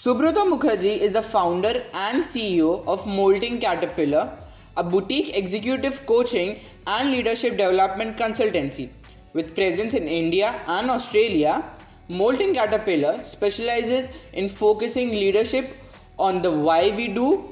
Subroto 0.00 0.42
Mukherjee 0.48 0.96
is 1.04 1.14
the 1.14 1.22
founder 1.22 1.84
and 1.92 2.22
CEO 2.22 2.86
of 2.86 3.04
Moulting 3.04 3.58
Caterpillar, 3.58 4.30
a 4.76 4.84
boutique 4.84 5.36
executive 5.36 6.06
coaching 6.06 6.60
and 6.86 7.10
leadership 7.10 7.56
development 7.56 8.16
consultancy. 8.16 8.90
With 9.32 9.56
presence 9.56 9.94
in 9.94 10.04
India 10.06 10.60
and 10.68 10.88
Australia, 10.88 11.64
Moulting 12.08 12.54
Caterpillar 12.54 13.24
specializes 13.24 14.08
in 14.34 14.48
focusing 14.48 15.10
leadership 15.10 15.76
on 16.16 16.42
the 16.42 16.52
why 16.52 16.92
we 16.94 17.08
do, 17.08 17.48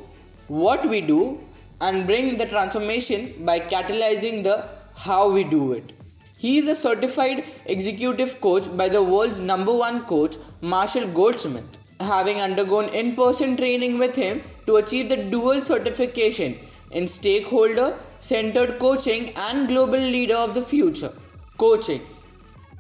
what 0.47 0.89
we 0.89 1.01
do, 1.01 1.41
and 1.81 2.07
bring 2.07 2.39
the 2.39 2.47
transformation 2.47 3.45
by 3.45 3.59
catalyzing 3.59 4.45
the 4.45 4.69
how 4.95 5.29
we 5.29 5.43
do 5.43 5.73
it. 5.73 5.93
He 6.39 6.59
is 6.59 6.69
a 6.69 6.77
certified 6.77 7.43
executive 7.65 8.41
coach 8.41 8.71
by 8.77 8.89
the 8.89 9.03
world's 9.03 9.41
number 9.41 9.77
one 9.77 10.03
coach, 10.03 10.37
Marshall 10.61 11.09
Goldsmith, 11.09 11.77
having 12.01 12.41
undergone 12.41 12.89
in 12.91 13.15
person 13.15 13.57
training 13.57 13.99
with 13.99 14.15
him 14.15 14.43
to 14.67 14.77
achieve 14.77 15.09
the 15.09 15.17
dual 15.17 15.63
certification 15.63 16.59
in 16.91 17.09
stakeholder 17.09 17.99
centered 18.19 18.79
coaching 18.79 19.33
and 19.37 19.69
global 19.69 19.99
leader 19.99 20.37
of 20.37 20.55
the 20.55 20.63
future. 20.63 21.13
Coaching. 21.59 22.01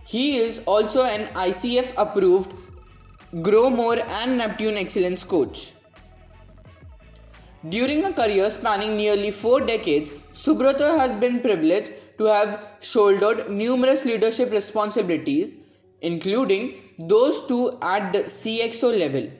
He 0.04 0.36
is 0.36 0.60
also 0.66 1.04
an 1.04 1.26
ICF 1.34 1.92
approved 1.96 2.52
Growmore 3.42 3.98
and 4.22 4.38
Neptune 4.38 4.76
Excellence 4.76 5.24
coach. 5.24 5.72
During 7.68 8.04
a 8.04 8.12
career 8.12 8.48
spanning 8.48 8.96
nearly 8.96 9.32
four 9.32 9.60
decades, 9.60 10.12
Subroto 10.32 10.96
has 10.98 11.16
been 11.16 11.40
privileged 11.40 11.92
to 12.18 12.24
have 12.24 12.76
shouldered 12.80 13.50
numerous 13.50 14.04
leadership 14.04 14.52
responsibilities, 14.52 15.56
including 16.00 16.74
those 16.98 17.40
two 17.46 17.78
at 17.82 18.12
the 18.12 18.20
CXO 18.20 18.98
level. 18.98 19.30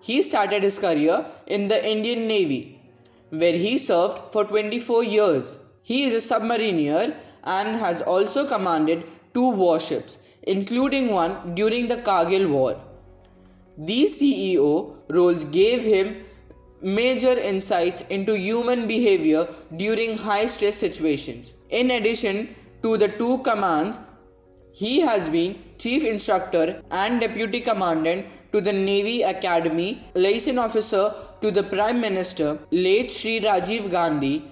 He 0.00 0.22
started 0.22 0.62
his 0.62 0.78
career 0.78 1.26
in 1.46 1.68
the 1.68 1.86
Indian 1.86 2.26
Navy, 2.28 2.80
where 3.30 3.52
he 3.52 3.78
served 3.78 4.32
for 4.32 4.44
24 4.44 5.04
years. 5.04 5.58
He 5.82 6.04
is 6.04 6.14
a 6.14 6.34
submariner 6.34 7.14
and 7.44 7.80
has 7.80 8.00
also 8.02 8.46
commanded 8.46 9.04
two 9.34 9.50
warships, 9.50 10.18
including 10.42 11.10
one 11.10 11.54
during 11.54 11.88
the 11.88 11.96
Kargil 11.96 12.48
War. 12.48 12.80
These 13.76 14.20
CEO 14.20 14.96
roles 15.08 15.44
gave 15.44 15.84
him 15.84 16.24
major 16.80 17.38
insights 17.38 18.02
into 18.02 18.36
human 18.36 18.86
behavior 18.86 19.48
during 19.76 20.16
high 20.16 20.46
stress 20.46 20.76
situations. 20.76 21.52
In 21.70 21.90
addition 21.90 22.54
to 22.82 22.96
the 22.96 23.08
two 23.08 23.38
commands, 23.38 23.98
he 24.80 25.00
has 25.00 25.28
been 25.28 25.54
Chief 25.76 26.04
Instructor 26.04 26.80
and 26.92 27.20
Deputy 27.20 27.60
Commandant 27.60 28.26
to 28.52 28.60
the 28.60 28.72
Navy 28.72 29.22
Academy, 29.22 30.04
Liaison 30.14 30.56
Officer 30.58 31.12
to 31.40 31.50
the 31.50 31.64
Prime 31.64 32.00
Minister, 32.00 32.58
late 32.70 33.10
Sri 33.10 33.40
Rajiv 33.40 33.90
Gandhi, 33.90 34.44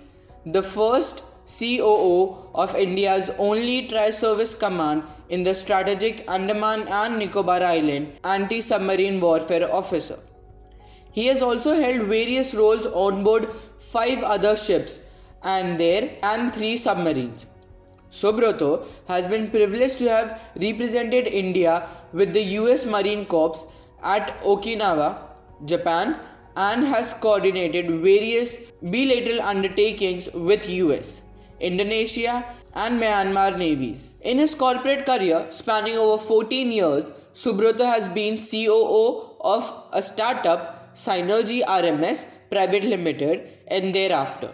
the 0.45 0.63
first 0.65 1.23
COO 1.47 2.49
of 2.57 2.75
India's 2.75 3.31
only 3.39 3.87
tri 3.87 4.11
service 4.11 4.53
command 4.53 5.05
in 5.29 5.45
the 5.45 5.55
strategic 5.55 6.29
Andaman 6.29 6.89
and 6.89 7.21
Nicobar 7.21 7.63
Island 7.63 8.13
anti 8.25 8.61
submarine 8.61 9.21
warfare 9.21 9.73
officer. 9.73 10.19
He 11.13 11.27
has 11.27 11.41
also 11.41 11.81
held 11.81 12.09
various 12.09 12.53
roles 12.53 12.87
on 12.87 13.23
board 13.23 13.49
five 13.79 14.25
other 14.25 14.57
ships 14.57 14.99
and 15.45 15.79
there 15.79 16.11
and 16.25 16.53
three 16.53 16.77
submarines. 16.77 17.47
Subroto 18.11 18.87
has 19.09 19.29
been 19.29 19.49
privileged 19.49 19.99
to 19.99 20.09
have 20.09 20.41
represented 20.61 21.27
India 21.27 21.89
with 22.13 22.33
the 22.33 22.43
US 22.61 22.87
Marine 22.87 23.27
Corps 23.27 23.67
at 24.03 24.41
Okinawa, 24.43 25.19
Japan 25.65 26.17
and 26.57 26.85
has 26.85 27.13
coordinated 27.15 27.91
various 27.91 28.59
bilateral 28.83 29.43
undertakings 29.43 30.29
with 30.33 30.69
US, 30.69 31.23
Indonesia 31.61 32.45
and 32.75 33.01
Myanmar 33.01 33.59
navies. 33.59 34.15
In 34.23 34.39
his 34.39 34.55
corporate 34.55 35.07
career 35.07 35.47
spanning 35.51 35.97
over 35.97 36.23
14 36.23 36.71
years, 36.71 37.11
Subroto 37.35 37.85
has 37.85 38.09
been 38.09 38.39
COO 38.39 39.37
of 39.41 39.73
a 39.93 40.03
startup 40.03 40.95
Synergy 40.95 41.63
RMS 41.63 42.27
Private 42.51 42.85
Limited 42.85 43.59
and 43.69 43.95
thereafter. 43.95 44.51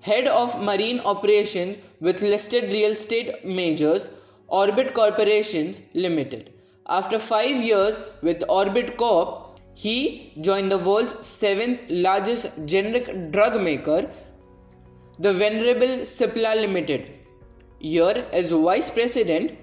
Head 0.00 0.28
of 0.28 0.62
Marine 0.62 1.00
Operations 1.00 1.78
with 2.00 2.22
listed 2.22 2.70
real 2.72 2.92
estate 2.92 3.44
majors 3.44 4.10
Orbit 4.46 4.94
Corporations 4.94 5.82
Limited. 5.92 6.52
After 6.88 7.18
five 7.18 7.56
years 7.56 7.96
with 8.22 8.44
Orbit 8.48 8.96
Corp, 8.96 9.58
he 9.74 10.32
joined 10.40 10.70
the 10.70 10.78
world's 10.78 11.26
seventh 11.26 11.82
largest 11.90 12.46
generic 12.64 13.32
drug 13.32 13.60
maker, 13.60 14.08
the 15.18 15.32
Venerable 15.32 16.04
Cipla 16.14 16.54
Limited. 16.54 17.10
Here, 17.80 18.26
as 18.32 18.52
vice 18.52 18.90
president, 18.90 19.58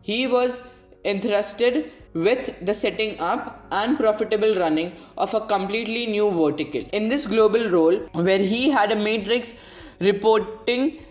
he 0.00 0.26
was 0.26 0.58
entrusted 1.04 1.92
with 2.24 2.54
the 2.64 2.72
setting 2.72 3.18
up 3.20 3.66
and 3.70 3.98
profitable 3.98 4.54
running 4.54 4.92
of 5.18 5.34
a 5.34 5.40
completely 5.40 6.06
new 6.06 6.30
vertical. 6.30 6.82
In 6.92 7.08
this 7.08 7.26
global 7.26 7.68
role, 7.68 7.96
where 8.12 8.38
he 8.38 8.70
had 8.70 8.90
a 8.92 8.96
matrix 8.96 9.54
reporting 10.00 11.04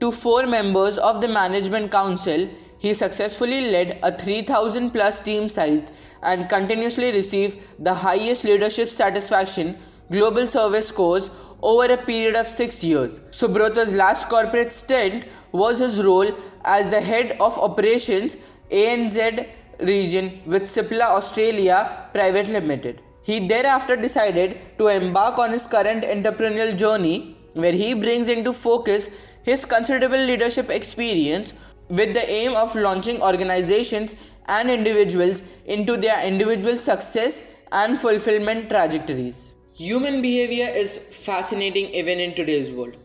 to 0.00 0.12
four 0.12 0.46
members 0.46 0.98
of 0.98 1.20
the 1.20 1.28
management 1.28 1.90
council, 1.90 2.48
he 2.78 2.92
successfully 2.94 3.70
led 3.70 3.98
a 4.02 4.16
3000 4.16 4.90
plus 4.90 5.20
team 5.20 5.48
sized 5.48 5.90
and 6.22 6.48
continuously 6.48 7.10
received 7.12 7.58
the 7.78 7.94
highest 7.94 8.44
leadership 8.44 8.88
satisfaction 8.88 9.78
global 10.10 10.46
service 10.46 10.88
scores 10.88 11.30
over 11.62 11.92
a 11.92 11.96
period 11.96 12.36
of 12.36 12.46
6 12.46 12.84
years. 12.84 13.20
Subroto's 13.30 13.92
last 13.92 14.28
corporate 14.28 14.72
stint 14.72 15.24
was 15.52 15.78
his 15.78 16.02
role 16.02 16.30
as 16.64 16.90
the 16.90 17.00
head 17.00 17.36
of 17.40 17.58
operations 17.58 18.36
ANZ 18.70 19.46
region 19.82 20.40
with 20.46 20.64
Cipla 20.64 21.02
Australia 21.02 22.08
Private 22.12 22.48
Limited. 22.48 23.00
He 23.22 23.46
thereafter 23.46 23.96
decided 23.96 24.58
to 24.78 24.88
embark 24.88 25.38
on 25.38 25.50
his 25.50 25.66
current 25.66 26.04
entrepreneurial 26.04 26.76
journey 26.76 27.36
where 27.54 27.72
he 27.72 27.94
brings 27.94 28.28
into 28.28 28.52
focus 28.52 29.10
his 29.42 29.64
considerable 29.64 30.18
leadership 30.18 30.70
experience 30.70 31.54
with 31.88 32.14
the 32.14 32.28
aim 32.30 32.54
of 32.54 32.74
launching 32.74 33.20
organizations 33.20 34.14
and 34.46 34.70
individuals 34.70 35.42
into 35.66 35.96
their 35.96 36.24
individual 36.26 36.76
success 36.76 37.54
and 37.72 37.98
fulfillment 37.98 38.68
trajectories. 38.68 39.54
Human 39.74 40.20
behavior 40.22 40.68
is 40.68 40.98
fascinating 40.98 41.86
even 41.94 42.20
in 42.20 42.34
today's 42.34 42.70
world. 42.70 42.96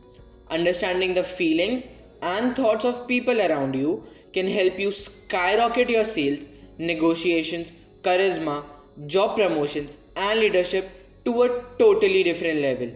Understanding 0.49 1.13
the 1.13 1.23
feelings 1.23 1.87
and 2.21 2.55
thoughts 2.55 2.85
of 2.85 3.07
people 3.07 3.39
around 3.41 3.75
you 3.75 4.03
can 4.33 4.47
help 4.47 4.77
you 4.77 4.91
skyrocket 4.91 5.89
your 5.89 6.03
sales 6.03 6.49
negotiations, 6.77 7.71
charisma, 8.01 8.63
job 9.07 9.35
promotions, 9.35 9.97
and 10.15 10.39
leadership 10.39 10.89
to 11.25 11.43
a 11.43 11.63
totally 11.79 12.23
different 12.23 12.61
level. 12.61 12.91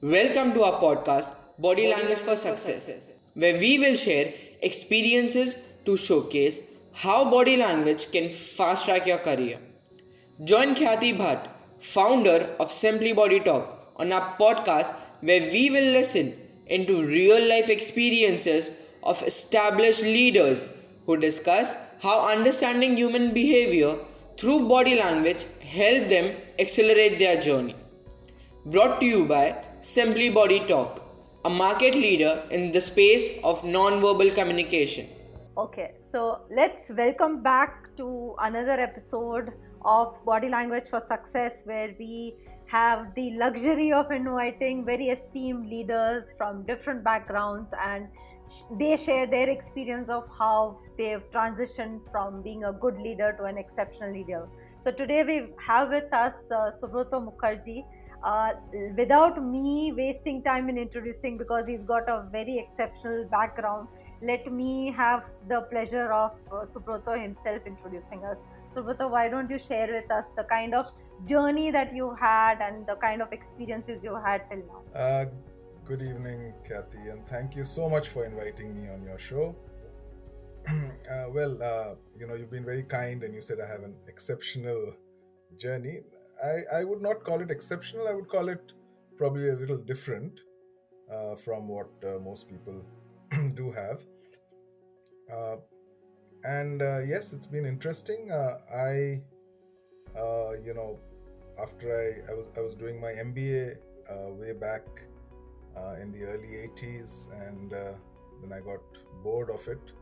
Welcome 0.00 0.52
to 0.54 0.62
our 0.62 0.80
podcast, 0.80 1.34
Body 1.58 1.88
Language 1.88 2.18
for 2.18 2.36
Success, 2.36 3.12
where 3.34 3.58
we 3.58 3.78
will 3.78 3.96
share 3.96 4.32
experiences 4.62 5.56
to 5.84 5.96
showcase 5.96 6.62
how 6.94 7.30
body 7.30 7.56
language 7.56 8.10
can 8.12 8.30
fast 8.30 8.84
track 8.84 9.06
your 9.06 9.18
career. 9.18 9.58
Join 10.44 10.74
Khyati 10.74 11.16
Bhatt, 11.16 11.48
founder 11.78 12.54
of 12.60 12.70
Simply 12.70 13.12
Body 13.12 13.40
Talk, 13.40 13.92
on 13.96 14.12
our 14.12 14.36
podcast 14.36 14.94
where 15.20 15.40
we 15.52 15.70
will 15.70 15.92
listen 15.92 16.34
into 16.66 17.04
real 17.04 17.48
life 17.48 17.68
experiences 17.68 18.70
of 19.02 19.22
established 19.22 20.02
leaders 20.02 20.66
who 21.06 21.16
discuss 21.16 21.76
how 22.02 22.28
understanding 22.28 22.96
human 22.96 23.32
behavior 23.32 23.90
through 24.36 24.68
body 24.68 24.94
language 24.96 25.44
help 25.60 26.08
them 26.08 26.34
accelerate 26.58 27.16
their 27.20 27.40
journey. 27.40 27.76
Brought 28.66 29.00
to 29.00 29.06
you 29.06 29.24
by 29.24 29.64
Simply 29.78 30.28
Body 30.28 30.58
Talk, 30.66 31.00
a 31.44 31.50
market 31.50 31.94
leader 31.94 32.42
in 32.50 32.72
the 32.72 32.80
space 32.80 33.38
of 33.44 33.62
non-verbal 33.62 34.30
communication. 34.32 35.06
Okay, 35.56 35.92
so 36.10 36.40
let's 36.50 36.88
welcome 36.88 37.40
back 37.40 37.96
to 37.98 38.34
another 38.40 38.80
episode 38.80 39.52
of 39.84 40.16
Body 40.24 40.48
Language 40.48 40.86
for 40.90 40.98
Success, 40.98 41.62
where 41.66 41.94
we 42.00 42.34
have 42.66 43.14
the 43.14 43.30
luxury 43.38 43.92
of 43.92 44.10
inviting 44.10 44.84
very 44.84 45.10
esteemed 45.10 45.68
leaders 45.68 46.30
from 46.36 46.64
different 46.64 47.04
backgrounds 47.04 47.70
and 47.80 48.08
they 48.78 48.96
share 48.96 49.26
their 49.26 49.48
experience 49.48 50.08
of 50.08 50.24
how 50.38 50.78
they've 50.98 51.22
transitioned 51.32 52.00
from 52.10 52.42
being 52.42 52.64
a 52.64 52.72
good 52.72 52.98
leader 52.98 53.34
to 53.38 53.44
an 53.44 53.58
exceptional 53.58 54.12
leader. 54.12 54.48
So 54.80 54.90
today 54.90 55.22
we 55.24 55.46
have 55.64 55.90
with 55.90 56.12
us 56.12 56.34
uh, 56.50 56.70
Subroto 56.70 57.18
Mukherjee. 57.26 57.84
Uh, 58.24 58.52
without 58.96 59.42
me 59.44 59.92
wasting 59.96 60.42
time 60.44 60.68
in 60.68 60.78
introducing, 60.78 61.36
because 61.36 61.66
he's 61.66 61.82
got 61.82 62.08
a 62.08 62.28
very 62.30 62.58
exceptional 62.58 63.24
background, 63.30 63.88
let 64.22 64.52
me 64.52 64.92
have 64.96 65.24
the 65.48 65.62
pleasure 65.62 66.12
of 66.12 66.30
uh, 66.52 66.64
Subroto 66.64 67.20
himself 67.20 67.62
introducing 67.66 68.24
us. 68.24 68.36
Subroto, 68.72 69.10
why 69.10 69.28
don't 69.28 69.50
you 69.50 69.58
share 69.58 69.88
with 69.92 70.10
us 70.10 70.26
the 70.36 70.44
kind 70.44 70.72
of 70.74 70.92
journey 71.26 71.70
that 71.72 71.94
you 71.94 72.14
had 72.20 72.60
and 72.60 72.86
the 72.86 72.94
kind 72.96 73.20
of 73.20 73.32
experiences 73.32 74.04
you 74.04 74.14
had 74.14 74.42
till 74.48 74.58
now? 74.58 75.00
Uh, 75.00 75.24
good 75.84 76.02
evening, 76.02 76.52
Khyati, 76.68 77.10
and 77.10 77.26
thank 77.26 77.56
you 77.56 77.64
so 77.64 77.88
much 77.88 78.08
for 78.08 78.24
inviting 78.24 78.74
me 78.74 78.88
on 78.88 79.02
your 79.02 79.18
show. 79.18 79.54
uh, 80.68 81.26
well, 81.30 81.60
uh, 81.62 81.94
you 82.18 82.26
know, 82.26 82.34
you've 82.34 82.50
been 82.50 82.64
very 82.64 82.84
kind 82.84 83.22
and 83.24 83.34
you 83.34 83.40
said 83.40 83.58
I 83.60 83.66
have 83.66 83.82
an 83.82 83.96
exceptional 84.08 84.94
journey. 85.58 86.00
I, 86.42 86.78
I 86.80 86.84
would 86.84 87.02
not 87.02 87.24
call 87.24 87.40
it 87.40 87.50
exceptional, 87.50 88.08
I 88.08 88.14
would 88.14 88.28
call 88.28 88.48
it 88.48 88.72
probably 89.16 89.50
a 89.50 89.54
little 89.54 89.76
different 89.76 90.32
uh, 91.12 91.34
from 91.36 91.68
what 91.68 91.90
uh, 92.04 92.18
most 92.20 92.48
people 92.48 92.82
do 93.54 93.72
have. 93.72 94.00
Uh, 95.32 95.56
and 96.44 96.82
uh, 96.82 97.00
yes, 97.00 97.32
it's 97.32 97.46
been 97.46 97.66
interesting. 97.66 98.30
I, 98.32 99.20
you 100.64 100.74
know, 100.74 100.98
after 101.60 101.86
I, 101.94 102.32
I 102.32 102.34
was 102.34 102.46
I 102.56 102.60
was 102.60 102.74
doing 102.74 103.00
my 103.00 103.12
MBA 103.12 103.76
way 104.38 104.52
back 104.52 104.84
in 106.00 106.12
the 106.12 106.24
early 106.24 106.68
80s, 106.76 107.28
and 107.46 107.70
then 107.70 108.52
I 108.52 108.60
got 108.60 108.80
bored 109.22 109.50
of 109.50 109.66
it 109.68 109.92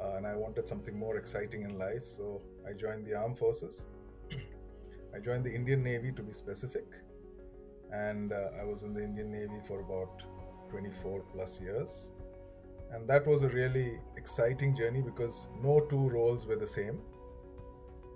uh, 0.00 0.16
and 0.16 0.26
I 0.26 0.34
wanted 0.34 0.68
something 0.68 0.98
more 0.98 1.16
exciting 1.16 1.62
in 1.62 1.78
life, 1.78 2.04
so 2.04 2.42
I 2.68 2.72
joined 2.72 3.06
the 3.06 3.14
armed 3.14 3.38
forces. 3.38 3.86
I 5.14 5.18
joined 5.18 5.44
the 5.44 5.54
Indian 5.54 5.82
Navy 5.82 6.12
to 6.12 6.22
be 6.22 6.32
specific, 6.32 6.86
and 7.92 8.32
uh, 8.32 8.48
I 8.60 8.64
was 8.64 8.82
in 8.82 8.92
the 8.92 9.02
Indian 9.02 9.30
Navy 9.30 9.60
for 9.66 9.80
about 9.80 10.22
24 10.70 11.22
plus 11.32 11.60
years. 11.60 12.10
And 12.90 13.08
that 13.08 13.26
was 13.26 13.42
a 13.42 13.48
really 13.48 13.98
exciting 14.16 14.76
journey 14.76 15.00
because 15.02 15.48
no 15.60 15.80
two 15.88 16.08
roles 16.10 16.46
were 16.46 16.56
the 16.56 16.66
same. 16.66 17.00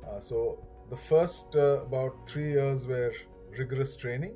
Uh, 0.06 0.20
so 0.20 0.64
the 0.90 0.96
first 0.96 1.56
uh, 1.56 1.80
about 1.82 2.28
three 2.28 2.50
years 2.50 2.86
were 2.86 3.12
rigorous 3.56 3.96
training, 3.96 4.34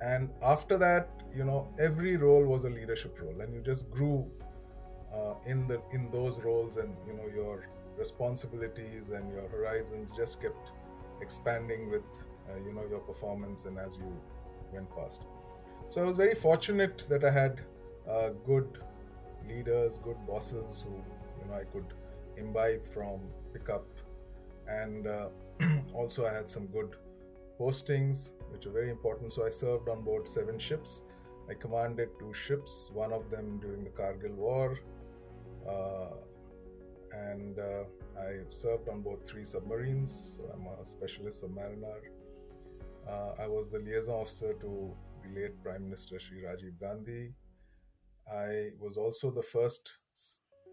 and 0.00 0.30
after 0.42 0.78
that, 0.78 1.15
you 1.36 1.44
know, 1.44 1.68
every 1.78 2.16
role 2.16 2.44
was 2.44 2.64
a 2.64 2.70
leadership 2.70 3.18
role, 3.20 3.40
and 3.40 3.52
you 3.52 3.60
just 3.60 3.90
grew 3.90 4.30
uh, 5.12 5.34
in 5.46 5.66
the 5.66 5.80
in 5.92 6.10
those 6.10 6.38
roles 6.40 6.76
and 6.76 6.94
you 7.06 7.12
know 7.12 7.26
your 7.34 7.68
responsibilities 7.96 9.10
and 9.10 9.30
your 9.32 9.48
horizons 9.48 10.14
just 10.16 10.40
kept 10.40 10.72
expanding 11.20 11.90
with 11.90 12.02
uh, 12.48 12.58
you 12.66 12.72
know 12.72 12.84
your 12.90 13.00
performance 13.00 13.64
and 13.64 13.78
as 13.78 13.96
you 13.98 14.12
went 14.72 14.88
past. 14.96 15.22
So 15.88 16.02
i 16.02 16.04
was 16.04 16.16
very 16.16 16.34
fortunate 16.34 17.06
that 17.08 17.24
i 17.24 17.30
had 17.30 17.60
uh, 18.08 18.30
good 18.44 18.78
leaders 19.48 19.98
good 19.98 20.18
bosses 20.26 20.84
who 20.86 20.94
you 20.94 21.48
know 21.48 21.54
i 21.54 21.64
could 21.64 21.94
imbibe 22.36 22.86
from 22.86 23.20
pick 23.52 23.68
up. 23.70 23.86
And 24.68 25.06
uh, 25.06 25.28
also 25.94 26.26
i 26.26 26.32
had 26.32 26.48
some 26.48 26.66
good 26.66 26.96
postings 27.58 28.32
which 28.50 28.66
are 28.66 28.70
very 28.70 28.90
important. 28.90 29.32
So 29.32 29.46
i 29.46 29.50
served 29.50 29.88
on 29.88 30.02
board 30.02 30.28
seven 30.28 30.58
ships 30.58 31.02
i 31.50 31.54
commanded 31.54 32.08
two 32.18 32.32
ships 32.32 32.90
one 32.92 33.12
of 33.12 33.30
them 33.30 33.58
during 33.60 33.84
the 33.84 33.90
kargil 33.90 34.34
war 34.34 34.78
uh, 35.68 36.10
and 37.12 37.58
uh, 37.58 37.84
I 38.18 38.38
served 38.50 38.88
on 38.88 39.02
both 39.02 39.28
three 39.28 39.44
submarines, 39.44 40.36
so 40.36 40.50
I'm 40.52 40.66
a 40.66 40.84
specialist 40.84 41.44
submariner. 41.44 41.98
Uh, 43.08 43.32
I 43.38 43.46
was 43.46 43.68
the 43.70 43.78
liaison 43.78 44.14
officer 44.14 44.54
to 44.54 44.96
the 45.22 45.40
late 45.40 45.62
Prime 45.62 45.84
Minister 45.84 46.18
Sri 46.18 46.42
Rajiv 46.42 46.80
Gandhi. 46.80 47.32
I 48.30 48.70
was 48.80 48.96
also 48.96 49.30
the 49.30 49.42
first 49.42 49.92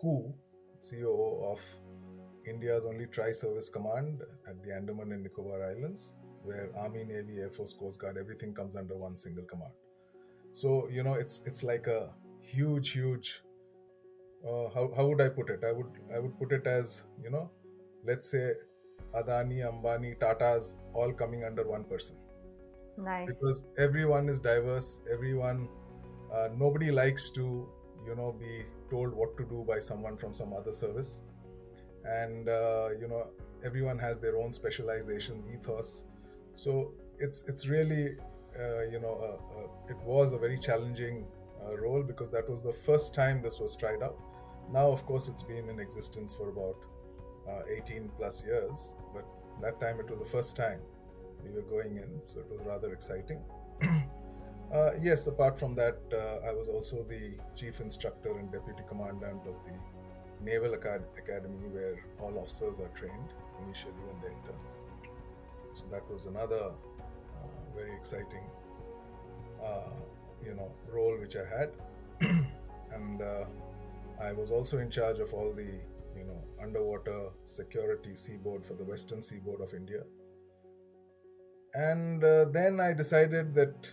coup 0.01 0.33
COO 0.89 1.45
of 1.51 1.61
India's 2.47 2.85
only 2.85 3.05
tri-service 3.05 3.69
command 3.69 4.21
at 4.49 4.61
the 4.63 4.73
Andaman 4.73 5.11
and 5.11 5.23
Nicobar 5.23 5.63
Islands, 5.63 6.15
where 6.43 6.69
Army, 6.75 7.05
Navy, 7.05 7.39
Air 7.39 7.51
Force, 7.51 7.73
Coast 7.73 7.99
Guard, 7.99 8.17
everything 8.17 8.53
comes 8.53 8.75
under 8.75 8.97
one 8.97 9.15
single 9.15 9.45
command. 9.45 9.71
So 10.53 10.87
you 10.89 11.03
know, 11.03 11.13
it's 11.15 11.43
it's 11.45 11.63
like 11.63 11.87
a 11.87 12.13
huge, 12.41 12.91
huge 12.91 13.43
uh, 14.47 14.69
how, 14.73 14.91
how 14.95 15.07
would 15.07 15.21
I 15.21 15.29
put 15.29 15.49
it? 15.49 15.63
I 15.65 15.71
would 15.71 15.91
I 16.13 16.19
would 16.19 16.37
put 16.37 16.51
it 16.51 16.67
as 16.67 17.03
you 17.23 17.29
know, 17.29 17.49
let's 18.05 18.29
say 18.29 18.53
Adani, 19.13 19.59
Ambani, 19.69 20.19
Tata's 20.19 20.75
all 20.93 21.13
coming 21.13 21.43
under 21.43 21.67
one 21.67 21.83
person. 21.83 22.17
Nice. 22.97 23.27
Because 23.27 23.63
everyone 23.77 24.29
is 24.29 24.39
diverse. 24.39 24.99
Everyone, 25.11 25.67
uh, 26.33 26.49
nobody 26.55 26.91
likes 26.91 27.29
to 27.31 27.69
you 28.05 28.15
know 28.15 28.35
be 28.37 28.65
told 28.89 29.13
what 29.13 29.37
to 29.37 29.45
do 29.45 29.63
by 29.67 29.79
someone 29.79 30.17
from 30.17 30.33
some 30.33 30.53
other 30.53 30.73
service, 30.73 31.23
and 32.03 32.49
uh, 32.49 32.89
you 32.99 33.07
know 33.07 33.27
everyone 33.63 33.97
has 33.97 34.19
their 34.19 34.37
own 34.37 34.51
specialization 34.51 35.41
ethos. 35.53 36.03
So 36.51 36.93
it's 37.17 37.43
it's 37.47 37.67
really 37.67 38.17
you 38.91 38.99
know 38.99 39.15
uh, 39.15 39.59
uh, 39.59 39.67
it 39.89 39.97
was 40.05 40.33
a 40.33 40.37
very 40.37 40.57
challenging 40.57 41.25
role 41.79 42.03
because 42.03 42.29
that 42.29 42.49
was 42.49 42.61
the 42.61 42.73
first 42.73 43.13
time 43.13 43.41
this 43.41 43.59
was 43.59 43.75
tried 43.75 44.03
out 44.03 44.17
now, 44.71 44.89
of 44.91 45.05
course, 45.05 45.27
it's 45.27 45.43
been 45.43 45.69
in 45.69 45.79
existence 45.79 46.33
for 46.33 46.49
about 46.49 46.77
uh, 47.47 47.61
18 47.69 48.09
plus 48.17 48.43
years, 48.45 48.95
but 49.13 49.25
that 49.61 49.79
time 49.79 49.99
it 49.99 50.09
was 50.09 50.19
the 50.19 50.25
first 50.25 50.55
time 50.55 50.79
we 51.43 51.51
were 51.51 51.61
going 51.61 51.97
in, 51.97 52.21
so 52.23 52.39
it 52.39 52.49
was 52.49 52.61
rather 52.65 52.93
exciting. 52.93 53.41
uh, 54.73 54.91
yes, 55.01 55.27
apart 55.27 55.59
from 55.59 55.75
that, 55.75 55.97
uh, 56.11 56.47
I 56.47 56.53
was 56.53 56.67
also 56.67 57.03
the 57.03 57.33
chief 57.55 57.81
instructor 57.81 58.37
and 58.37 58.51
deputy 58.51 58.83
commandant 58.87 59.41
of 59.45 59.55
the 59.65 60.43
Naval 60.43 60.73
Acad- 60.73 61.05
Academy, 61.17 61.67
where 61.71 62.03
all 62.19 62.37
officers 62.39 62.79
are 62.79 62.89
trained 62.89 63.29
initially 63.65 63.93
when 64.07 64.21
they 64.21 64.35
enter. 64.35 64.55
So 65.73 65.85
that 65.91 66.09
was 66.09 66.25
another 66.25 66.71
uh, 66.92 66.92
very 67.75 67.95
exciting, 67.95 68.43
uh, 69.63 69.89
you 70.43 70.53
know, 70.53 70.71
role 70.91 71.17
which 71.19 71.35
I 71.35 71.45
had, 71.45 71.71
and 72.91 73.21
uh, 73.21 73.45
I 74.21 74.31
was 74.31 74.51
also 74.51 74.77
in 74.79 74.89
charge 74.89 75.19
of 75.19 75.33
all 75.33 75.53
the, 75.53 75.79
you 76.15 76.25
know, 76.25 76.43
underwater 76.61 77.29
security 77.43 78.15
seaboard 78.15 78.65
for 78.65 78.75
the 78.75 78.83
western 78.83 79.21
seaboard 79.21 79.61
of 79.61 79.73
India. 79.73 80.03
And 81.73 82.23
uh, 82.23 82.45
then 82.45 82.79
I 82.79 82.93
decided 82.93 83.55
that, 83.55 83.89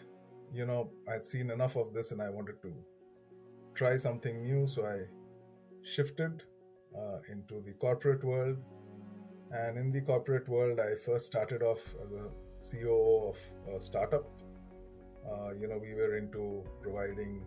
you 0.52 0.66
know, 0.66 0.90
I'd 1.08 1.26
seen 1.26 1.50
enough 1.50 1.76
of 1.76 1.94
this 1.94 2.12
and 2.12 2.20
I 2.20 2.28
wanted 2.28 2.60
to 2.62 2.72
try 3.74 3.96
something 3.96 4.42
new. 4.42 4.66
So 4.66 4.84
I 4.84 5.04
shifted 5.82 6.42
uh, 6.96 7.18
into 7.30 7.62
the 7.64 7.72
corporate 7.80 8.22
world. 8.22 8.58
And 9.52 9.78
in 9.78 9.90
the 9.90 10.02
corporate 10.02 10.48
world, 10.48 10.78
I 10.78 10.94
first 10.94 11.26
started 11.26 11.62
off 11.62 11.94
as 12.02 12.12
a 12.12 12.30
COO 12.60 13.30
of 13.30 13.38
a 13.74 13.80
startup. 13.80 14.26
Uh, 15.30 15.52
you 15.58 15.68
know, 15.68 15.78
we 15.78 15.94
were 15.94 16.16
into 16.16 16.64
providing 16.82 17.42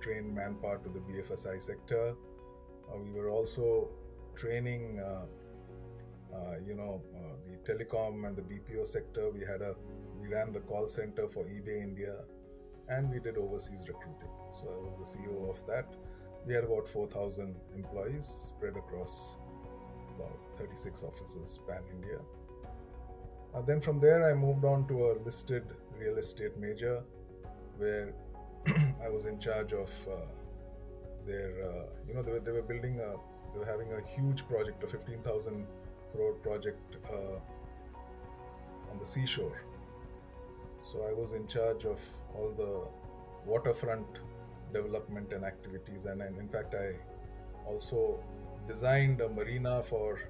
trained 0.00 0.34
manpower 0.34 0.78
to 0.78 0.88
the 0.88 1.00
BFSI 1.00 1.60
sector. 1.60 2.14
Uh, 2.90 2.98
we 2.98 3.10
were 3.10 3.28
also 3.28 3.88
training, 4.34 5.00
uh, 5.00 5.26
uh, 6.34 6.54
you 6.66 6.74
know, 6.74 7.02
uh, 7.16 7.34
the 7.46 7.56
telecom 7.72 8.26
and 8.26 8.36
the 8.36 8.42
BPO 8.42 8.86
sector. 8.86 9.30
We 9.30 9.40
had 9.40 9.62
a, 9.62 9.74
we 10.20 10.28
ran 10.28 10.52
the 10.52 10.60
call 10.60 10.88
center 10.88 11.28
for 11.28 11.44
eBay 11.44 11.82
India, 11.82 12.14
and 12.88 13.10
we 13.10 13.18
did 13.18 13.36
overseas 13.36 13.80
recruiting. 13.88 14.34
So 14.52 14.68
I 14.68 14.88
was 14.88 14.96
the 14.98 15.18
CEO 15.18 15.50
of 15.50 15.66
that. 15.66 15.94
We 16.46 16.54
had 16.54 16.64
about 16.64 16.88
4,000 16.88 17.54
employees 17.74 18.26
spread 18.26 18.76
across 18.76 19.38
about 20.16 20.38
36 20.56 21.02
offices 21.02 21.60
pan 21.68 21.82
India. 21.92 22.18
Uh, 23.54 23.62
then 23.62 23.80
from 23.80 23.98
there, 23.98 24.30
I 24.30 24.34
moved 24.34 24.64
on 24.64 24.86
to 24.88 25.10
a 25.10 25.12
listed 25.24 25.64
real 25.98 26.16
estate 26.18 26.56
major 26.58 27.02
where 27.78 28.12
I 29.02 29.08
was 29.08 29.24
in 29.24 29.38
charge 29.38 29.72
of 29.72 29.90
uh, 30.10 30.20
their, 31.26 31.52
uh, 31.64 31.86
you 32.06 32.14
know, 32.14 32.22
they 32.22 32.32
were, 32.32 32.40
they 32.40 32.52
were 32.52 32.62
building 32.62 33.00
a, 33.00 33.14
they 33.52 33.58
were 33.58 33.64
having 33.64 33.92
a 33.92 34.00
huge 34.14 34.46
project, 34.46 34.82
a 34.82 34.86
15,000 34.86 35.66
crore 36.12 36.34
project 36.34 36.96
uh, 37.10 37.38
on 38.90 38.98
the 38.98 39.06
seashore. 39.06 39.62
So 40.80 41.02
I 41.08 41.12
was 41.12 41.32
in 41.32 41.46
charge 41.46 41.84
of 41.84 42.02
all 42.34 42.50
the 42.50 42.86
waterfront 43.48 44.06
development 44.72 45.32
and 45.32 45.44
activities, 45.44 46.04
and, 46.04 46.22
and 46.22 46.38
in 46.38 46.48
fact, 46.48 46.74
I 46.74 46.94
also 47.66 48.22
designed 48.66 49.20
a 49.20 49.28
marina 49.28 49.82
for 49.82 50.20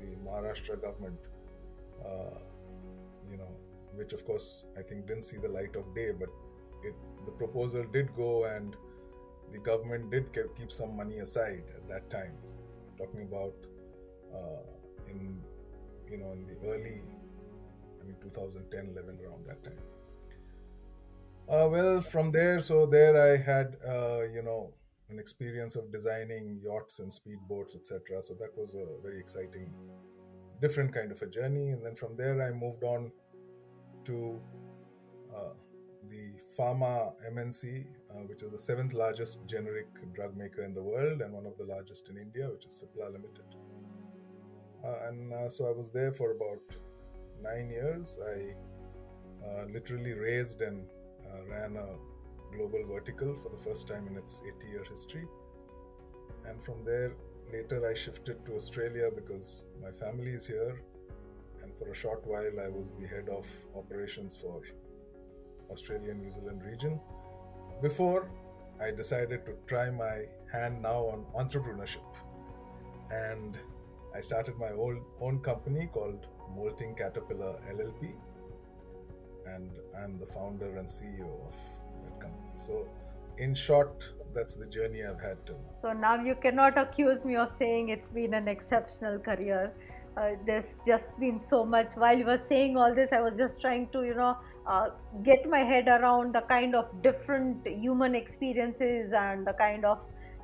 the 0.00 0.08
Maharashtra 0.28 0.80
government. 0.80 1.18
Uh, 2.04 2.38
you 3.32 3.38
know, 3.38 3.52
which 3.94 4.12
of 4.12 4.24
course 4.24 4.66
I 4.78 4.82
think 4.82 5.06
didn't 5.06 5.24
see 5.24 5.38
the 5.38 5.48
light 5.48 5.76
of 5.76 5.94
day, 5.94 6.10
but 6.12 6.28
it 6.84 6.94
the 7.26 7.32
proposal 7.32 7.84
did 7.92 8.14
go 8.16 8.44
and 8.44 8.76
the 9.52 9.58
government 9.58 10.10
did 10.10 10.32
keep 10.58 10.70
some 10.72 10.96
money 10.96 11.18
aside 11.18 11.64
at 11.76 11.88
that 11.88 12.10
time. 12.10 12.34
I'm 12.88 12.96
talking 12.98 13.22
about 13.22 13.54
uh, 14.34 14.62
in 15.08 15.40
you 16.10 16.18
know 16.18 16.32
in 16.32 16.46
the 16.46 16.56
early, 16.68 17.02
I 18.00 18.04
mean 18.04 18.16
2010, 18.20 18.90
11 18.92 19.18
around 19.24 19.46
that 19.46 19.64
time. 19.64 19.82
Uh, 21.48 21.68
well, 21.68 22.00
from 22.00 22.30
there, 22.30 22.60
so 22.60 22.86
there 22.86 23.14
I 23.20 23.36
had 23.36 23.76
uh, 23.86 24.22
you 24.34 24.42
know 24.42 24.72
an 25.10 25.18
experience 25.18 25.76
of 25.76 25.92
designing 25.92 26.60
yachts 26.64 26.98
and 26.98 27.10
speedboats, 27.10 27.76
etc. 27.76 28.22
So 28.22 28.34
that 28.34 28.56
was 28.56 28.74
a 28.74 28.86
very 29.02 29.20
exciting 29.20 29.70
different 30.62 30.94
kind 30.94 31.10
of 31.12 31.20
a 31.20 31.26
journey. 31.26 31.70
And 31.70 31.84
then 31.84 31.94
from 31.94 32.16
there, 32.16 32.40
I 32.40 32.52
moved 32.52 32.84
on 32.84 33.12
to 34.04 34.40
uh, 35.34 35.54
the 36.08 36.30
pharma 36.58 37.12
MNC, 37.32 37.86
uh, 38.10 38.14
which 38.26 38.42
is 38.42 38.50
the 38.50 38.58
seventh 38.58 38.92
largest 38.92 39.46
generic 39.46 39.86
drug 40.14 40.36
maker 40.36 40.62
in 40.62 40.74
the 40.74 40.82
world 40.82 41.20
and 41.22 41.32
one 41.32 41.46
of 41.46 41.56
the 41.58 41.64
largest 41.64 42.08
in 42.08 42.16
India, 42.18 42.48
which 42.50 42.66
is 42.66 42.82
Cipla 42.82 43.12
Limited. 43.12 43.44
Uh, 44.84 45.08
and 45.08 45.32
uh, 45.32 45.48
so 45.48 45.66
I 45.68 45.72
was 45.72 45.90
there 45.90 46.12
for 46.12 46.32
about 46.32 46.76
nine 47.40 47.70
years. 47.70 48.18
I 48.34 48.54
uh, 49.46 49.64
literally 49.72 50.12
raised 50.12 50.60
and 50.60 50.84
uh, 51.26 51.44
ran 51.48 51.76
a 51.76 51.86
global 52.56 52.84
vertical 52.86 53.34
for 53.34 53.48
the 53.48 53.56
first 53.56 53.88
time 53.88 54.06
in 54.08 54.16
its 54.16 54.42
80 54.46 54.68
year 54.68 54.84
history. 54.88 55.26
And 56.48 56.62
from 56.64 56.84
there, 56.84 57.12
later 57.52 57.88
I 57.88 57.94
shifted 57.94 58.44
to 58.46 58.54
Australia 58.54 59.10
because 59.14 59.66
my 59.80 59.90
family 59.90 60.30
is 60.30 60.46
here. 60.46 60.82
For 61.78 61.90
a 61.90 61.94
short 61.94 62.26
while, 62.26 62.60
I 62.60 62.68
was 62.68 62.92
the 62.98 63.06
head 63.06 63.28
of 63.28 63.46
operations 63.76 64.36
for 64.36 64.60
Australia 65.70 66.14
New 66.14 66.30
Zealand 66.30 66.62
region. 66.64 67.00
Before 67.80 68.28
I 68.80 68.90
decided 68.90 69.46
to 69.46 69.52
try 69.66 69.90
my 69.90 70.24
hand 70.52 70.82
now 70.82 71.00
on 71.12 71.24
entrepreneurship. 71.36 72.16
And 73.10 73.58
I 74.14 74.20
started 74.20 74.58
my 74.58 74.70
own, 74.70 75.02
own 75.20 75.40
company 75.40 75.88
called 75.92 76.26
Moulting 76.54 76.94
Caterpillar 76.94 77.60
LLP. 77.70 78.12
And 79.46 79.70
I'm 79.96 80.18
the 80.18 80.26
founder 80.26 80.78
and 80.78 80.88
CEO 80.88 81.30
of 81.46 81.54
that 82.04 82.20
company. 82.20 82.52
So, 82.56 82.88
in 83.38 83.54
short, 83.54 84.08
that's 84.34 84.54
the 84.54 84.66
journey 84.66 85.04
I've 85.04 85.20
had 85.20 85.44
till 85.46 85.56
now. 85.56 85.74
So 85.82 85.92
now 85.92 86.22
you 86.22 86.34
cannot 86.34 86.76
accuse 86.78 87.24
me 87.24 87.36
of 87.36 87.52
saying 87.58 87.90
it's 87.90 88.08
been 88.08 88.34
an 88.34 88.48
exceptional 88.48 89.18
career. 89.18 89.72
Uh, 90.16 90.30
there's 90.46 90.66
just 90.86 91.18
been 91.18 91.40
so 91.40 91.64
much. 91.64 91.92
While 91.94 92.18
you 92.18 92.26
were 92.26 92.40
saying 92.48 92.76
all 92.76 92.94
this, 92.94 93.12
I 93.12 93.20
was 93.20 93.36
just 93.36 93.60
trying 93.60 93.88
to, 93.92 94.04
you 94.04 94.14
know, 94.14 94.36
uh, 94.66 94.90
get 95.24 95.48
my 95.48 95.60
head 95.60 95.88
around 95.88 96.34
the 96.34 96.42
kind 96.42 96.74
of 96.74 97.02
different 97.02 97.66
human 97.66 98.14
experiences 98.14 99.12
and 99.12 99.46
the 99.46 99.54
kind 99.54 99.84
of 99.84 99.98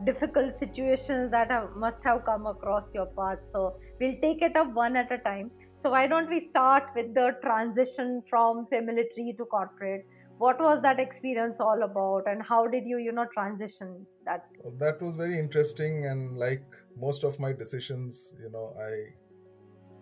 difficult 0.05 0.59
situations 0.59 1.31
that 1.33 1.51
have, 1.51 1.77
must 1.77 2.03
have 2.05 2.25
come 2.25 2.47
across 2.47 2.95
your 2.95 3.07
path. 3.07 3.39
So 3.43 3.77
we'll 4.01 4.19
take 4.23 4.43
it 4.43 4.57
up 4.57 4.73
one 4.73 4.97
at 4.97 5.13
a 5.13 5.19
time. 5.19 5.51
So 5.81 5.91
why 5.91 6.07
don't 6.07 6.29
we 6.29 6.41
start 6.41 6.85
with 6.97 7.15
the 7.15 7.37
transition 7.43 8.23
from 8.29 8.65
say 8.65 8.81
military 8.81 9.35
to 9.37 9.45
corporate? 9.45 10.07
What 10.39 10.61
was 10.61 10.81
that 10.83 11.01
experience 11.01 11.59
all 11.59 11.83
about, 11.83 12.23
and 12.27 12.41
how 12.41 12.69
did 12.69 12.85
you, 12.87 12.99
you 12.99 13.11
know, 13.11 13.27
transition 13.35 14.07
that? 14.25 14.47
That 14.79 15.03
was 15.03 15.17
very 15.17 15.37
interesting, 15.37 16.07
and 16.07 16.39
like 16.39 16.63
most 16.97 17.25
of 17.25 17.41
my 17.41 17.53
decisions, 17.53 18.35
you 18.41 18.49
know, 18.49 18.73
I 18.81 19.15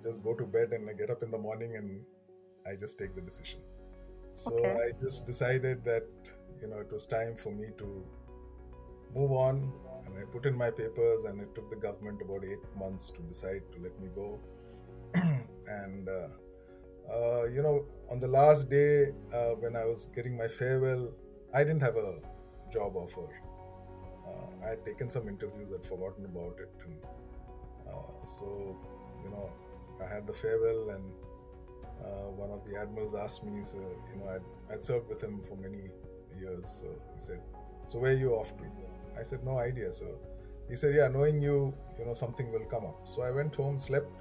just 0.04 0.22
go 0.22 0.34
to 0.34 0.44
bed 0.44 0.72
and 0.72 0.88
I 0.88 0.92
get 0.94 1.10
up 1.10 1.22
in 1.22 1.30
the 1.30 1.38
morning 1.38 1.76
and 1.76 2.00
I 2.66 2.76
just 2.76 2.98
take 2.98 3.14
the 3.14 3.20
decision. 3.22 3.60
So 4.32 4.52
Okay. 4.52 4.76
I 4.86 4.92
just 5.02 5.26
decided 5.26 5.84
that 5.84 6.06
you 6.60 6.68
know 6.68 6.78
it 6.80 6.92
was 6.92 7.06
time 7.06 7.36
for 7.36 7.50
me 7.52 7.68
to 7.78 8.04
move 9.14 9.32
on, 9.32 9.72
and 10.06 10.18
I 10.18 10.24
put 10.32 10.46
in 10.46 10.56
my 10.56 10.70
papers, 10.70 11.24
and 11.24 11.40
it 11.40 11.54
took 11.54 11.70
the 11.70 11.76
government 11.76 12.20
about 12.22 12.44
eight 12.44 12.64
months 12.78 13.10
to 13.12 13.22
decide 13.22 13.62
to 13.72 13.78
let 13.82 13.98
me 14.00 14.08
go. 14.14 14.40
and 15.14 16.08
uh, 16.08 16.28
uh, 17.12 17.44
you 17.44 17.62
know, 17.62 17.84
on 18.10 18.20
the 18.20 18.28
last 18.28 18.68
day 18.70 19.12
uh, 19.32 19.50
when 19.64 19.76
I 19.76 19.84
was 19.84 20.06
getting 20.14 20.36
my 20.36 20.48
farewell, 20.48 21.12
I 21.54 21.64
didn't 21.64 21.82
have 21.82 21.96
a 21.96 22.20
job 22.72 22.96
offer. 22.96 23.28
Uh, 24.26 24.64
I 24.64 24.70
had 24.70 24.84
taken 24.84 25.08
some 25.10 25.28
interviews, 25.28 25.72
had 25.72 25.84
forgotten 25.84 26.24
about 26.24 26.56
it, 26.60 26.70
and 26.84 26.98
uh, 27.88 28.24
so 28.26 28.76
you 29.22 29.30
know, 29.30 29.50
I 30.02 30.14
had 30.14 30.26
the 30.26 30.32
farewell 30.32 30.90
and 30.90 31.04
uh, 32.04 32.30
one 32.30 32.50
of 32.50 32.64
the 32.68 32.78
admirals 32.78 33.14
asked 33.14 33.44
me, 33.44 33.62
so 33.62 33.78
you 33.78 34.20
know, 34.20 34.30
I'd, 34.30 34.72
I'd 34.72 34.84
served 34.84 35.08
with 35.08 35.22
him 35.22 35.40
for 35.48 35.56
many 35.56 35.90
years. 36.38 36.68
So 36.68 36.86
he 37.14 37.20
said, 37.20 37.40
"So 37.86 37.98
where 37.98 38.12
are 38.12 38.16
you 38.16 38.34
off 38.34 38.56
to?" 38.58 38.64
I 39.18 39.22
said, 39.22 39.44
"No 39.44 39.58
idea." 39.58 39.92
So 39.92 40.06
he 40.68 40.76
said, 40.76 40.94
"Yeah, 40.94 41.08
knowing 41.08 41.40
you, 41.40 41.74
you 41.98 42.04
know, 42.04 42.14
something 42.14 42.52
will 42.52 42.66
come 42.66 42.84
up." 42.84 43.08
So 43.08 43.22
I 43.22 43.30
went 43.30 43.54
home, 43.54 43.78
slept. 43.78 44.12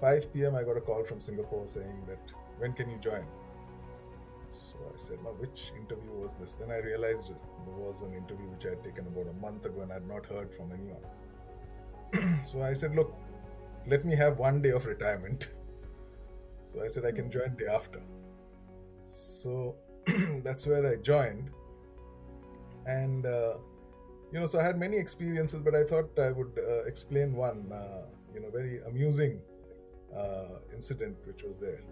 5 0.00 0.32
p.m. 0.34 0.54
I 0.54 0.62
got 0.62 0.76
a 0.76 0.80
call 0.80 1.02
from 1.04 1.20
Singapore 1.20 1.66
saying 1.66 2.02
that 2.06 2.32
when 2.58 2.74
can 2.74 2.90
you 2.90 2.98
join? 2.98 3.24
So 4.50 4.76
I 4.92 4.96
said, 4.96 5.18
"No, 5.24 5.30
which 5.30 5.72
interview 5.76 6.12
was 6.12 6.34
this?" 6.34 6.52
Then 6.52 6.70
I 6.70 6.78
realized 6.78 7.28
there 7.30 7.74
was 7.86 8.02
an 8.02 8.12
interview 8.14 8.46
which 8.48 8.66
I 8.66 8.70
had 8.70 8.84
taken 8.84 9.06
about 9.06 9.26
a 9.28 9.32
month 9.40 9.64
ago 9.64 9.80
and 9.80 9.90
I 9.90 9.94
had 9.94 10.06
not 10.06 10.26
heard 10.26 10.52
from 10.52 10.72
anyone. 10.72 12.38
so 12.44 12.62
I 12.62 12.72
said, 12.74 12.94
"Look, 12.94 13.14
let 13.86 14.04
me 14.04 14.16
have 14.16 14.38
one 14.38 14.62
day 14.62 14.70
of 14.70 14.86
retirement." 14.86 15.52
So 16.68 16.82
I 16.82 16.88
said 16.88 17.04
I 17.04 17.12
can 17.12 17.30
join 17.30 17.54
day 17.56 17.66
after. 17.72 18.00
So 19.04 19.76
that's 20.42 20.66
where 20.66 20.84
I 20.84 20.96
joined, 20.96 21.50
and 22.86 23.24
uh, 23.24 23.58
you 24.32 24.40
know, 24.40 24.46
so 24.46 24.58
I 24.58 24.64
had 24.64 24.78
many 24.78 24.96
experiences, 24.96 25.60
but 25.60 25.74
I 25.74 25.84
thought 25.84 26.18
I 26.18 26.32
would 26.32 26.58
uh, 26.58 26.84
explain 26.84 27.34
one, 27.34 27.70
uh, 27.72 28.02
you 28.34 28.40
know, 28.40 28.50
very 28.50 28.80
amusing 28.82 29.40
uh, 30.16 30.58
incident 30.74 31.16
which 31.24 31.42
was 31.42 31.58
there. 31.58 31.82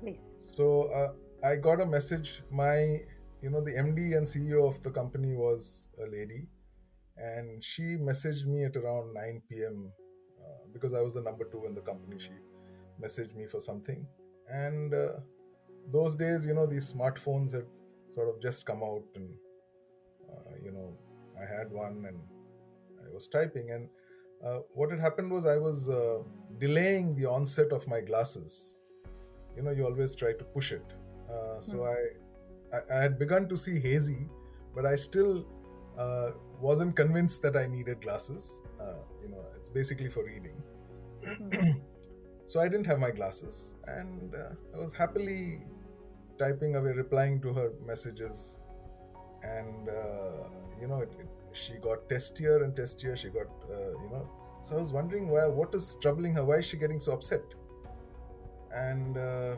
Please. 0.00 0.18
So 0.38 0.84
uh, 0.84 1.12
I 1.46 1.56
got 1.56 1.80
a 1.80 1.86
message. 1.86 2.42
My, 2.50 3.00
you 3.42 3.50
know, 3.50 3.60
the 3.60 3.72
MD 3.72 4.16
and 4.16 4.26
CEO 4.26 4.66
of 4.66 4.82
the 4.82 4.90
company 4.90 5.34
was 5.34 5.88
a 6.02 6.10
lady, 6.10 6.48
and 7.16 7.62
she 7.62 7.96
messaged 7.96 8.46
me 8.46 8.64
at 8.64 8.76
around 8.76 9.14
9 9.14 9.42
p.m. 9.48 9.92
Uh, 10.46 10.66
because 10.72 10.94
I 10.94 11.00
was 11.00 11.14
the 11.14 11.22
number 11.22 11.44
two 11.44 11.64
in 11.66 11.74
the 11.74 11.80
company. 11.80 12.18
She 12.18 12.30
messaged 13.02 13.34
me 13.34 13.46
for 13.46 13.60
something, 13.60 14.06
and 14.48 14.94
uh, 14.94 15.12
those 15.92 16.16
days, 16.16 16.46
you 16.46 16.54
know, 16.54 16.66
these 16.66 16.92
smartphones 16.92 17.52
had 17.52 17.66
sort 18.08 18.28
of 18.28 18.40
just 18.40 18.66
come 18.66 18.82
out, 18.82 19.04
and 19.14 19.28
uh, 20.30 20.54
you 20.62 20.70
know, 20.70 20.96
I 21.40 21.44
had 21.56 21.70
one, 21.70 22.04
and 22.08 22.18
I 23.04 23.12
was 23.12 23.28
typing, 23.28 23.70
and 23.70 23.88
uh, 24.44 24.58
what 24.74 24.90
had 24.90 25.00
happened 25.00 25.30
was 25.30 25.46
I 25.46 25.56
was 25.56 25.88
uh, 25.88 26.18
delaying 26.58 27.14
the 27.16 27.26
onset 27.26 27.72
of 27.72 27.86
my 27.88 28.00
glasses. 28.00 28.76
You 29.56 29.62
know, 29.62 29.70
you 29.70 29.84
always 29.84 30.14
try 30.14 30.32
to 30.32 30.44
push 30.44 30.72
it. 30.72 30.94
Uh, 31.30 31.60
so 31.60 31.84
I, 31.84 32.76
I, 32.76 32.80
I 32.94 33.02
had 33.02 33.18
begun 33.18 33.48
to 33.48 33.56
see 33.56 33.80
hazy, 33.80 34.28
but 34.74 34.84
I 34.84 34.94
still 34.94 35.46
uh, 35.98 36.32
wasn't 36.60 36.94
convinced 36.94 37.42
that 37.42 37.56
I 37.56 37.66
needed 37.66 38.02
glasses. 38.02 38.60
You 39.26 39.32
know, 39.32 39.44
it's 39.56 39.68
basically 39.68 40.08
for 40.08 40.24
reading. 40.24 40.62
so 42.46 42.60
I 42.60 42.68
didn't 42.68 42.86
have 42.86 43.00
my 43.00 43.10
glasses, 43.10 43.74
and 43.86 44.34
uh, 44.34 44.50
I 44.74 44.78
was 44.78 44.92
happily 44.92 45.62
typing 46.38 46.76
away, 46.76 46.92
replying 46.92 47.40
to 47.42 47.52
her 47.52 47.72
messages, 47.84 48.60
and 49.42 49.88
uh, 49.88 50.48
you 50.80 50.88
know, 50.88 51.00
it, 51.00 51.12
it, 51.18 51.28
she 51.52 51.74
got 51.74 52.08
testier 52.08 52.62
and 52.64 52.74
testier. 52.74 53.16
She 53.16 53.30
got, 53.30 53.48
uh, 53.70 53.90
you 54.04 54.10
know, 54.12 54.28
so 54.62 54.76
I 54.76 54.80
was 54.80 54.92
wondering 54.92 55.28
why, 55.28 55.46
what 55.46 55.74
is 55.74 55.96
troubling 56.00 56.34
her? 56.34 56.44
Why 56.44 56.56
is 56.58 56.66
she 56.66 56.76
getting 56.76 57.00
so 57.00 57.12
upset? 57.12 57.42
And 58.74 59.16
uh, 59.16 59.56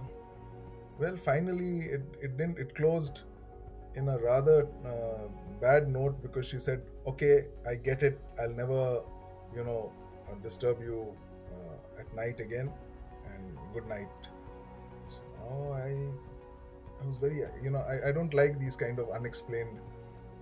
well, 0.98 1.16
finally, 1.16 1.87
it, 1.87 2.02
it 2.20 2.37
didn't. 2.37 2.58
It 2.58 2.75
closed 2.75 3.22
in 3.94 4.08
a 4.08 4.18
rather 4.18 4.66
uh, 4.84 5.28
bad 5.60 5.88
note 5.88 6.22
because 6.22 6.46
she 6.46 6.58
said, 6.58 6.82
"Okay, 7.06 7.46
I 7.66 7.75
get 7.76 8.02
it. 8.02 8.20
I'll 8.40 8.54
never, 8.54 9.02
you 9.55 9.64
know, 9.64 9.93
uh, 10.31 10.35
disturb 10.43 10.81
you 10.83 11.14
uh, 11.52 12.00
at 12.00 12.14
night 12.14 12.40
again, 12.40 12.71
and 13.35 13.59
good 13.75 13.87
night." 13.88 14.09
So 15.09 15.73
I, 15.73 15.88
I 17.02 17.07
was 17.07 17.17
very, 17.17 17.43
you 17.62 17.71
know, 17.71 17.78
I, 17.78 18.09
I 18.09 18.12
don't 18.12 18.35
like 18.35 18.59
these 18.59 18.76
kind 18.76 18.99
of 18.99 19.11
unexplained 19.11 19.81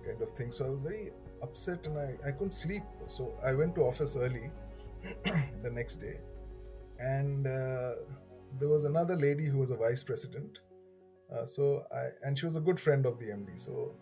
kind 0.05 0.21
of 0.21 0.31
things. 0.31 0.57
So 0.57 0.65
I 0.65 0.69
was 0.69 0.81
very 0.81 1.11
upset 1.41 1.85
and 1.85 1.97
I, 1.97 2.15
I 2.27 2.31
couldn't 2.31 2.51
sleep. 2.51 2.83
So 3.07 3.33
I 3.45 3.53
went 3.53 3.75
to 3.75 3.81
office 3.81 4.15
early 4.15 4.51
the 5.63 5.69
next 5.71 5.97
day, 5.97 6.17
and 6.99 7.47
uh, 7.47 7.93
there 8.59 8.69
was 8.69 8.85
another 8.85 9.15
lady 9.15 9.45
who 9.45 9.59
was 9.59 9.71
a 9.71 9.75
vice 9.75 10.03
president. 10.03 10.59
Uh, 11.33 11.45
so 11.45 11.85
I 11.91 12.09
and 12.23 12.37
she 12.37 12.45
was 12.45 12.55
a 12.55 12.61
good 12.61 12.79
friend 12.79 13.05
of 13.05 13.19
the 13.19 13.27
MD. 13.27 13.59
So 13.59 13.93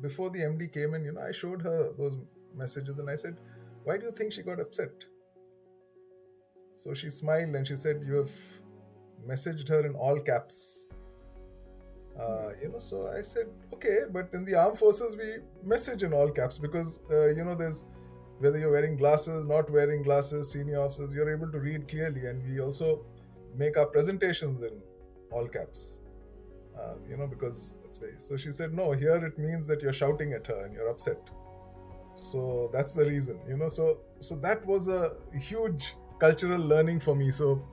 before 0.00 0.30
the 0.30 0.40
MD 0.40 0.72
came 0.72 0.94
in, 0.94 1.04
you 1.04 1.12
know, 1.12 1.20
I 1.20 1.32
showed 1.32 1.62
her 1.62 1.90
those 1.98 2.18
messages 2.54 2.98
and 2.98 3.08
I 3.08 3.14
said, 3.14 3.36
"Why 3.84 3.98
do 3.98 4.06
you 4.06 4.12
think 4.12 4.32
she 4.32 4.42
got 4.42 4.60
upset?" 4.60 4.90
So 6.74 6.94
she 6.94 7.10
smiled 7.10 7.54
and 7.54 7.66
she 7.66 7.76
said, 7.76 8.02
"You 8.06 8.16
have 8.16 8.34
messaged 9.28 9.68
her 9.68 9.80
in 9.86 9.94
all 9.94 10.20
caps." 10.20 10.86
Uh, 12.20 12.50
you 12.60 12.68
know, 12.68 12.78
so 12.78 13.08
I 13.08 13.22
said, 13.22 13.46
"Okay, 13.72 13.98
but 14.10 14.34
in 14.34 14.44
the 14.44 14.54
armed 14.54 14.78
forces, 14.78 15.16
we 15.16 15.28
message 15.62 16.02
in 16.02 16.12
all 16.12 16.30
caps 16.30 16.58
because 16.58 17.00
uh, 17.10 17.28
you 17.28 17.44
know 17.44 17.54
there's." 17.54 17.84
Whether 18.38 18.58
you're 18.58 18.72
wearing 18.72 18.96
glasses, 18.96 19.44
not 19.46 19.70
wearing 19.70 20.02
glasses, 20.02 20.50
senior 20.50 20.80
officers, 20.80 21.12
you're 21.14 21.32
able 21.32 21.52
to 21.52 21.60
read 21.60 21.86
clearly, 21.88 22.26
and 22.26 22.42
we 22.48 22.60
also 22.60 23.04
make 23.56 23.76
our 23.76 23.86
presentations 23.86 24.62
in 24.62 24.80
all 25.30 25.46
caps 25.46 26.00
uh, 26.78 26.94
you 27.08 27.16
know 27.16 27.26
because 27.26 27.76
it's 27.84 27.98
very 27.98 28.14
so 28.18 28.36
she 28.36 28.52
said 28.52 28.72
no 28.72 28.92
here 28.92 29.16
it 29.24 29.38
means 29.38 29.66
that 29.66 29.82
you're 29.82 29.92
shouting 29.92 30.32
at 30.32 30.46
her 30.46 30.64
and 30.64 30.74
you're 30.74 30.88
upset 30.88 31.30
so 32.14 32.70
that's 32.72 32.94
the 32.94 33.04
reason 33.04 33.38
you 33.48 33.56
know 33.56 33.68
so 33.68 34.00
so 34.18 34.36
that 34.36 34.64
was 34.66 34.88
a 34.88 35.16
huge 35.34 35.94
cultural 36.20 36.60
learning 36.60 37.00
for 37.00 37.16
me. 37.16 37.30
So 37.32 37.66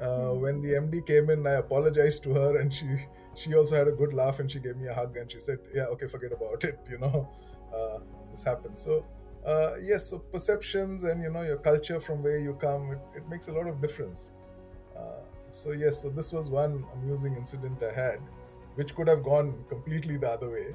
uh, 0.00 0.30
Hmm. 0.30 0.40
when 0.42 0.60
the 0.60 0.74
MD 0.74 1.00
came 1.00 1.30
in, 1.30 1.46
I 1.46 1.52
apologized 1.52 2.22
to 2.24 2.34
her, 2.34 2.58
and 2.58 2.72
she 2.74 2.86
she 3.34 3.54
also 3.54 3.76
had 3.76 3.88
a 3.88 3.92
good 3.92 4.12
laugh, 4.12 4.40
and 4.40 4.50
she 4.50 4.58
gave 4.60 4.76
me 4.76 4.88
a 4.88 4.94
hug, 4.94 5.16
and 5.16 5.30
she 5.30 5.40
said, 5.40 5.58
"Yeah, 5.72 5.84
okay, 5.94 6.06
forget 6.06 6.32
about 6.32 6.64
it. 6.64 6.78
You 6.90 6.98
know, 6.98 7.28
uh, 7.74 7.98
this 8.30 8.42
happens." 8.42 8.80
So 8.82 9.04
uh, 9.46 9.76
yes, 9.80 10.10
so 10.10 10.18
perceptions 10.18 11.04
and 11.04 11.22
you 11.22 11.30
know 11.30 11.42
your 11.42 11.56
culture 11.56 11.98
from 12.00 12.22
where 12.22 12.38
you 12.38 12.54
come, 12.54 12.90
it, 12.92 13.00
it 13.16 13.28
makes 13.28 13.48
a 13.48 13.52
lot 13.52 13.66
of 13.66 13.80
difference. 13.80 14.28
Uh, 14.96 15.22
so 15.50 15.72
yes, 15.72 16.02
so 16.02 16.10
this 16.10 16.32
was 16.32 16.50
one 16.50 16.84
amusing 16.94 17.36
incident 17.36 17.82
I 17.82 17.92
had, 17.92 18.20
which 18.74 18.94
could 18.94 19.08
have 19.08 19.22
gone 19.22 19.64
completely 19.68 20.16
the 20.18 20.28
other 20.28 20.50
way, 20.50 20.74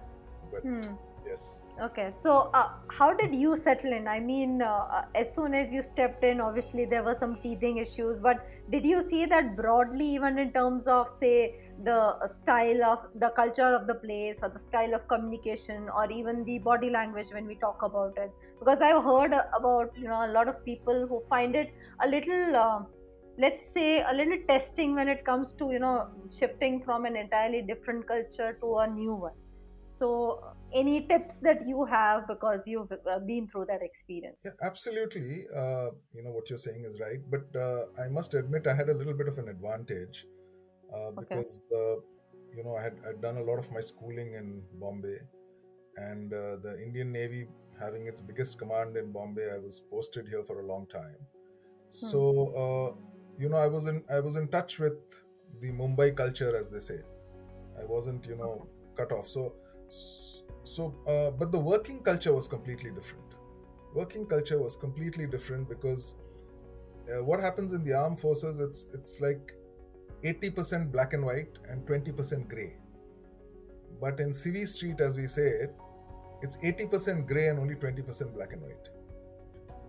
but 0.51 0.63
Hmm. 0.63 0.93
yes. 1.25 1.61
Okay, 1.81 2.11
so 2.11 2.51
uh, 2.53 2.67
how 2.89 3.13
did 3.13 3.33
you 3.33 3.55
settle 3.55 3.93
in? 3.93 4.05
I 4.05 4.19
mean, 4.19 4.61
uh, 4.61 4.85
uh, 4.91 5.05
as 5.15 5.33
soon 5.33 5.53
as 5.53 5.71
you 5.71 5.81
stepped 5.81 6.25
in, 6.25 6.41
obviously 6.41 6.83
there 6.83 7.03
were 7.03 7.15
some 7.17 7.37
teething 7.41 7.77
issues, 7.77 8.19
but 8.19 8.45
did 8.69 8.83
you 8.83 9.01
see 9.01 9.25
that 9.27 9.55
broadly, 9.55 10.05
even 10.15 10.37
in 10.37 10.51
terms 10.51 10.87
of, 10.87 11.09
say, 11.09 11.55
the 11.85 12.17
style 12.27 12.83
of 12.83 12.99
the 13.15 13.29
culture 13.29 13.73
of 13.73 13.87
the 13.87 13.93
place 13.95 14.39
or 14.43 14.49
the 14.49 14.59
style 14.59 14.93
of 14.93 15.07
communication 15.07 15.87
or 15.95 16.11
even 16.11 16.43
the 16.43 16.57
body 16.59 16.89
language 16.89 17.27
when 17.31 17.47
we 17.47 17.55
talk 17.55 17.81
about 17.81 18.13
it? 18.17 18.29
Because 18.59 18.81
I've 18.81 19.01
heard 19.01 19.31
about, 19.57 19.97
you 19.97 20.09
know, 20.09 20.25
a 20.25 20.31
lot 20.33 20.49
of 20.49 20.65
people 20.65 21.07
who 21.07 21.23
find 21.29 21.55
it 21.55 21.73
a 22.03 22.07
little. 22.09 22.55
Uh, 22.55 22.79
let's 23.37 23.71
say 23.71 24.01
a 24.01 24.13
little 24.13 24.37
testing 24.49 24.95
when 24.95 25.07
it 25.07 25.23
comes 25.23 25.53
to 25.53 25.71
you 25.71 25.79
know 25.79 26.09
shifting 26.37 26.83
from 26.83 27.05
an 27.05 27.15
entirely 27.15 27.61
different 27.61 28.05
culture 28.05 28.57
to 28.59 28.79
a 28.79 28.87
new 28.87 29.13
one 29.13 29.31
so 29.99 30.09
any 30.73 31.07
tips 31.07 31.35
that 31.41 31.67
you 31.67 31.85
have 31.85 32.27
because 32.27 32.61
you've 32.65 32.91
uh, 32.91 33.19
been 33.19 33.47
through 33.47 33.65
that 33.65 33.81
experience 33.81 34.37
Yeah, 34.45 34.51
absolutely. 34.63 35.45
Uh, 35.55 35.89
you 36.15 36.23
know 36.23 36.31
what 36.31 36.49
you're 36.49 36.63
saying 36.65 36.85
is 36.85 36.99
right, 36.99 37.19
but 37.29 37.55
uh, 37.55 37.85
I 38.03 38.07
must 38.07 38.33
admit 38.33 38.67
I 38.67 38.75
had 38.75 38.89
a 38.89 38.93
little 38.93 39.13
bit 39.13 39.27
of 39.27 39.37
an 39.37 39.49
advantage 39.49 40.25
uh, 40.93 41.11
Okay. 41.17 41.25
because 41.25 41.61
uh, 41.75 41.95
you 42.55 42.63
know 42.63 42.75
I 42.75 42.83
had 42.83 42.97
I'd 43.07 43.21
done 43.21 43.37
a 43.37 43.43
lot 43.43 43.59
of 43.59 43.71
my 43.71 43.81
schooling 43.81 44.33
in 44.33 44.61
Bombay, 44.83 45.19
and 45.97 46.33
uh, 46.33 46.55
the 46.67 46.81
Indian 46.81 47.11
Navy 47.11 47.47
having 47.79 48.07
its 48.07 48.21
biggest 48.21 48.59
command 48.59 48.97
in 48.97 49.11
Bombay, 49.11 49.51
I 49.53 49.57
was 49.57 49.79
posted 49.91 50.27
here 50.27 50.43
for 50.43 50.59
a 50.61 50.65
long 50.65 50.87
time. 50.87 51.19
So 51.89 52.19
uh, 52.63 52.89
you 53.37 53.49
know 53.49 53.57
I 53.57 53.67
was 53.67 53.87
in 53.87 54.03
I 54.09 54.19
was 54.19 54.35
in 54.35 54.47
touch 54.47 54.79
with 54.79 54.99
the 55.61 55.71
Mumbai 55.71 56.15
culture, 56.15 56.55
as 56.55 56.69
they 56.69 56.79
say. 56.79 56.99
I 57.79 57.85
wasn't 57.85 58.25
you 58.25 58.35
know 58.35 58.67
cut 58.95 59.11
off. 59.11 59.27
So 59.27 59.55
so 59.89 60.93
uh, 61.07 61.31
but 61.31 61.51
the 61.51 61.59
working 61.59 61.99
culture 61.99 62.33
was 62.33 62.47
completely 62.47 62.91
different. 62.91 63.23
Working 63.93 64.25
culture 64.25 64.59
was 64.61 64.75
completely 64.75 65.25
different 65.25 65.67
because 65.67 66.15
uh, 67.11 67.23
what 67.23 67.39
happens 67.39 67.73
in 67.73 67.83
the 67.83 67.93
armed 67.93 68.19
forces 68.19 68.59
it's 68.59 68.85
it's 68.93 69.19
like 69.21 69.53
80% 70.23 70.91
black 70.91 71.13
and 71.13 71.25
white 71.25 71.57
and 71.69 71.85
20% 71.87 72.47
gray. 72.49 72.75
But 74.01 74.19
in 74.19 74.29
civvy 74.29 74.67
street 74.67 75.01
as 75.01 75.17
we 75.17 75.27
say 75.27 75.47
it 75.47 75.75
it's 76.41 76.57
80% 76.57 77.27
gray 77.27 77.47
and 77.49 77.59
only 77.59 77.75
20% 77.75 78.33
black 78.33 78.53
and 78.53 78.61
white. 78.61 78.89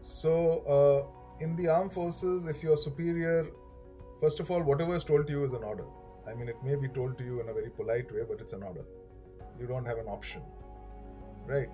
So 0.00 0.32
uh, 0.76 1.44
in 1.44 1.56
the 1.56 1.68
armed 1.68 1.92
forces 1.92 2.46
if 2.46 2.62
you're 2.62 2.76
superior 2.76 3.48
first 4.20 4.40
of 4.40 4.50
all 4.50 4.62
whatever 4.62 4.94
is 4.94 5.04
told 5.04 5.26
to 5.26 5.32
you 5.32 5.44
is 5.44 5.52
an 5.52 5.62
order. 5.62 5.84
I 6.26 6.34
mean 6.34 6.48
it 6.48 6.56
may 6.64 6.76
be 6.76 6.88
told 6.88 7.18
to 7.18 7.24
you 7.24 7.40
in 7.40 7.48
a 7.48 7.52
very 7.52 7.70
polite 7.70 8.10
way 8.14 8.22
but 8.28 8.40
it's 8.40 8.52
an 8.54 8.62
order 8.62 8.84
you 9.60 9.66
don't 9.66 9.84
have 9.84 9.98
an 9.98 10.06
option 10.08 10.42
right? 11.46 11.68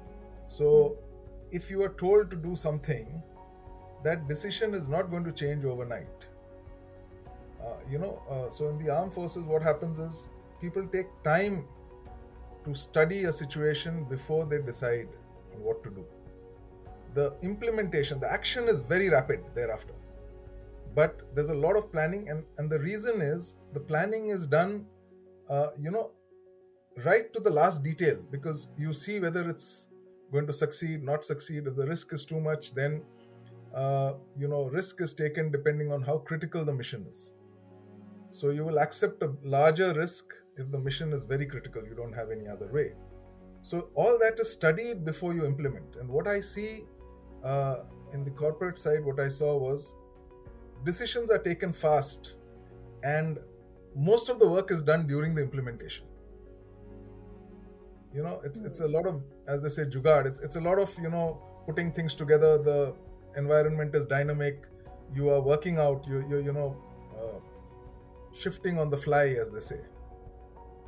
So 0.46 0.96
if 1.50 1.70
you 1.70 1.82
are 1.82 1.94
told 2.04 2.30
to 2.30 2.36
do 2.36 2.56
something 2.56 3.22
that 4.04 4.28
decision 4.28 4.74
is 4.74 4.88
not 4.88 5.10
going 5.10 5.24
to 5.24 5.32
change 5.32 5.64
overnight. 5.64 6.26
Uh, 7.64 7.74
you 7.90 7.98
know 7.98 8.22
uh, 8.30 8.50
so 8.50 8.68
in 8.68 8.78
the 8.78 8.90
armed 8.90 9.12
forces 9.12 9.42
what 9.42 9.62
happens 9.62 9.98
is 9.98 10.28
people 10.60 10.86
take 10.86 11.06
time 11.24 11.64
to 12.64 12.74
study 12.74 13.24
a 13.24 13.32
situation 13.32 14.04
before 14.04 14.44
they 14.46 14.58
decide 14.58 15.08
on 15.54 15.62
what 15.62 15.82
to 15.82 15.90
do. 15.90 16.04
The 17.14 17.34
implementation 17.42 18.20
the 18.20 18.30
action 18.30 18.68
is 18.68 18.80
very 18.80 19.08
rapid 19.08 19.40
thereafter. 19.54 19.94
But 20.94 21.22
there's 21.34 21.50
a 21.50 21.54
lot 21.54 21.76
of 21.76 21.90
planning 21.92 22.28
and 22.28 22.44
and 22.58 22.70
the 22.70 22.78
reason 22.78 23.20
is 23.20 23.56
the 23.72 23.80
planning 23.80 24.30
is 24.30 24.46
done 24.46 24.86
uh, 25.48 25.68
you 25.78 25.90
know 25.90 26.10
right 27.04 27.32
to 27.32 27.40
the 27.40 27.50
last 27.50 27.82
detail 27.82 28.18
because 28.30 28.68
you 28.76 28.92
see 28.92 29.20
whether 29.20 29.48
it's 29.48 29.88
going 30.32 30.46
to 30.46 30.52
succeed 30.52 31.02
not 31.02 31.24
succeed. 31.24 31.66
If 31.66 31.76
the 31.76 31.86
risk 31.86 32.12
is 32.12 32.24
too 32.24 32.40
much 32.40 32.74
then 32.74 33.02
uh, 33.74 34.14
you 34.38 34.48
know 34.48 34.64
risk 34.64 35.00
is 35.00 35.14
taken 35.14 35.50
depending 35.50 35.92
on 35.92 36.02
how 36.02 36.18
critical 36.18 36.64
the 36.64 36.72
mission 36.72 37.06
is. 37.08 37.32
So 38.30 38.50
you 38.50 38.64
will 38.64 38.78
accept 38.78 39.22
a 39.22 39.32
larger 39.42 39.92
risk 39.92 40.32
if 40.56 40.70
the 40.70 40.78
mission 40.78 41.12
is 41.12 41.24
very 41.24 41.46
critical. 41.46 41.82
You 41.84 41.94
don't 41.94 42.12
have 42.12 42.30
any 42.30 42.48
other 42.48 42.70
way. 42.72 42.94
So 43.62 43.90
all 43.94 44.18
that 44.18 44.38
is 44.40 44.50
studied 44.50 45.04
before 45.04 45.34
you 45.34 45.44
implement. 45.44 45.96
And 45.96 46.08
what 46.08 46.26
i 46.26 46.40
see 46.40 46.84
uh, 47.44 47.76
in 48.12 48.24
the 48.24 48.30
corporate 48.30 48.78
side 48.78 49.04
what 49.04 49.20
i 49.20 49.28
saw 49.28 49.56
was 49.56 49.94
decisions 50.84 51.30
are 51.30 51.38
taken 51.38 51.72
fast 51.72 52.34
and 53.02 53.38
most 53.94 54.28
of 54.28 54.38
the 54.38 54.48
work 54.48 54.70
is 54.70 54.82
done 54.82 55.06
during 55.06 55.34
the 55.34 55.42
implementation 55.42 56.06
you 58.16 58.22
know 58.22 58.40
it's 58.44 58.60
it's 58.60 58.80
a 58.80 58.88
lot 58.88 59.06
of 59.06 59.22
as 59.54 59.62
they 59.62 59.68
say 59.76 59.84
jugad 59.94 60.26
it's, 60.30 60.40
it's 60.40 60.56
a 60.56 60.60
lot 60.68 60.78
of 60.84 60.96
you 61.04 61.10
know 61.10 61.26
putting 61.66 61.92
things 61.92 62.14
together. 62.14 62.58
The 62.58 62.94
environment 63.36 63.94
is 63.96 64.04
dynamic. 64.06 64.66
You 65.14 65.30
are 65.30 65.40
working 65.40 65.78
out. 65.78 66.06
You 66.08 66.24
you, 66.30 66.38
you 66.48 66.52
know 66.52 66.68
uh, 67.20 67.40
shifting 68.32 68.78
on 68.78 68.90
the 68.90 68.96
fly 68.96 69.24
as 69.44 69.50
they 69.50 69.60
say. 69.60 69.80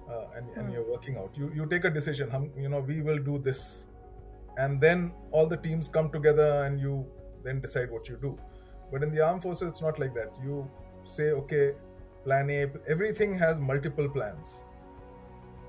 Uh, 0.09 0.27
and, 0.37 0.49
and 0.57 0.67
Hmm. 0.67 0.73
you're 0.73 0.91
working 0.91 1.19
out. 1.19 1.37
You 1.37 1.51
you 1.55 1.67
take 1.67 1.85
a 1.85 1.91
decision. 1.91 2.31
You 2.57 2.69
know 2.69 2.81
we 2.81 3.03
will 3.03 3.19
do 3.19 3.39
this. 3.39 3.87
And 4.57 4.81
then 4.81 5.13
all 5.31 5.47
the 5.47 5.57
teams 5.57 5.89
come 5.89 6.11
together 6.11 6.49
and 6.67 6.81
you 6.81 7.07
then 7.45 7.61
decide 7.61 7.91
what 7.91 8.09
you 8.09 8.17
do. 8.23 8.39
But 8.93 9.03
in 9.03 9.13
the 9.15 9.21
armed 9.27 9.43
forces 9.43 9.69
it's 9.69 9.83
not 9.83 9.99
like 9.99 10.15
that. 10.15 10.31
You 10.43 10.71
say 11.19 11.31
okay 11.43 11.75
plan 12.25 12.51
a. 12.51 12.63
Everything 12.89 13.35
has 13.39 13.61
multiple 13.61 14.09
plans 14.09 14.65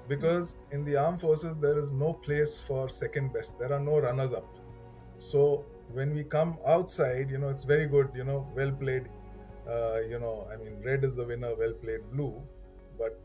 because 0.10 0.58
in 0.72 0.84
the 0.84 0.98
armed 0.98 1.22
forces 1.22 1.56
there 1.58 1.78
is 1.80 1.92
no 1.92 2.14
place 2.14 2.58
for 2.58 2.90
second 2.90 3.32
best. 3.34 3.60
There 3.60 3.72
are 3.72 3.80
no 3.80 4.00
runners 4.00 4.34
up. 4.34 4.48
So 5.20 5.66
when 5.92 6.14
we 6.14 6.24
come 6.24 6.58
outside 6.68 7.30
you 7.30 7.38
know 7.38 7.50
it's 7.50 7.64
very 7.64 7.88
good 7.88 8.10
you 8.16 8.24
know 8.24 8.48
well 8.56 8.72
played 8.72 9.08
uh, 9.68 10.02
you 10.08 10.20
know 10.20 10.48
i 10.54 10.56
mean 10.56 10.76
red 10.84 11.04
is 11.04 11.16
the 11.16 11.26
winner 11.26 11.56
well 11.56 11.74
played 11.74 12.02
blue. 12.12 12.42
But 12.98 13.20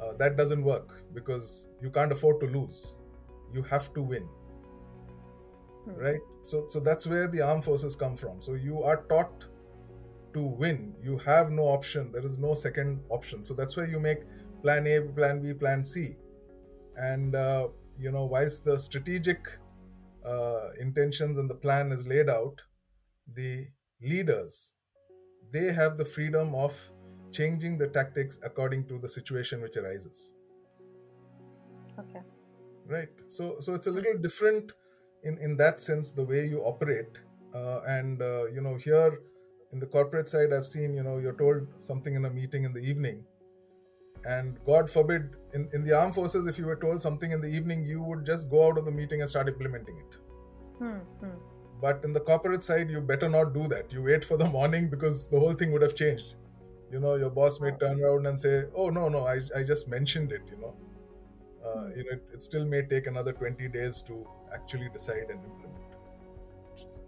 uh, 0.00 0.12
that 0.14 0.36
doesn't 0.36 0.62
work 0.64 1.02
because 1.14 1.68
you 1.80 1.90
can't 1.90 2.12
afford 2.12 2.40
to 2.40 2.46
lose. 2.46 2.96
You 3.52 3.62
have 3.62 3.92
to 3.94 4.02
win. 4.02 4.28
Hmm. 5.84 5.94
right? 5.94 6.20
So 6.42 6.66
so 6.68 6.80
that's 6.80 7.06
where 7.06 7.28
the 7.28 7.42
armed 7.42 7.64
forces 7.64 7.96
come 7.96 8.16
from. 8.16 8.40
So 8.40 8.54
you 8.54 8.82
are 8.82 9.02
taught 9.08 9.44
to 10.34 10.42
win. 10.42 10.94
You 11.02 11.18
have 11.18 11.50
no 11.50 11.64
option. 11.64 12.10
There 12.12 12.26
is 12.26 12.38
no 12.38 12.54
second 12.54 13.00
option. 13.08 13.42
So 13.42 13.54
that's 13.54 13.76
why 13.76 13.84
you 13.84 14.00
make 14.00 14.22
plan 14.64 14.86
a 14.86 15.00
plan 15.16 15.40
b 15.42 15.52
plan 15.62 15.84
c. 15.84 16.16
And 16.96 17.34
uh, 17.34 17.68
you 17.98 18.10
know 18.10 18.24
whilst 18.24 18.64
the 18.64 18.78
strategic 18.78 19.40
uh, 20.24 20.68
intentions 20.80 21.38
and 21.38 21.50
the 21.50 21.60
plan 21.66 21.92
is 21.92 22.06
laid 22.06 22.30
out 22.30 22.62
the 23.34 23.66
leaders 24.02 24.72
they 25.52 25.72
have 25.72 25.98
the 25.98 26.04
freedom 26.04 26.54
of 26.54 26.78
changing 27.30 27.76
the 27.78 27.88
tactics 27.88 28.38
according 28.42 28.86
to 28.86 28.98
the 28.98 29.08
situation 29.08 29.60
which 29.60 29.76
arises. 29.76 30.34
Okay. 31.98 32.22
Right. 32.86 33.08
So 33.28 33.60
so 33.60 33.74
it's 33.74 33.86
a 33.86 33.94
little 33.98 34.18
different 34.26 34.72
in 35.24 35.38
in 35.38 35.56
that 35.58 35.80
sense 35.80 36.10
the 36.10 36.24
way 36.32 36.46
you 36.46 36.60
operate. 36.72 37.20
Uh, 37.54 37.80
and 37.86 38.20
uh, 38.22 38.46
you 38.46 38.60
know 38.60 38.76
here 38.76 39.20
in 39.74 39.80
the 39.82 39.86
corporate 39.94 40.28
side 40.32 40.52
i've 40.56 40.66
seen 40.66 40.94
you 40.98 41.02
know 41.06 41.18
you're 41.18 41.38
told 41.40 41.66
something 41.78 42.14
in 42.18 42.24
a 42.26 42.30
meeting 42.30 42.64
in 42.68 42.72
the 42.72 42.82
evening 42.90 43.24
and 44.26 44.58
god 44.64 44.90
forbid 44.90 45.36
in, 45.52 45.68
in 45.72 45.82
the 45.84 45.92
armed 45.92 46.14
forces 46.14 46.46
if 46.46 46.58
you 46.58 46.66
were 46.66 46.76
told 46.76 47.00
something 47.00 47.32
in 47.32 47.40
the 47.40 47.48
evening 47.48 47.84
you 47.84 48.02
would 48.02 48.24
just 48.24 48.48
go 48.50 48.66
out 48.66 48.78
of 48.78 48.84
the 48.84 48.90
meeting 48.90 49.20
and 49.20 49.28
start 49.30 49.48
implementing 49.48 49.98
it 49.98 50.16
hmm. 50.78 50.98
Hmm. 51.24 51.36
but 51.80 52.04
in 52.04 52.12
the 52.12 52.20
corporate 52.20 52.64
side 52.64 52.90
you 52.90 53.00
better 53.00 53.28
not 53.28 53.52
do 53.52 53.68
that 53.68 53.92
you 53.92 54.02
wait 54.02 54.24
for 54.24 54.36
the 54.36 54.46
morning 54.46 54.88
because 54.88 55.28
the 55.28 55.38
whole 55.38 55.54
thing 55.54 55.72
would 55.72 55.82
have 55.82 55.94
changed 55.94 56.36
you 56.90 57.00
know 57.00 57.14
your 57.16 57.30
boss 57.30 57.60
may 57.60 57.70
turn 57.72 58.00
around 58.02 58.26
and 58.26 58.38
say 58.38 58.64
oh 58.74 58.88
no 58.90 59.08
no 59.08 59.26
i, 59.26 59.40
I 59.56 59.62
just 59.62 59.88
mentioned 59.88 60.32
it 60.32 60.42
you 60.50 60.58
know 60.58 60.74
uh, 61.66 61.88
you 61.96 62.04
know 62.04 62.10
it, 62.12 62.24
it 62.32 62.42
still 62.42 62.64
may 62.64 62.82
take 62.82 63.06
another 63.06 63.32
20 63.32 63.68
days 63.68 64.02
to 64.02 64.26
actually 64.52 64.88
decide 64.90 65.30
and 65.30 65.42
implement 65.44 65.74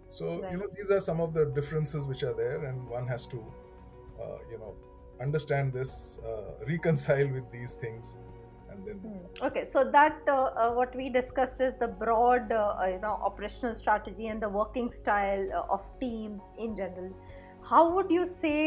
so 0.09 0.41
Right. 0.41 0.51
you 0.51 0.57
know 0.57 0.67
these 0.73 0.91
are 0.91 0.99
some 0.99 1.21
of 1.21 1.33
the 1.33 1.45
differences 1.45 2.05
which 2.05 2.23
are 2.23 2.33
there 2.33 2.65
and 2.65 2.87
one 2.87 3.07
has 3.07 3.27
to 3.27 3.39
uh, 4.21 4.37
you 4.51 4.57
know 4.57 4.75
understand 5.21 5.73
this 5.73 6.19
uh, 6.25 6.65
reconcile 6.67 7.27
with 7.27 7.51
these 7.51 7.73
things 7.73 8.19
and 8.69 8.85
then. 8.85 8.95
Hmm. 8.95 9.45
Okay, 9.45 9.63
so 9.63 9.89
that 9.91 10.19
uh, 10.27 10.31
uh, 10.31 10.71
what 10.71 10.95
we 10.95 11.09
discussed 11.09 11.61
is 11.61 11.73
the 11.79 11.87
broad, 11.87 12.51
uh, 12.51 12.75
uh, 12.81 12.85
you 12.87 12.99
know, 12.99 13.19
operational 13.23 13.73
strategy 13.75 14.27
and 14.27 14.41
the 14.41 14.49
working 14.49 14.91
style 14.91 15.65
of 15.69 15.81
teams 15.99 16.43
in 16.57 16.75
general. 16.75 17.11
how 17.69 17.79
would 17.93 18.11
you 18.15 18.25
say 18.41 18.59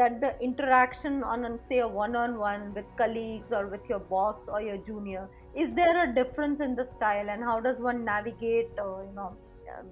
that 0.00 0.20
the 0.24 0.28
interaction 0.48 1.14
on, 1.30 1.46
say, 1.62 1.78
a 1.84 1.88
one-on-one 1.94 2.66
with 2.74 2.84
colleagues 3.00 3.54
or 3.60 3.62
with 3.72 3.88
your 3.92 3.98
boss 4.12 4.44
or 4.56 4.60
your 4.66 4.76
junior 4.88 5.24
is 5.62 5.72
there 5.78 5.96
a 6.04 6.14
difference 6.18 6.60
in 6.60 6.76
the 6.76 6.84
style, 6.84 7.28
and 7.28 7.42
how 7.42 7.58
does 7.58 7.80
one 7.86 8.04
navigate, 8.04 8.70
you 8.76 9.10
know, 9.16 9.36
um, 9.72 9.88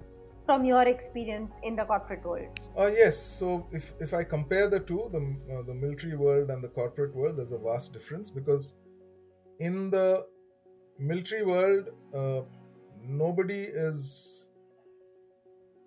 from 0.49 0.65
your 0.65 0.81
experience 0.87 1.51
in 1.61 1.75
the 1.75 1.83
corporate 1.83 2.23
world? 2.25 2.59
Uh, 2.75 2.87
yes. 2.87 3.15
So 3.21 3.67
if, 3.71 3.93
if 3.99 4.15
I 4.15 4.23
compare 4.23 4.67
the 4.67 4.79
two, 4.79 5.01
the 5.15 5.21
uh, 5.55 5.61
the 5.69 5.75
military 5.75 6.15
world 6.15 6.49
and 6.49 6.63
the 6.63 6.71
corporate 6.77 7.13
world, 7.15 7.37
there's 7.37 7.51
a 7.51 7.59
vast 7.65 7.93
difference 7.93 8.31
because 8.31 8.73
in 9.59 9.91
the 9.91 10.25
military 10.97 11.45
world, 11.51 11.89
uh, 12.21 12.41
nobody 13.23 13.61
is 13.89 14.47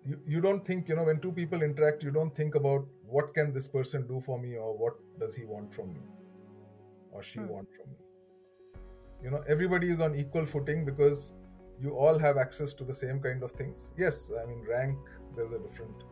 you, 0.05 0.17
you 0.25 0.39
don't 0.47 0.65
think 0.71 0.87
you 0.87 0.95
know 0.95 1.03
when 1.11 1.19
two 1.25 1.33
people 1.33 1.61
interact 1.67 2.03
you 2.03 2.11
don't 2.11 2.35
think 2.39 2.55
about 2.55 2.87
what 3.17 3.33
can 3.35 3.53
this 3.57 3.67
person 3.75 4.07
do 4.07 4.19
for 4.19 4.39
me 4.39 4.55
or 4.55 4.71
what 4.77 4.97
does 5.19 5.35
he 5.35 5.45
want 5.45 5.73
from 5.73 5.93
me 5.93 6.01
or 7.11 7.23
she 7.23 7.39
hmm. 7.39 7.47
want 7.47 7.69
from 7.77 7.91
me 7.91 8.01
you 9.23 9.31
know 9.35 9.41
everybody 9.55 9.89
is 9.95 10.01
on 10.07 10.19
equal 10.23 10.45
footing 10.45 10.83
because 10.83 11.21
you 11.83 11.91
all 12.03 12.17
have 12.17 12.37
access 12.37 12.73
to 12.73 12.83
the 12.83 12.93
same 12.93 13.19
kind 13.19 13.43
of 13.43 13.51
things 13.51 13.91
yes 13.97 14.31
i 14.41 14.45
mean 14.45 14.61
rank 14.69 14.97
there's 15.35 15.53
a 15.59 15.59
different 15.59 16.03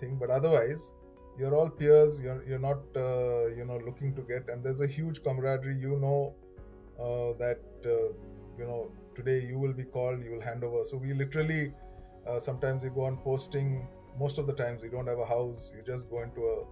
thing 0.00 0.16
but 0.20 0.30
otherwise 0.30 0.92
you're 1.38 1.54
all 1.54 1.68
peers 1.68 2.20
you're, 2.20 2.42
you're 2.48 2.64
not 2.70 2.78
uh, 2.96 3.46
you 3.58 3.64
know 3.64 3.80
looking 3.84 4.14
to 4.14 4.22
get 4.22 4.48
and 4.48 4.64
there's 4.64 4.80
a 4.80 4.86
huge 4.86 5.22
camaraderie 5.22 5.78
you 5.78 5.96
know 6.04 6.34
uh, 7.00 7.32
that 7.38 7.60
uh, 7.84 8.08
you 8.58 8.66
know 8.70 8.90
today 9.14 9.40
you 9.50 9.58
will 9.58 9.72
be 9.72 9.84
called 9.84 10.22
you 10.24 10.30
will 10.30 10.46
hand 10.50 10.64
over 10.64 10.84
so 10.84 10.96
we 10.96 11.12
literally 11.12 11.72
uh, 12.26 12.40
sometimes 12.40 12.82
you 12.82 12.90
go 12.90 13.04
on 13.04 13.16
posting. 13.18 13.86
Most 14.18 14.38
of 14.38 14.46
the 14.46 14.52
times 14.52 14.82
you 14.82 14.90
don't 14.90 15.06
have 15.06 15.18
a 15.18 15.26
house. 15.26 15.72
You 15.74 15.82
just 15.82 16.10
go 16.10 16.22
into 16.22 16.40
a 16.42 16.64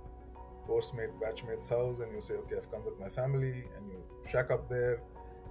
postmate, 0.68 1.12
batchmate's 1.22 1.68
house, 1.68 2.00
and 2.00 2.12
you 2.12 2.20
say, 2.20 2.34
"Okay, 2.34 2.56
I've 2.56 2.70
come 2.70 2.84
with 2.84 2.98
my 2.98 3.08
family," 3.08 3.64
and 3.76 3.88
you 3.88 4.02
shack 4.30 4.50
up 4.50 4.68
there. 4.68 5.00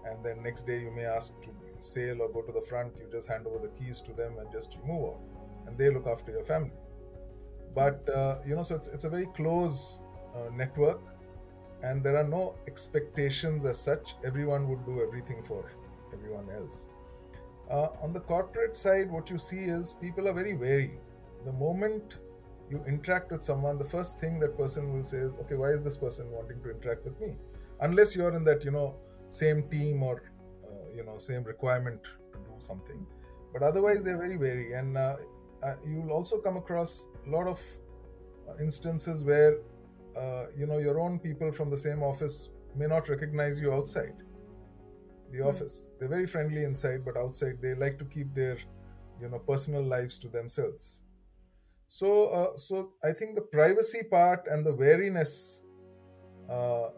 And 0.05 0.23
then 0.25 0.43
next 0.43 0.63
day 0.63 0.81
you 0.81 0.91
may 0.91 1.05
ask 1.05 1.39
to 1.41 1.49
sail 1.83 2.21
or 2.21 2.29
go 2.29 2.41
to 2.41 2.51
the 2.51 2.61
front. 2.61 2.93
You 2.97 3.07
just 3.11 3.27
hand 3.27 3.47
over 3.47 3.59
the 3.59 3.71
keys 3.79 4.01
to 4.01 4.13
them 4.13 4.37
and 4.39 4.51
just 4.51 4.77
move 4.85 5.03
on, 5.11 5.19
and 5.67 5.77
they 5.77 5.89
look 5.89 6.07
after 6.07 6.31
your 6.31 6.43
family. 6.43 6.71
But 7.75 8.07
uh, 8.09 8.39
you 8.45 8.55
know, 8.55 8.63
so 8.63 8.75
it's 8.75 8.87
it's 8.87 9.05
a 9.05 9.09
very 9.09 9.27
close 9.27 9.99
uh, 10.35 10.49
network, 10.55 11.01
and 11.83 12.03
there 12.03 12.17
are 12.17 12.23
no 12.23 12.55
expectations 12.67 13.65
as 13.65 13.79
such. 13.79 14.15
Everyone 14.23 14.67
would 14.69 14.85
do 14.85 15.01
everything 15.01 15.43
for 15.43 15.71
everyone 16.13 16.49
else. 16.49 16.87
Uh, 17.69 17.87
on 18.01 18.13
the 18.13 18.19
corporate 18.19 18.75
side, 18.75 19.09
what 19.11 19.29
you 19.29 19.37
see 19.37 19.63
is 19.77 19.93
people 19.93 20.27
are 20.27 20.33
very 20.33 20.53
wary. 20.53 20.99
The 21.45 21.53
moment 21.53 22.19
you 22.69 22.83
interact 22.87 23.31
with 23.31 23.43
someone, 23.43 23.77
the 23.77 23.89
first 23.95 24.19
thing 24.19 24.39
that 24.39 24.57
person 24.57 24.93
will 24.93 25.03
say 25.03 25.17
is, 25.17 25.33
"Okay, 25.45 25.55
why 25.55 25.71
is 25.71 25.81
this 25.81 25.97
person 25.97 26.29
wanting 26.31 26.61
to 26.63 26.71
interact 26.71 27.03
with 27.05 27.19
me?" 27.19 27.35
Unless 27.81 28.15
you're 28.15 28.35
in 28.35 28.43
that 28.45 28.63
you 28.63 28.71
know 28.71 28.95
same 29.29 29.63
team 29.69 30.03
or 30.03 30.23
you 30.95 31.03
know 31.03 31.17
same 31.17 31.43
requirement 31.43 32.03
to 32.03 32.37
do 32.39 32.55
something, 32.59 33.05
but 33.51 33.63
otherwise 33.63 34.03
they're 34.03 34.17
very 34.17 34.37
wary, 34.37 34.73
and 34.73 34.97
uh, 34.97 35.15
uh 35.63 35.75
you'll 35.85 36.11
also 36.11 36.39
come 36.39 36.57
across 36.57 37.07
a 37.27 37.29
lot 37.29 37.47
of 37.47 37.61
uh, 38.49 38.55
instances 38.59 39.23
where 39.23 39.57
uh, 40.17 40.45
you 40.57 40.65
know 40.67 40.77
your 40.77 40.99
own 40.99 41.19
people 41.19 41.51
from 41.51 41.69
the 41.69 41.77
same 41.77 42.03
office 42.03 42.49
may 42.75 42.87
not 42.87 43.09
recognize 43.09 43.59
you 43.59 43.73
outside 43.73 44.15
the 45.33 45.39
mm. 45.39 45.47
office. 45.47 45.91
They're 45.99 46.07
very 46.07 46.27
friendly 46.27 46.63
inside, 46.63 47.03
but 47.03 47.17
outside 47.17 47.57
they 47.61 47.73
like 47.73 47.97
to 47.99 48.05
keep 48.05 48.33
their, 48.33 48.57
you 49.19 49.29
know, 49.29 49.39
personal 49.39 49.83
lives 49.83 50.17
to 50.19 50.27
themselves. 50.29 51.01
So, 51.87 52.27
uh, 52.27 52.57
so 52.57 52.93
I 53.03 53.11
think 53.11 53.35
the 53.35 53.41
privacy 53.41 54.03
part 54.03 54.47
and 54.49 54.65
the 54.65 54.73
wariness 54.73 55.63
uh, 56.49 56.89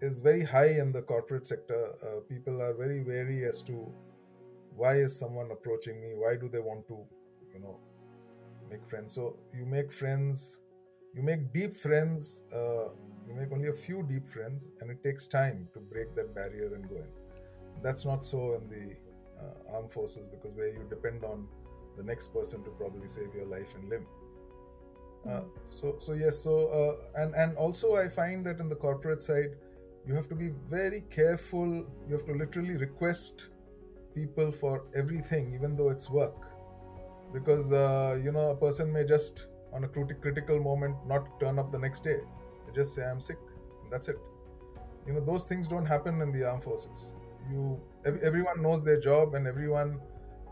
is 0.00 0.20
very 0.20 0.44
high 0.44 0.70
in 0.78 0.92
the 0.92 1.02
corporate 1.02 1.46
sector. 1.46 1.92
Uh, 2.02 2.20
people 2.28 2.60
are 2.62 2.74
very 2.74 3.02
wary 3.02 3.44
as 3.44 3.62
to 3.62 3.92
why 4.76 4.94
is 4.94 5.18
someone 5.18 5.50
approaching 5.50 6.00
me? 6.00 6.12
Why 6.14 6.36
do 6.36 6.48
they 6.48 6.58
want 6.60 6.86
to, 6.88 6.98
you 7.52 7.60
know, 7.60 7.78
make 8.70 8.86
friends? 8.86 9.14
So 9.14 9.36
you 9.52 9.66
make 9.66 9.92
friends, 9.92 10.60
you 11.14 11.22
make 11.22 11.52
deep 11.52 11.74
friends. 11.74 12.42
Uh, 12.52 12.90
you 13.28 13.34
make 13.36 13.52
only 13.52 13.68
a 13.68 13.72
few 13.72 14.02
deep 14.08 14.26
friends, 14.28 14.68
and 14.80 14.90
it 14.90 15.04
takes 15.04 15.28
time 15.28 15.68
to 15.74 15.80
break 15.80 16.14
that 16.16 16.34
barrier 16.34 16.74
and 16.74 16.88
go 16.88 16.96
in 16.96 17.06
that's 17.82 18.04
not 18.04 18.24
so 18.24 18.54
in 18.54 18.68
the 18.68 18.94
uh, 19.40 19.76
armed 19.76 19.90
forces 19.90 20.26
because 20.26 20.52
where 20.56 20.68
you 20.68 20.84
depend 20.88 21.24
on 21.24 21.46
the 21.96 22.02
next 22.02 22.32
person 22.32 22.62
to 22.64 22.70
probably 22.70 23.06
save 23.06 23.34
your 23.34 23.46
life 23.46 23.74
and 23.74 23.88
limb 23.88 24.06
uh, 25.28 25.42
so 25.64 25.96
so 25.98 26.12
yes 26.12 26.38
so 26.38 26.68
uh, 26.68 27.20
and 27.22 27.34
and 27.34 27.56
also 27.56 27.96
i 27.96 28.08
find 28.08 28.44
that 28.44 28.60
in 28.60 28.68
the 28.68 28.74
corporate 28.74 29.22
side 29.22 29.56
you 30.10 30.16
have 30.16 30.28
to 30.28 30.34
be 30.34 30.48
very 30.68 31.02
careful. 31.08 31.68
You 31.68 32.12
have 32.14 32.24
to 32.26 32.32
literally 32.32 32.76
request 32.76 33.46
people 34.12 34.50
for 34.50 34.82
everything 34.96 35.52
even 35.54 35.76
though 35.76 35.90
it's 35.90 36.10
work. 36.10 36.48
Because 37.32 37.70
uh, 37.70 38.18
you 38.24 38.32
know 38.32 38.46
a 38.50 38.56
person 38.56 38.92
may 38.92 39.04
just 39.04 39.46
on 39.72 39.84
a 39.84 39.88
critical 39.88 40.58
moment 40.58 40.96
not 41.06 41.28
turn 41.38 41.60
up 41.60 41.70
the 41.70 41.78
next 41.78 42.02
day. 42.02 42.18
They 42.66 42.72
just 42.72 42.92
say 42.94 43.04
i'm 43.04 43.20
sick 43.20 43.38
and 43.84 43.92
that's 43.92 44.08
it. 44.08 44.18
You 45.06 45.12
know 45.12 45.24
those 45.30 45.44
things 45.44 45.68
don't 45.68 45.86
happen 45.86 46.20
in 46.22 46.32
the 46.32 46.42
armed 46.50 46.64
forces. 46.64 47.14
You 47.52 47.80
everyone 48.30 48.62
knows 48.62 48.82
their 48.82 49.00
job 49.00 49.36
and 49.36 49.46
everyone 49.46 50.00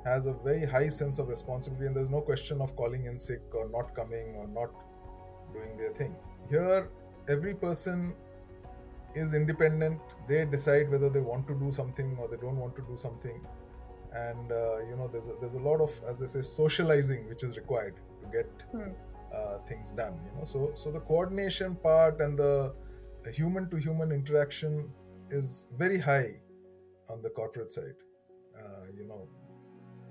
has 0.05 0.27
a 0.27 0.35
very 0.45 0.65
high 0.77 0.89
sense 1.01 1.19
of 1.19 1.29
responsibility 1.29 1.87
and 1.87 1.97
there's 1.97 2.15
no 2.19 2.21
question 2.21 2.61
of 2.61 2.77
calling 2.77 3.07
in 3.07 3.19
sick 3.19 3.43
or 3.53 3.69
not 3.77 3.93
coming 3.97 4.37
or 4.37 4.47
not 4.61 4.71
doing 5.53 5.77
their 5.77 5.93
thing. 6.01 6.15
Here 6.49 6.89
every 7.37 7.55
person 7.67 8.15
is 9.19 9.35
independent 9.35 10.01
they 10.29 10.45
decide 10.45 10.91
whether 10.91 11.09
they 11.09 11.21
want 11.21 11.47
to 11.49 11.55
do 11.55 11.71
something 11.71 12.17
or 12.21 12.29
they 12.29 12.37
don't 12.37 12.57
want 12.57 12.77
to 12.77 12.83
do 12.83 12.97
something. 12.97 13.41
And 14.13 14.53
uh, 14.53 14.79
you 14.89 14.97
know 14.97 15.09
there's 15.13 15.29
a, 15.29 15.35
there's 15.41 15.55
a 15.55 15.61
lot 15.61 15.81
of 15.81 15.93
as 16.09 16.19
they 16.19 16.27
say 16.27 16.41
socializing 16.41 17.29
which 17.29 17.43
is 17.43 17.57
required 17.57 17.97
to 18.23 18.29
get 18.37 18.51
hmm. 18.73 18.91
uh, 19.35 19.59
things 19.69 19.93
done 19.93 20.19
you 20.27 20.39
know. 20.39 20.45
So 20.45 20.73
so 20.75 20.91
the 20.91 21.01
coordination 21.01 21.77
part 21.77 22.21
and 22.21 22.39
the, 22.39 22.75
human 23.37 23.69
to 23.69 23.77
human 23.77 24.11
interaction 24.11 24.89
is 25.29 25.67
very 25.77 25.99
high 25.99 26.31
on 27.11 27.21
the 27.21 27.29
corporate 27.29 27.71
side 27.71 27.99
uh, 28.59 28.85
you 28.97 29.07
know. 29.07 29.29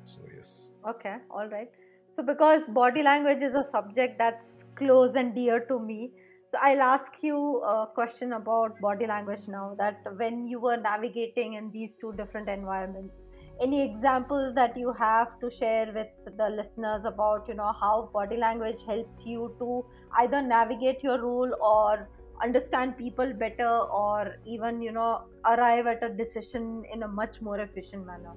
So 0.06 0.20
yes. 0.36 0.70
Okay 0.88 1.16
all 1.32 1.48
right. 1.48 1.72
So 2.12 2.24
because 2.24 2.62
body 2.68 3.02
language 3.02 3.42
is 3.42 3.56
a 3.56 3.64
subject 3.72 4.20
that's 4.20 4.58
close 4.76 5.16
and 5.16 5.34
dear 5.34 5.60
to 5.72 5.80
me 5.80 6.12
so 6.50 6.58
i'll 6.62 6.82
ask 6.82 7.12
you 7.22 7.38
a 7.62 7.88
question 7.94 8.34
about 8.34 8.80
body 8.80 9.08
language 9.08 9.48
now 9.48 9.76
that 9.78 10.00
when 10.18 10.48
you 10.48 10.60
were 10.60 10.78
navigating 10.78 11.54
in 11.56 11.72
these 11.72 11.96
two 11.96 12.14
different 12.14 12.50
environments 12.50 13.26
any 13.62 13.84
examples 13.84 14.54
that 14.56 14.78
you 14.78 14.94
have 14.94 15.40
to 15.40 15.50
share 15.50 15.92
with 15.94 16.38
the 16.38 16.50
listeners 16.50 17.06
about 17.06 17.48
you 17.48 17.54
know 17.54 17.74
how 17.82 18.10
body 18.14 18.38
language 18.38 18.80
helped 18.88 19.26
you 19.26 19.56
to 19.60 19.84
either 20.20 20.42
navigate 20.42 21.04
your 21.04 21.20
role 21.22 21.56
or 21.62 22.08
understand 22.42 22.98
people 22.98 23.34
better 23.34 23.70
or 24.02 24.36
even 24.46 24.82
you 24.82 24.92
know 24.92 25.22
arrive 25.46 25.88
at 25.88 26.04
a 26.04 26.10
decision 26.10 26.84
in 26.94 27.04
a 27.04 27.08
much 27.08 27.42
more 27.42 27.60
efficient 27.60 28.06
manner? 28.06 28.34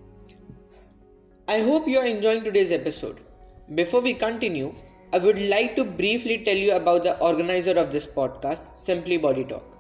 I 1.48 1.60
hope 1.60 1.88
you 1.88 1.98
are 1.98 2.06
enjoying 2.06 2.44
today's 2.44 2.70
episode. 2.70 3.20
Before 3.74 4.00
we 4.00 4.14
continue 4.14 4.72
i 5.12 5.18
would 5.18 5.40
like 5.54 5.76
to 5.76 5.84
briefly 5.84 6.38
tell 6.48 6.56
you 6.56 6.72
about 6.76 7.02
the 7.04 7.16
organizer 7.28 7.76
of 7.82 7.92
this 7.92 8.06
podcast 8.18 8.74
simply 8.74 9.16
body 9.26 9.44
talk 9.44 9.76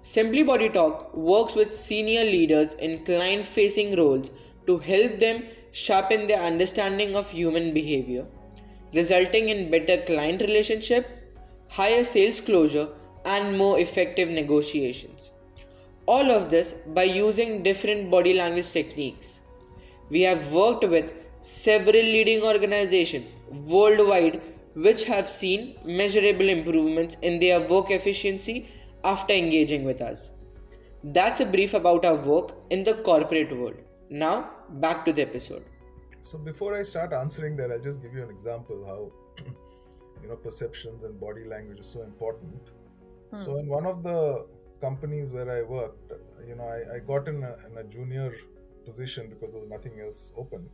simply 0.00 0.42
body 0.42 0.68
talk 0.68 1.14
works 1.14 1.54
with 1.54 1.74
senior 1.74 2.24
leaders 2.24 2.74
in 2.88 2.98
client 3.04 3.44
facing 3.44 3.96
roles 3.96 4.30
to 4.66 4.78
help 4.78 5.18
them 5.20 5.42
sharpen 5.72 6.26
their 6.26 6.42
understanding 6.42 7.16
of 7.16 7.30
human 7.30 7.72
behavior 7.74 8.26
resulting 8.94 9.48
in 9.48 9.70
better 9.70 9.98
client 10.10 10.40
relationship 10.40 11.16
higher 11.70 12.02
sales 12.02 12.40
closure 12.40 12.88
and 13.24 13.56
more 13.56 13.78
effective 13.78 14.28
negotiations. 14.28 15.30
All 16.06 16.30
of 16.30 16.50
this 16.50 16.72
by 16.94 17.04
using 17.04 17.62
different 17.62 18.10
body 18.10 18.34
language 18.34 18.72
techniques. 18.72 19.40
We 20.08 20.22
have 20.22 20.52
worked 20.52 20.88
with 20.88 21.12
several 21.40 22.02
leading 22.14 22.42
organizations 22.42 23.32
worldwide 23.50 24.40
which 24.74 25.04
have 25.04 25.28
seen 25.28 25.76
measurable 25.84 26.48
improvements 26.48 27.16
in 27.22 27.40
their 27.40 27.60
work 27.60 27.90
efficiency 27.90 28.68
after 29.04 29.34
engaging 29.34 29.84
with 29.84 30.00
us. 30.00 30.30
That's 31.02 31.40
a 31.40 31.46
brief 31.46 31.74
about 31.74 32.04
our 32.04 32.14
work 32.14 32.52
in 32.70 32.84
the 32.84 32.94
corporate 32.94 33.56
world. 33.56 33.76
Now, 34.10 34.50
back 34.68 35.04
to 35.06 35.12
the 35.12 35.22
episode. 35.22 35.64
So, 36.22 36.38
before 36.38 36.76
I 36.78 36.82
start 36.82 37.12
answering 37.12 37.56
that, 37.56 37.72
I'll 37.72 37.80
just 37.80 38.02
give 38.02 38.14
you 38.14 38.22
an 38.22 38.30
example 38.30 38.84
how 38.86 39.44
you 40.22 40.28
know 40.28 40.36
perceptions 40.36 41.02
and 41.04 41.18
body 41.18 41.44
language 41.44 41.80
is 41.80 41.86
so 41.86 42.02
important 42.02 42.70
Hmm. 43.30 43.44
So 43.44 43.56
in 43.58 43.66
one 43.66 43.86
of 43.86 44.02
the 44.02 44.46
companies 44.80 45.32
where 45.32 45.50
I 45.50 45.62
worked, 45.62 46.12
you 46.46 46.56
know, 46.56 46.64
I, 46.64 46.96
I 46.96 46.98
got 47.00 47.28
in 47.28 47.42
a, 47.42 47.54
in 47.66 47.78
a 47.78 47.84
junior 47.84 48.34
position 48.84 49.28
because 49.28 49.52
there 49.52 49.60
was 49.60 49.70
nothing 49.70 50.00
else 50.00 50.32
open. 50.36 50.68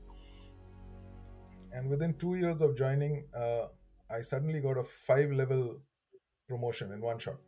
And 1.77 1.91
within 1.91 2.15
two 2.15 2.37
years 2.37 2.63
of 2.63 2.75
joining, 2.75 3.25
uh, 3.35 3.67
I 4.11 4.23
suddenly 4.23 4.61
got 4.61 4.79
a 4.79 4.83
five 4.83 5.31
level 5.31 5.79
promotion 6.49 6.91
in 6.93 7.03
one 7.03 7.19
shot. 7.19 7.41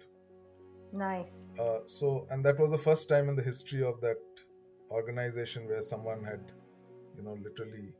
Nice. 0.93 1.31
Uh, 1.59 1.81
so, 1.87 2.27
and 2.31 2.45
that 2.45 2.59
was 2.59 2.71
the 2.71 2.79
first 2.79 3.09
time 3.09 3.31
in 3.31 3.37
the 3.37 3.43
history 3.43 3.83
of 3.83 4.03
that 4.03 4.19
organization 4.91 5.67
where 5.67 5.81
someone 5.81 6.23
had, 6.23 6.53
you 7.17 7.23
know, 7.23 7.39
literally 7.43 7.95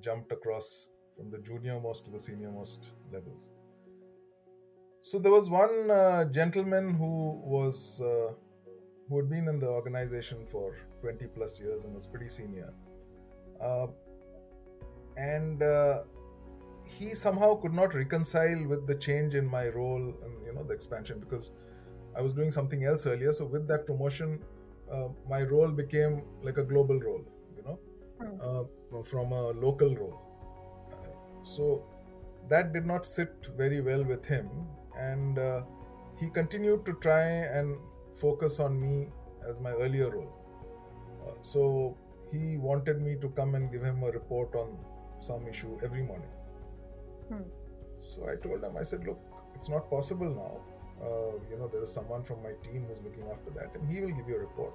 jumped 0.00 0.32
across 0.32 0.88
from 1.16 1.30
the 1.30 1.38
junior 1.38 1.78
most 1.78 2.06
to 2.06 2.10
the 2.10 2.18
senior 2.18 2.50
most 2.50 2.92
levels. 3.12 3.50
So 5.02 5.18
there 5.18 5.32
was 5.32 5.50
one 5.50 5.90
uh, 5.90 6.24
gentleman 6.24 6.94
who 6.94 7.42
was 7.44 8.00
uh, 8.00 8.32
who 9.06 9.18
had 9.18 9.28
been 9.28 9.48
in 9.48 9.58
the 9.58 9.68
organization 9.68 10.46
for 10.46 10.76
20 11.02 11.26
plus 11.26 11.60
years 11.60 11.84
and 11.84 11.94
was 11.94 12.06
pretty 12.06 12.28
senior, 12.28 12.72
uh, 13.60 13.88
and 15.16 15.62
uh, 15.62 16.02
he 16.84 17.14
somehow 17.14 17.54
could 17.56 17.72
not 17.72 17.94
reconcile 17.94 18.64
with 18.66 18.86
the 18.86 18.94
change 18.94 19.34
in 19.34 19.46
my 19.46 19.68
role 19.68 20.14
and 20.24 20.44
you 20.46 20.52
know 20.52 20.62
the 20.64 20.74
expansion 20.74 21.18
because 21.20 21.52
I 22.16 22.22
was 22.22 22.32
doing 22.32 22.50
something 22.50 22.84
else 22.84 23.06
earlier. 23.06 23.32
So 23.32 23.44
with 23.46 23.66
that 23.68 23.86
promotion, 23.86 24.40
uh, 24.92 25.08
my 25.28 25.42
role 25.42 25.68
became 25.70 26.22
like 26.42 26.58
a 26.58 26.64
global 26.64 27.00
role, 27.00 27.24
you 27.56 27.62
know, 27.62 27.78
Hmm. 28.20 28.36
uh, 28.40 29.02
from 29.02 29.32
a 29.32 29.50
local 29.50 29.94
role. 29.96 30.18
Uh, 30.92 31.42
so 31.42 31.84
that 32.48 32.72
did 32.72 32.86
not 32.86 33.06
sit 33.06 33.48
very 33.56 33.80
well 33.80 34.04
with 34.04 34.24
him, 34.26 34.48
and 34.98 35.38
uh, 35.38 35.62
he 36.20 36.28
continued 36.30 36.84
to 36.86 36.94
try 37.06 37.22
and 37.60 37.76
focus 38.14 38.60
on 38.60 38.80
me 38.80 39.08
as 39.48 39.60
my 39.60 39.72
earlier 39.72 40.10
role. 40.10 40.32
Uh, 41.26 41.34
so 41.40 41.96
he 42.30 42.56
wanted 42.56 43.00
me 43.00 43.16
to 43.20 43.28
come 43.30 43.54
and 43.54 43.70
give 43.72 43.82
him 43.82 44.02
a 44.02 44.10
report 44.10 44.54
on 44.54 44.78
some 45.24 45.46
issue 45.48 45.78
every 45.82 46.02
morning. 46.02 46.32
Hmm. 47.28 47.42
So 47.98 48.28
I 48.28 48.36
told 48.46 48.62
him, 48.62 48.76
I 48.78 48.82
said, 48.82 49.04
look, 49.06 49.20
it's 49.54 49.68
not 49.68 49.88
possible 49.88 50.30
now. 50.44 50.54
Uh, 51.06 51.32
you 51.50 51.58
know, 51.58 51.68
there 51.68 51.82
is 51.82 51.92
someone 51.92 52.22
from 52.22 52.42
my 52.42 52.52
team 52.62 52.86
who's 52.88 53.02
looking 53.04 53.30
after 53.30 53.50
that, 53.58 53.74
and 53.74 53.90
he 53.90 54.00
will 54.00 54.14
give 54.18 54.28
you 54.28 54.36
a 54.36 54.40
report. 54.40 54.74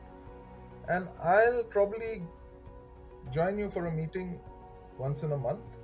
And 0.90 1.08
I'll 1.24 1.64
probably 1.64 2.24
join 3.32 3.58
you 3.58 3.70
for 3.70 3.86
a 3.88 3.92
meeting 3.92 4.40
once 4.98 5.24
in 5.24 5.32
a 5.34 5.38
month 5.38 5.78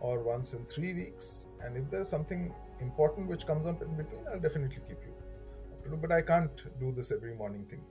or 0.00 0.18
once 0.20 0.52
in 0.52 0.64
three 0.66 0.92
weeks. 0.94 1.46
And 1.60 1.76
if 1.76 1.90
there's 1.90 2.08
something 2.08 2.52
important 2.80 3.28
which 3.28 3.46
comes 3.46 3.66
up 3.66 3.82
in 3.82 3.96
between, 3.96 4.26
I'll 4.32 4.40
definitely 4.40 4.76
keep 4.76 4.90
you. 4.90 5.14
up 5.72 5.84
to 5.84 5.90
do. 5.90 5.96
But 5.96 6.12
I 6.12 6.22
can't 6.22 6.62
do 6.80 6.92
this 6.92 7.12
every 7.12 7.34
morning 7.34 7.64
thing. 7.66 7.82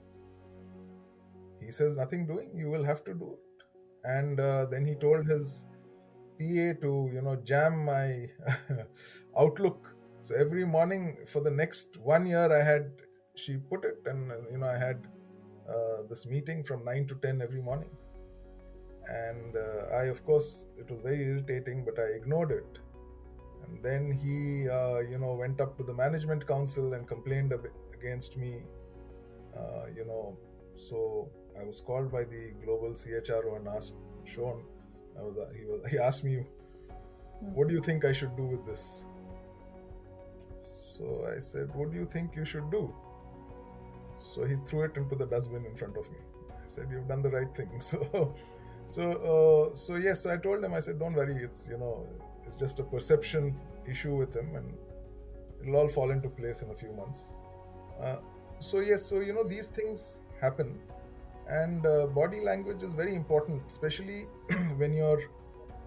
He 1.64 1.70
says, 1.70 1.96
nothing 1.96 2.26
doing, 2.26 2.50
you 2.54 2.70
will 2.70 2.84
have 2.84 3.04
to 3.04 3.14
do 3.14 3.34
it. 3.34 3.64
And 4.04 4.40
uh, 4.40 4.66
then 4.66 4.84
he 4.84 4.94
told 4.94 5.26
his 5.26 5.66
PA 6.42 6.80
to, 6.80 7.10
you 7.12 7.22
know, 7.22 7.36
jam 7.44 7.84
my 7.84 8.26
Outlook. 9.38 9.94
So 10.22 10.34
every 10.34 10.64
morning 10.64 11.18
for 11.26 11.40
the 11.40 11.50
next 11.50 11.98
one 11.98 12.26
year, 12.26 12.52
I 12.52 12.62
had, 12.62 12.90
she 13.34 13.56
put 13.56 13.84
it, 13.84 14.02
and, 14.06 14.30
you 14.50 14.58
know, 14.58 14.66
I 14.66 14.78
had 14.78 15.06
uh, 15.68 16.02
this 16.08 16.26
meeting 16.26 16.62
from 16.64 16.84
9 16.84 17.06
to 17.08 17.14
10 17.16 17.42
every 17.42 17.62
morning. 17.62 17.90
And 19.08 19.56
uh, 19.56 19.96
I, 19.96 20.04
of 20.04 20.24
course, 20.24 20.66
it 20.78 20.88
was 20.88 21.00
very 21.00 21.22
irritating, 21.24 21.84
but 21.84 21.98
I 21.98 22.08
ignored 22.16 22.52
it. 22.52 22.78
And 23.64 23.82
then 23.82 24.12
he, 24.12 24.68
uh, 24.68 24.98
you 24.98 25.18
know, 25.18 25.34
went 25.34 25.60
up 25.60 25.76
to 25.78 25.84
the 25.84 25.94
management 25.94 26.46
council 26.46 26.94
and 26.94 27.06
complained 27.06 27.52
against 27.94 28.36
me. 28.36 28.62
Uh, 29.56 29.86
you 29.96 30.04
know, 30.04 30.36
so 30.74 31.30
I 31.60 31.64
was 31.64 31.80
called 31.80 32.10
by 32.10 32.24
the 32.24 32.52
global 32.64 32.90
CHRO 32.90 33.56
and 33.56 33.68
asked 33.68 33.94
Sean. 34.24 34.64
I 35.18 35.22
was, 35.22 35.36
he 35.58 35.64
was, 35.64 35.86
he 35.86 35.98
asked 35.98 36.24
me, 36.24 36.44
"What 37.40 37.68
do 37.68 37.74
you 37.74 37.80
think 37.80 38.04
I 38.04 38.12
should 38.12 38.36
do 38.36 38.44
with 38.44 38.64
this?" 38.66 39.04
So 40.56 41.26
I 41.34 41.38
said, 41.38 41.74
"What 41.74 41.92
do 41.92 41.98
you 41.98 42.06
think 42.06 42.36
you 42.36 42.44
should 42.44 42.70
do?" 42.70 42.94
So 44.18 44.44
he 44.44 44.56
threw 44.66 44.82
it 44.84 44.96
into 44.96 45.16
the 45.16 45.26
dustbin 45.26 45.66
in 45.66 45.74
front 45.76 45.96
of 45.96 46.10
me. 46.10 46.18
I 46.50 46.66
said, 46.66 46.88
"You've 46.90 47.08
done 47.08 47.22
the 47.22 47.30
right 47.30 47.54
thing." 47.54 47.70
So, 47.80 48.34
so, 48.86 49.10
uh, 49.32 49.74
so 49.74 49.96
yes. 49.96 50.22
So 50.22 50.32
I 50.32 50.36
told 50.36 50.64
him. 50.64 50.74
I 50.74 50.80
said, 50.80 50.98
"Don't 50.98 51.14
worry. 51.14 51.36
It's 51.42 51.68
you 51.68 51.78
know, 51.78 52.06
it's 52.46 52.56
just 52.56 52.78
a 52.80 52.82
perception 52.82 53.54
issue 53.88 54.16
with 54.16 54.34
him, 54.36 54.54
and 54.56 54.74
it'll 55.62 55.76
all 55.76 55.88
fall 55.88 56.10
into 56.10 56.28
place 56.28 56.62
in 56.62 56.70
a 56.70 56.74
few 56.74 56.92
months." 56.92 57.34
Uh, 58.00 58.16
so 58.58 58.80
yes. 58.80 59.04
So 59.04 59.20
you 59.20 59.32
know, 59.34 59.44
these 59.44 59.68
things 59.68 60.18
happen, 60.40 60.78
and 61.60 61.86
uh, 61.86 62.06
body 62.06 62.40
language 62.40 62.82
is 62.82 62.92
very 62.92 63.14
important, 63.14 63.62
especially 63.68 64.26
when 64.76 64.94
you're 64.94 65.22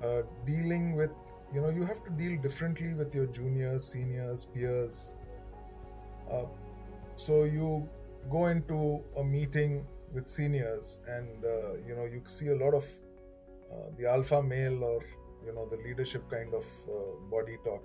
uh, 0.04 0.22
dealing 0.46 0.96
with. 0.96 1.12
You 1.54 1.62
know, 1.62 1.70
you 1.70 1.84
have 1.84 2.04
to 2.04 2.12
deal 2.12 2.42
differently 2.42 2.94
with 2.94 3.16
your 3.16 3.28
juniors, 3.28 3.84
seniors, 3.84 4.46
peers. 4.46 5.16
Uh, 6.32 6.46
so 7.16 7.44
you 7.44 7.88
go 8.30 8.48
into 8.48 9.02
a 9.18 9.24
meeting 9.24 9.86
with 10.14 10.28
seniors 10.28 11.02
and 11.08 11.46
uh, 11.46 11.74
you 11.88 11.96
know 11.96 12.06
you 12.06 12.22
see 12.26 12.48
a 12.48 12.56
lot 12.56 12.74
of 12.74 12.86
uh, 13.72 13.90
the 13.98 14.10
alpha 14.10 14.42
male 14.42 14.84
or 14.84 15.02
you 15.46 15.54
know 15.54 15.68
the 15.70 15.78
leadership 15.78 16.24
kind 16.30 16.54
of 16.54 16.66
uh, 16.90 17.16
body 17.30 17.58
talk 17.64 17.84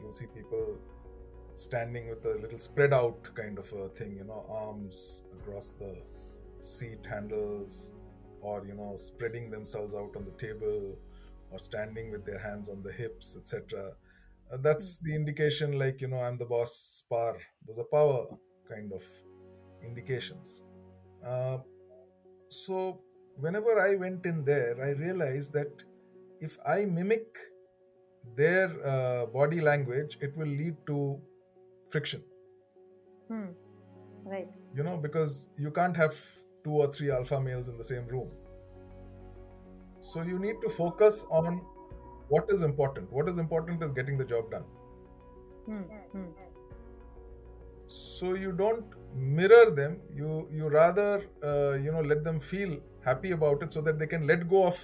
you'll 0.00 0.12
see 0.12 0.26
people 0.26 0.76
standing 1.54 2.08
with 2.08 2.24
a 2.26 2.34
little 2.40 2.58
spread 2.58 2.92
out 2.92 3.28
kind 3.34 3.58
of 3.58 3.72
a 3.72 3.88
thing 3.88 4.16
you 4.16 4.24
know 4.24 4.44
arms 4.48 5.24
across 5.38 5.72
the 5.72 5.96
seat 6.62 7.06
handles 7.06 7.92
or 8.40 8.64
you 8.66 8.74
know 8.74 8.94
spreading 8.96 9.50
themselves 9.50 9.94
out 9.94 10.14
on 10.16 10.24
the 10.24 10.36
table 10.46 10.98
or 11.50 11.58
standing 11.58 12.10
with 12.10 12.24
their 12.24 12.38
hands 12.38 12.68
on 12.68 12.82
the 12.82 12.92
hips 12.92 13.36
etc 13.36 13.92
uh, 14.52 14.56
that's 14.58 14.98
the 14.98 15.14
indication 15.14 15.78
like 15.78 16.00
you 16.00 16.08
know 16.08 16.18
i'm 16.18 16.36
the 16.36 16.44
boss 16.44 17.04
par. 17.08 17.36
There's 17.64 17.78
a 17.78 17.84
power 17.84 18.26
kind 18.68 18.92
of 18.92 19.02
indications. 19.82 20.62
Uh, 21.24 21.58
so 22.48 23.00
whenever 23.36 23.80
i 23.80 23.94
went 23.94 24.26
in 24.26 24.44
there 24.44 24.76
i 24.84 24.90
realized 24.90 25.54
that 25.54 25.82
if 26.40 26.58
i 26.66 26.84
mimic 26.84 27.38
their 28.36 28.68
uh, 28.84 29.24
body 29.26 29.60
language 29.60 30.18
it 30.20 30.36
will 30.36 30.46
lead 30.62 30.76
to 30.86 31.18
friction. 31.90 32.22
Hmm. 33.28 33.52
Right. 34.24 34.48
you 34.76 34.82
know 34.82 34.96
because 34.96 35.48
you 35.58 35.70
can't 35.70 35.96
have 35.96 36.14
two 36.64 36.72
or 36.72 36.92
three 36.92 37.10
alpha 37.10 37.40
males 37.40 37.68
in 37.68 37.76
the 37.76 37.84
same 37.84 38.06
room. 38.06 38.28
So 40.00 40.22
you 40.22 40.38
need 40.38 40.56
to 40.62 40.68
focus 40.68 41.24
on 41.30 41.60
what 42.28 42.46
is 42.50 42.62
important. 42.62 43.12
What 43.12 43.28
is 43.28 43.38
important 43.38 43.82
is 43.82 43.90
getting 43.90 44.18
the 44.18 44.24
job 44.24 44.50
done. 44.50 44.64
Hmm. 45.66 45.82
Hmm. 46.12 46.30
so 47.86 48.34
you 48.34 48.50
don't 48.50 48.94
mirror 49.14 49.70
them. 49.70 50.00
You 50.20 50.48
you 50.52 50.68
rather 50.68 51.26
uh, 51.50 51.74
you 51.84 51.92
know 51.92 52.00
let 52.00 52.24
them 52.24 52.40
feel 52.40 52.72
happy 53.04 53.30
about 53.36 53.62
it 53.62 53.72
so 53.72 53.80
that 53.88 53.98
they 54.00 54.08
can 54.14 54.26
let 54.26 54.48
go 54.48 54.64
of 54.70 54.80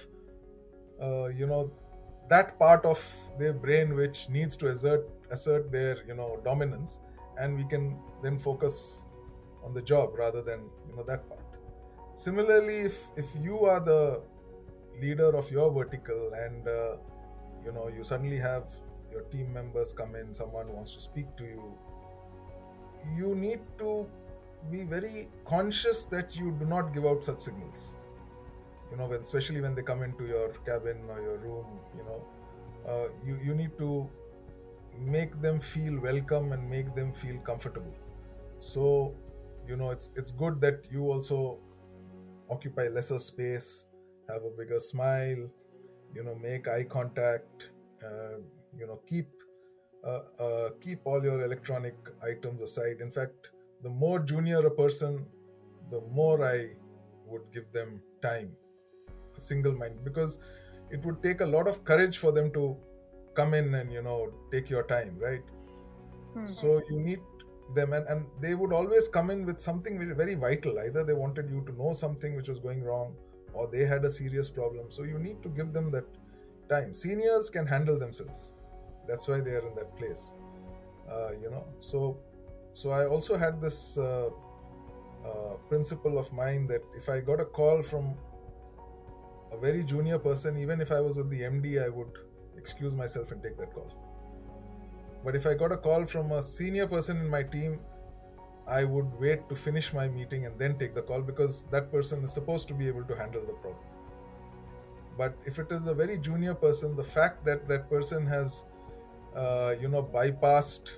uh, 1.01 1.27
you 1.41 1.47
know 1.47 1.71
that 2.29 2.57
part 2.59 2.85
of 2.85 3.03
their 3.39 3.53
brain 3.65 3.93
which 3.95 4.29
needs 4.29 4.55
to 4.63 4.69
assert 4.69 5.09
assert 5.31 5.69
their 5.71 5.97
you 6.07 6.15
know 6.15 6.39
dominance. 6.45 6.99
And 7.37 7.57
we 7.57 7.65
can 7.65 7.97
then 8.23 8.37
focus 8.37 9.05
on 9.63 9.73
the 9.73 9.81
job 9.81 10.17
rather 10.17 10.41
than 10.41 10.65
you 10.87 10.95
know 10.95 11.03
that 11.03 11.27
part 11.27 11.48
similarly 12.25 12.77
if 12.89 12.95
if 13.15 13.27
you 13.41 13.59
are 13.73 13.79
the 13.79 14.21
leader 15.01 15.29
of 15.41 15.49
your 15.51 15.71
vertical 15.71 16.31
and 16.33 16.67
uh, 16.67 16.95
you 17.65 17.71
know 17.71 17.87
you 17.97 18.03
suddenly 18.03 18.37
have 18.37 18.73
your 19.11 19.21
team 19.33 19.53
members 19.53 19.93
come 19.93 20.15
in 20.15 20.33
someone 20.33 20.73
wants 20.73 20.93
to 20.95 21.01
speak 21.01 21.35
to 21.37 21.45
you 21.45 21.63
you 23.17 23.35
need 23.35 23.61
to 23.77 24.05
be 24.71 24.83
very 24.83 25.29
conscious 25.45 26.03
that 26.05 26.35
you 26.35 26.51
do 26.59 26.65
not 26.65 26.93
give 26.93 27.05
out 27.05 27.23
such 27.23 27.39
signals. 27.39 27.95
You 28.91 28.97
know 28.97 29.05
when 29.05 29.21
especially 29.21 29.61
when 29.61 29.75
they 29.75 29.83
come 29.83 30.03
into 30.03 30.25
your 30.25 30.49
cabin 30.65 30.97
or 31.09 31.21
your 31.21 31.37
room 31.37 31.65
you 31.95 32.03
know 32.03 32.25
uh, 32.87 33.07
you 33.25 33.39
you 33.43 33.55
need 33.55 33.77
to 33.77 34.09
make 34.99 35.39
them 35.41 35.59
feel 35.59 35.99
welcome 35.99 36.51
and 36.51 36.69
make 36.69 36.93
them 36.95 37.13
feel 37.13 37.37
comfortable. 37.51 37.93
So 38.59 39.13
you 39.67 39.77
know 39.77 39.91
it's 39.91 40.11
it's 40.15 40.31
good 40.31 40.59
that 40.61 40.87
you 40.91 41.11
also 41.11 41.59
occupy 42.49 42.87
lesser 42.87 43.19
space 43.19 43.87
have 44.29 44.43
a 44.43 44.51
bigger 44.57 44.79
smile 44.79 45.49
you 46.15 46.23
know 46.23 46.35
make 46.35 46.67
eye 46.67 46.83
contact 46.83 47.69
uh, 48.05 48.37
you 48.77 48.87
know 48.87 48.99
keep 49.07 49.27
uh, 50.03 50.21
uh, 50.39 50.69
keep 50.81 51.01
all 51.05 51.23
your 51.23 51.43
electronic 51.43 51.95
items 52.23 52.61
aside 52.61 53.01
in 53.01 53.11
fact 53.11 53.51
the 53.83 53.89
more 53.89 54.19
junior 54.19 54.65
a 54.67 54.71
person 54.71 55.25
the 55.91 56.01
more 56.19 56.45
i 56.45 56.69
would 57.25 57.45
give 57.53 57.71
them 57.73 58.01
time 58.21 58.55
a 59.37 59.41
single 59.41 59.73
mind 59.73 60.03
because 60.03 60.39
it 60.89 61.03
would 61.05 61.21
take 61.21 61.41
a 61.41 61.45
lot 61.45 61.67
of 61.67 61.83
courage 61.83 62.17
for 62.17 62.31
them 62.31 62.51
to 62.51 62.75
come 63.35 63.53
in 63.53 63.73
and 63.75 63.91
you 63.91 64.01
know 64.01 64.31
take 64.51 64.69
your 64.69 64.83
time 64.83 65.17
right 65.19 65.43
Hmm. 66.33 66.45
so 66.45 66.81
you 66.89 66.99
need 66.99 67.19
them 67.75 67.93
and, 67.93 68.07
and 68.07 68.25
they 68.39 68.55
would 68.55 68.73
always 68.73 69.07
come 69.07 69.29
in 69.29 69.45
with 69.45 69.59
something 69.59 69.99
very, 70.15 70.35
vital. 70.35 70.79
Either 70.79 71.03
they 71.03 71.13
wanted 71.13 71.49
you 71.49 71.63
to 71.67 71.73
know 71.77 71.93
something 71.93 72.35
which 72.35 72.49
was 72.49 72.59
going 72.59 72.83
wrong 72.83 73.13
or 73.53 73.67
they 73.67 73.85
had 73.85 74.05
a 74.05 74.09
serious 74.09 74.49
problem. 74.49 74.89
So 74.89 75.03
you 75.03 75.19
need 75.19 75.41
to 75.43 75.49
give 75.49 75.73
them 75.73 75.91
that 75.91 76.05
time. 76.69 76.93
Seniors 76.93 77.49
can 77.49 77.67
handle 77.67 77.97
themselves. 77.97 78.53
That's 79.07 79.27
why 79.27 79.39
they 79.39 79.51
are 79.51 79.67
in 79.67 79.75
that 79.75 79.95
place 79.97 80.33
uh, 81.11 81.31
you 81.41 81.49
know. 81.49 81.65
So 81.79 82.19
so 82.73 82.91
i 82.91 83.05
also 83.05 83.37
had 83.37 83.61
this 83.61 83.97
uh, 83.97 84.29
uh, 85.25 85.53
principle 85.67 86.17
of 86.17 86.31
mine 86.31 86.67
that 86.67 86.83
if 86.95 87.09
i 87.09 87.19
got 87.19 87.39
a 87.39 87.45
call 87.45 87.81
from 87.81 88.15
a 89.51 89.57
very 89.57 89.83
junior 89.83 90.19
person 90.19 90.57
even 90.57 90.79
if 90.79 90.91
i 90.91 90.99
was 90.99 91.17
with 91.17 91.29
the 91.29 91.41
md 91.41 91.83
i 91.83 91.89
would 91.89 92.19
excuse 92.57 92.93
myself 92.93 93.31
and 93.31 93.41
take 93.41 93.57
that 93.57 93.73
call 93.73 93.89
but 95.23 95.35
if 95.35 95.45
i 95.45 95.53
got 95.53 95.71
a 95.71 95.77
call 95.77 96.05
from 96.05 96.31
a 96.31 96.41
senior 96.41 96.87
person 96.87 97.17
in 97.17 97.27
my 97.27 97.43
team 97.43 97.79
i 98.67 98.83
would 98.83 99.11
wait 99.19 99.47
to 99.49 99.55
finish 99.55 99.93
my 99.93 100.07
meeting 100.07 100.45
and 100.45 100.57
then 100.59 100.77
take 100.77 100.93
the 100.93 101.01
call 101.01 101.21
because 101.21 101.63
that 101.75 101.91
person 101.91 102.23
is 102.23 102.31
supposed 102.31 102.67
to 102.67 102.73
be 102.73 102.87
able 102.87 103.03
to 103.03 103.15
handle 103.15 103.45
the 103.45 103.53
problem. 103.53 103.85
But 105.17 105.35
if 105.45 105.59
it 105.59 105.71
is 105.71 105.87
a 105.87 105.93
very 105.93 106.17
junior 106.17 106.53
person 106.53 106.95
the 106.95 107.03
fact 107.03 107.43
that 107.45 107.67
that 107.67 107.89
person 107.89 108.25
has 108.27 108.65
uh, 109.35 109.75
you 109.81 109.89
know 109.89 110.03
bypassed 110.03 110.91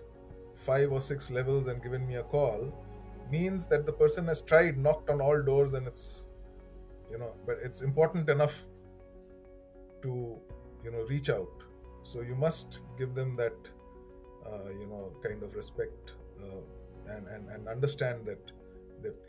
five 0.54 0.92
or 0.92 1.02
six 1.02 1.32
levels 1.32 1.68
and 1.68 1.82
given 1.82 2.06
me 2.08 2.16
a 2.16 2.24
call 2.24 2.74
means 3.32 3.66
that 3.68 3.86
the 3.86 3.94
person 3.94 4.28
has 4.28 4.42
tried 4.42 4.78
knocked 4.78 5.10
on 5.10 5.22
all 5.22 5.42
doors 5.42 5.74
and 5.74 5.88
it's 5.88 6.28
you 7.10 7.18
know 7.18 7.34
but 7.46 7.58
it's 7.64 7.82
important 7.82 8.30
enough 8.30 8.66
to 10.02 10.38
you 10.84 10.92
know 10.92 11.04
reach 11.10 11.30
out. 11.30 11.64
So 12.04 12.22
you 12.22 12.36
must 12.36 12.80
give 12.98 13.16
them 13.16 13.36
that 13.38 13.54
you 14.80 14.88
know 14.88 15.12
kind 15.23 15.43
of 15.43 15.54
respect 15.56 16.12
uh, 16.41 16.62
and, 17.13 17.27
and 17.27 17.49
and 17.49 17.67
understand 17.67 18.25
that 18.25 18.51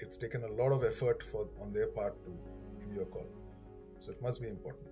it's 0.01 0.19
taken 0.19 0.45
a 0.45 0.53
lot 0.63 0.73
of 0.73 0.85
effort 0.85 1.23
for 1.23 1.49
on 1.61 1.73
their 1.73 1.87
part 1.87 2.15
to 2.25 2.31
give 2.79 2.95
you 2.97 3.03
a 3.03 3.07
call. 3.07 3.27
So 3.99 4.13
it 4.13 4.21
must 4.21 4.41
be 4.43 4.49
important. 4.49 4.89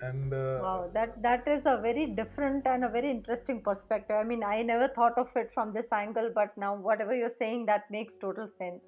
And 0.00 0.34
uh, 0.34 0.58
wow 0.62 0.90
that 0.92 1.22
that 1.22 1.46
is 1.46 1.62
a 1.66 1.78
very 1.80 2.06
different 2.06 2.66
and 2.66 2.84
a 2.84 2.88
very 2.88 3.10
interesting 3.10 3.62
perspective. 3.62 4.16
I 4.16 4.24
mean 4.24 4.42
i 4.42 4.62
never 4.62 4.88
thought 4.88 5.16
of 5.18 5.28
it 5.36 5.50
from 5.54 5.72
this 5.72 5.86
angle 5.92 6.30
but 6.34 6.56
now 6.56 6.74
whatever 6.74 7.14
you're 7.14 7.36
saying 7.38 7.66
that 7.66 7.90
makes 7.90 8.16
total 8.16 8.48
sense. 8.58 8.82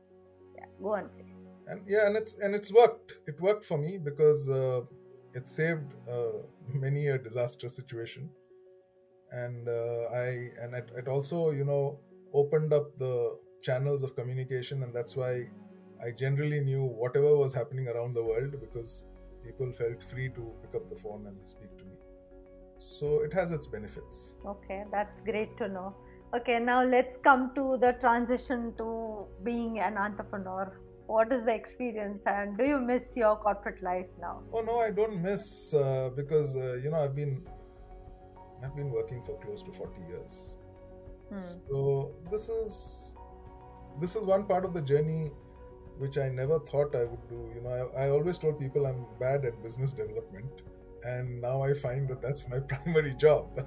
Yeah 0.56 0.66
go 0.82 0.94
on 0.94 1.10
and 1.68 1.80
yeah 1.86 2.06
and 2.06 2.16
it's 2.16 2.38
and 2.38 2.54
it's 2.54 2.72
worked. 2.72 3.14
It 3.26 3.40
worked 3.40 3.64
for 3.64 3.78
me 3.78 3.98
because 3.98 4.48
uh, 4.48 4.80
it 5.34 5.48
saved 5.48 5.94
uh, 6.10 6.42
many 6.72 7.08
a 7.08 7.18
disaster 7.18 7.68
situation 7.68 8.30
and 9.32 9.68
uh, 9.68 10.02
i 10.12 10.50
and 10.60 10.74
it, 10.74 10.90
it 10.96 11.08
also 11.08 11.50
you 11.50 11.64
know 11.64 11.98
opened 12.32 12.72
up 12.72 12.96
the 12.98 13.36
channels 13.62 14.02
of 14.02 14.14
communication 14.14 14.82
and 14.82 14.94
that's 14.94 15.16
why 15.16 15.46
i 16.04 16.10
generally 16.10 16.60
knew 16.60 16.84
whatever 16.84 17.36
was 17.36 17.52
happening 17.52 17.88
around 17.88 18.14
the 18.14 18.22
world 18.22 18.52
because 18.60 19.06
people 19.46 19.72
felt 19.72 20.02
free 20.02 20.28
to 20.38 20.42
pick 20.62 20.74
up 20.74 20.88
the 20.90 20.96
phone 20.96 21.26
and 21.26 21.46
speak 21.46 21.76
to 21.78 21.84
me. 21.84 21.96
So 22.78 23.20
it 23.20 23.32
has 23.32 23.52
its 23.52 23.66
benefits. 23.66 24.36
Okay, 24.46 24.84
that's 24.90 25.20
great 25.24 25.56
to 25.58 25.68
know. 25.68 25.94
Okay, 26.34 26.58
now 26.58 26.84
let's 26.84 27.18
come 27.22 27.52
to 27.54 27.78
the 27.80 27.92
transition 28.00 28.74
to 28.78 29.26
being 29.44 29.78
an 29.78 29.96
entrepreneur. 29.96 30.72
What 31.06 31.32
is 31.32 31.44
the 31.44 31.54
experience, 31.54 32.22
and 32.26 32.58
do 32.58 32.64
you 32.64 32.80
miss 32.80 33.04
your 33.14 33.36
corporate 33.36 33.80
life 33.82 34.06
now? 34.20 34.42
Oh 34.52 34.60
no, 34.60 34.80
I 34.80 34.90
don't 34.90 35.22
miss 35.22 35.72
uh, 35.72 36.10
because 36.16 36.56
uh, 36.56 36.80
you 36.82 36.90
know 36.90 36.98
I've 37.04 37.14
been 37.14 37.46
I've 38.62 38.74
been 38.76 38.90
working 38.90 39.22
for 39.22 39.38
close 39.44 39.62
to 39.64 39.72
forty 39.72 40.02
years. 40.08 40.56
Hmm. 41.30 41.36
So 41.38 42.12
this 42.30 42.48
is 42.48 43.16
this 44.00 44.16
is 44.16 44.22
one 44.22 44.44
part 44.44 44.64
of 44.64 44.74
the 44.74 44.82
journey 44.82 45.30
which 45.98 46.18
I 46.18 46.28
never 46.28 46.58
thought 46.58 46.94
I 46.94 47.04
would 47.04 47.28
do. 47.28 47.50
You 47.54 47.62
know, 47.62 47.90
I, 47.96 48.06
I 48.06 48.10
always 48.10 48.38
told 48.38 48.58
people 48.58 48.86
I'm 48.86 49.06
bad 49.18 49.44
at 49.44 49.62
business 49.62 49.92
development, 49.92 50.62
and 51.04 51.40
now 51.40 51.62
I 51.62 51.72
find 51.72 52.08
that 52.08 52.20
that's 52.20 52.48
my 52.48 52.58
primary 52.72 53.14
job. 53.14 53.66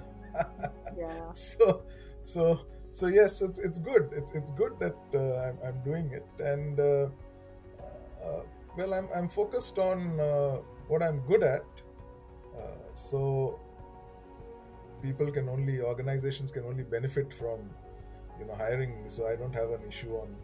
yeah. 0.97 1.31
So, 1.33 1.83
so, 2.21 2.65
so 2.89 3.07
yes, 3.07 3.41
it's 3.41 3.59
it's 3.59 3.79
good. 3.79 4.09
It's 4.13 4.31
it's 4.33 4.51
good 4.51 4.79
that 4.79 4.97
uh, 5.13 5.47
I'm 5.47 5.57
I'm 5.65 5.83
doing 5.83 6.11
it, 6.11 6.25
and 6.39 6.79
uh, 6.79 7.07
uh, 8.23 8.41
well, 8.77 8.93
I'm 8.93 9.07
I'm 9.15 9.27
focused 9.29 9.79
on 9.79 10.19
uh, 10.19 10.57
what 10.87 11.01
I'm 11.03 11.19
good 11.27 11.43
at. 11.43 11.65
Uh, 12.57 12.93
so 12.93 13.59
people 15.01 15.31
can 15.31 15.49
only 15.49 15.79
organizations 15.81 16.51
can 16.51 16.63
only 16.65 16.83
benefit 16.83 17.33
from 17.33 17.69
you 18.39 18.45
know 18.45 18.55
hiring 18.55 19.01
me 19.01 19.07
so 19.07 19.27
i 19.27 19.35
don't 19.35 19.53
have 19.53 19.69
an 19.71 19.81
issue 19.87 20.13
on 20.15 20.35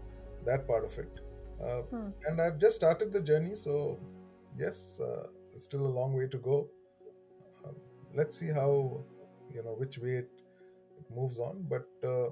that 0.45 0.67
part 0.67 0.85
of 0.85 0.97
it 0.97 1.21
uh, 1.63 1.81
hmm. 1.83 2.09
And 2.27 2.41
I've 2.41 2.57
just 2.57 2.75
started 2.75 3.13
the 3.13 3.19
journey, 3.19 3.55
so 3.55 3.99
yes, 4.57 4.99
uh, 4.99 5.27
still 5.57 5.85
a 5.85 5.93
long 5.99 6.13
way 6.13 6.27
to 6.27 6.37
go. 6.37 6.67
Um, 7.65 7.75
let's 8.13 8.37
see 8.37 8.49
how, 8.49 9.03
you 9.53 9.63
know, 9.63 9.75
which 9.77 9.97
way 9.97 10.15
it, 10.15 10.29
it 10.97 11.15
moves 11.15 11.39
on. 11.39 11.65
But 11.69 11.87
uh, 12.03 12.29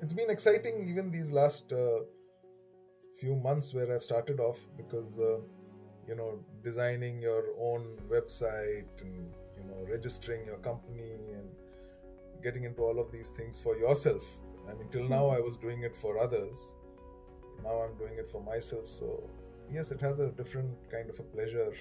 it's 0.00 0.12
been 0.12 0.30
exciting 0.30 0.88
even 0.88 1.10
these 1.10 1.30
last 1.30 1.72
uh, 1.72 2.00
few 3.20 3.36
months 3.36 3.72
where 3.72 3.92
I've 3.94 4.02
started 4.02 4.40
off 4.40 4.58
because, 4.76 5.18
uh, 5.20 5.38
you 6.08 6.16
know, 6.16 6.40
designing 6.64 7.20
your 7.20 7.44
own 7.60 7.96
website 8.10 8.86
and, 9.00 9.32
know, 9.68 9.86
registering 9.88 10.44
your 10.46 10.58
company 10.58 11.12
and 11.34 11.48
getting 12.42 12.64
into 12.64 12.82
all 12.82 12.98
of 12.98 13.12
these 13.12 13.30
things 13.30 13.58
for 13.58 13.76
yourself. 13.76 14.24
I 14.68 14.74
mean, 14.74 14.88
till 14.90 15.08
now 15.08 15.28
hmm. 15.28 15.36
I 15.36 15.40
was 15.40 15.56
doing 15.56 15.82
it 15.82 15.96
for 15.96 16.18
others 16.18 16.74
now 17.64 17.82
I'm 17.82 17.96
doing 17.96 18.18
it 18.18 18.28
for 18.28 18.42
myself. 18.42 18.86
So 18.86 19.28
yes, 19.70 19.90
it 19.90 20.00
has 20.00 20.18
a 20.18 20.28
different 20.28 20.70
kind 20.90 21.10
of 21.10 21.18
a 21.18 21.22
pleasure. 21.22 21.72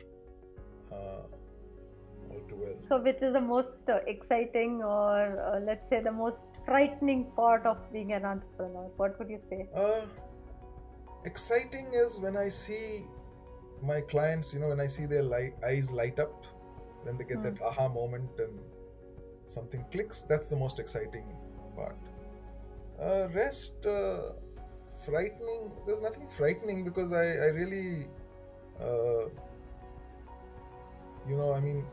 Uh, 0.92 1.22
all 2.30 2.42
too 2.50 2.56
well. 2.56 2.76
So, 2.90 3.02
which 3.02 3.22
is 3.22 3.34
the 3.34 3.42
most 3.42 3.74
uh, 3.88 4.00
exciting, 4.06 4.84
or 4.84 5.40
uh, 5.40 5.60
let's 5.66 5.90
say 5.90 6.02
the 6.02 6.12
most 6.12 6.48
frightening 6.66 7.26
part 7.36 7.66
of 7.66 7.78
being 7.92 8.14
an 8.14 8.26
entrepreneur? 8.26 8.90
What 8.98 9.18
would 9.20 9.30
you 9.30 9.40
say? 9.50 9.68
Uh, 9.74 10.02
exciting 11.24 11.92
is 11.94 12.20
when 12.20 12.36
I 12.36 12.50
see 12.50 13.06
my 13.82 14.02
clients. 14.02 14.54
You 14.54 14.60
know, 14.60 14.70
when 14.70 14.82
I 14.82 14.88
see 14.88 15.06
their 15.06 15.24
light, 15.24 15.54
eyes 15.66 15.90
light 15.90 16.20
up, 16.20 16.46
when 17.08 17.18
they 17.18 17.24
get 17.24 17.42
that 17.44 17.58
hmm. 17.58 17.70
aha 17.70 17.88
moment 17.88 18.46
and 18.46 18.60
something 19.46 19.84
clicks. 19.92 20.24
That's 20.24 20.48
the 20.48 20.56
most 20.56 20.80
exciting 20.80 21.26
part. 21.76 21.98
Uh, 23.02 23.28
rest 23.34 23.86
uh, 23.86 24.34
frightening 25.06 25.72
there's 25.86 26.02
nothing 26.02 26.28
frightening 26.28 26.84
because 26.84 27.12
i 27.14 27.26
i 27.46 27.50
really 27.58 28.08
uh, 28.82 29.26
you 31.30 31.36
know 31.38 31.54
i 31.54 31.60
mean 31.60 31.86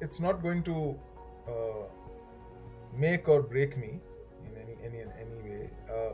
it's 0.00 0.20
not 0.20 0.42
going 0.42 0.62
to 0.62 0.98
uh, 1.48 1.84
make 2.92 3.28
or 3.28 3.40
break 3.42 3.76
me 3.76 4.00
in 4.46 4.52
any 4.62 4.76
any 4.84 5.00
any 5.24 5.38
way 5.48 5.70
uh 5.90 6.12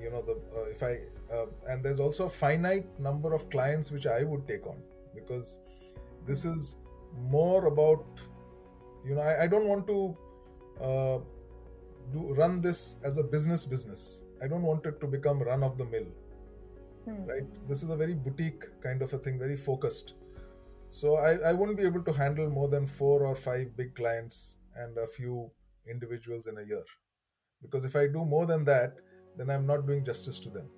you 0.00 0.10
know 0.10 0.22
the 0.22 0.34
uh, 0.56 0.64
if 0.64 0.82
i 0.82 0.98
uh, 1.32 1.46
and 1.68 1.84
there's 1.84 2.00
also 2.00 2.26
a 2.26 2.28
finite 2.28 2.86
number 3.00 3.32
of 3.34 3.48
clients 3.50 3.90
which 3.90 4.06
i 4.06 4.22
would 4.22 4.46
take 4.46 4.66
on 4.66 4.76
because 5.14 5.58
this 6.26 6.44
is 6.44 6.76
more 7.30 7.66
about 7.66 8.04
you 9.04 9.14
know 9.14 9.22
i, 9.22 9.44
I 9.44 9.46
don't 9.46 9.66
want 9.66 9.86
to 9.86 10.16
do 12.12 12.34
run 12.34 12.60
this 12.60 12.96
as 13.04 13.18
a 13.18 13.22
business 13.22 13.66
business. 13.66 14.24
I 14.42 14.48
don't 14.48 14.62
want 14.62 14.86
it 14.86 15.00
to 15.00 15.06
become 15.06 15.40
run 15.40 15.62
of 15.62 15.78
the 15.78 15.84
mill. 15.84 16.06
Hmm. 17.04 17.24
Right? 17.24 17.68
This 17.68 17.82
is 17.82 17.90
a 17.90 17.96
very 17.96 18.14
boutique 18.14 18.64
kind 18.82 19.02
of 19.02 19.12
a 19.12 19.18
thing, 19.18 19.38
very 19.38 19.56
focused. 19.56 20.14
So 20.90 21.16
I, 21.16 21.50
I 21.50 21.52
wouldn't 21.52 21.78
be 21.78 21.84
able 21.84 22.02
to 22.02 22.12
handle 22.12 22.48
more 22.48 22.68
than 22.68 22.86
four 22.86 23.24
or 23.24 23.34
five 23.34 23.76
big 23.76 23.94
clients 23.94 24.58
and 24.76 24.96
a 24.98 25.06
few 25.06 25.50
individuals 25.90 26.46
in 26.46 26.58
a 26.58 26.62
year. 26.62 26.84
Because 27.62 27.84
if 27.84 27.96
I 27.96 28.06
do 28.06 28.24
more 28.24 28.46
than 28.46 28.64
that, 28.64 28.94
then 29.36 29.50
I'm 29.50 29.66
not 29.66 29.86
doing 29.86 30.04
justice 30.04 30.38
to 30.40 30.50
them. 30.50 30.68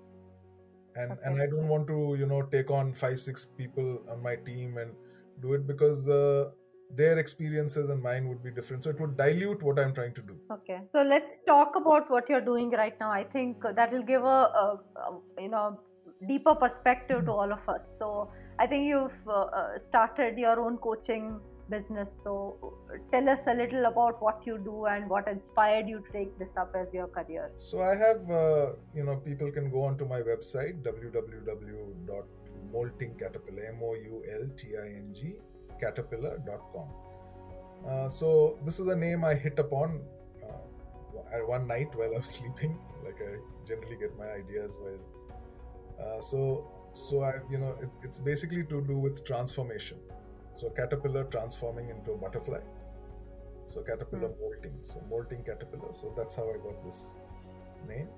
And 0.97 1.13
okay. 1.13 1.21
and 1.25 1.43
I 1.43 1.47
don't 1.47 1.69
want 1.69 1.87
to, 1.89 2.17
you 2.19 2.27
know, 2.27 2.43
take 2.43 2.71
on 2.71 2.93
five, 2.93 3.21
six 3.21 3.45
people 3.45 4.01
on 4.11 4.23
my 4.23 4.37
team 4.37 4.79
and 4.79 4.93
do 5.41 5.55
it 5.55 5.67
because 5.67 6.09
uh, 6.09 6.51
their 6.95 7.19
experiences 7.19 7.91
and 7.91 8.03
mine 8.03 8.29
would 8.29 8.43
be 8.43 8.51
different. 8.51 8.83
So 8.83 8.91
it 8.91 9.01
would 9.01 9.17
dilute 9.17 9.63
what 9.63 9.79
i'm 9.79 9.95
trying 9.95 10.15
to 10.15 10.23
do. 10.23 10.37
Okay. 10.53 10.81
So 10.91 11.03
let's 11.03 11.39
talk 11.47 11.75
about 11.77 12.11
what 12.11 12.29
you're 12.29 12.47
doing 12.53 12.71
right 12.71 12.99
now. 12.99 13.11
I 13.11 13.25
think 13.25 13.63
that 13.75 13.93
will 13.93 14.03
give 14.03 14.23
a, 14.23 14.41
a, 14.65 14.81
a 14.97 15.43
you 15.43 15.51
know 15.51 15.81
deeper 16.27 16.55
perspective 16.55 17.27
to 17.27 17.33
all 17.33 17.53
of 17.53 17.69
us. 17.69 17.85
So 17.99 18.31
i 18.61 18.67
think 18.67 18.87
you've 18.89 19.29
uh, 19.29 19.43
uh, 19.59 19.79
started 19.89 20.37
your 20.37 20.61
own 20.61 20.79
coaching 20.79 21.41
business 21.71 22.21
so 22.23 22.35
tell 23.13 23.29
us 23.29 23.41
a 23.47 23.55
little 23.55 23.87
about 23.87 24.23
what 24.23 24.47
you 24.47 24.59
do 24.59 24.87
and 24.87 25.09
what 25.09 25.29
inspired 25.29 25.89
you 25.89 26.01
to 26.01 26.13
take 26.13 26.39
this 26.39 26.57
up 26.57 26.75
as 26.81 26.87
your 26.93 27.09
career 27.09 27.51
so 27.57 27.83
i 27.83 27.95
have 27.95 28.31
uh, 28.31 28.73
you 28.95 29.05
know 29.05 29.17
people 29.17 29.51
can 29.51 29.71
go 29.71 29.83
onto 29.83 30.05
my 30.07 30.21
website 30.21 30.83
www.moulting 30.83 32.09
m-o-u-l-t-i-n-g 33.73 35.37
caterpillar.com. 35.81 36.89
Uh, 37.87 38.09
so 38.09 38.59
this 38.65 38.81
is 38.81 38.87
a 38.89 38.97
name 38.97 39.25
I 39.25 39.35
hit 39.35 39.59
upon 39.59 40.01
uh, 40.43 41.39
one 41.47 41.67
night 41.67 41.95
while 41.95 42.15
I 42.15 42.19
was 42.19 42.29
sleeping. 42.39 42.79
Like 43.05 43.21
I 43.23 43.37
generally 43.67 43.97
get 43.97 44.17
my 44.19 44.31
ideas 44.31 44.79
while. 44.81 45.01
Uh, 46.01 46.21
so 46.21 46.71
so 46.93 47.23
I 47.23 47.35
you 47.51 47.59
know 47.59 47.75
it, 47.81 47.91
it's 48.03 48.19
basically 48.19 48.65
to 48.65 48.81
do 48.83 48.99
with 48.99 49.25
transformation. 49.25 49.99
So 50.59 50.71
caterpillar 50.71 51.23
transforming 51.25 51.89
into 51.91 52.13
a 52.13 52.17
butterfly. 52.17 52.59
So 53.63 53.83
caterpillar 53.83 54.31
mm. 54.31 54.41
molting. 54.41 54.79
So 54.83 55.01
molting 55.09 55.45
caterpillar. 55.45 55.93
So 55.93 56.13
that's 56.17 56.35
how 56.35 56.51
I 56.51 56.57
got 56.57 56.85
this 56.85 57.15
name. 57.87 58.09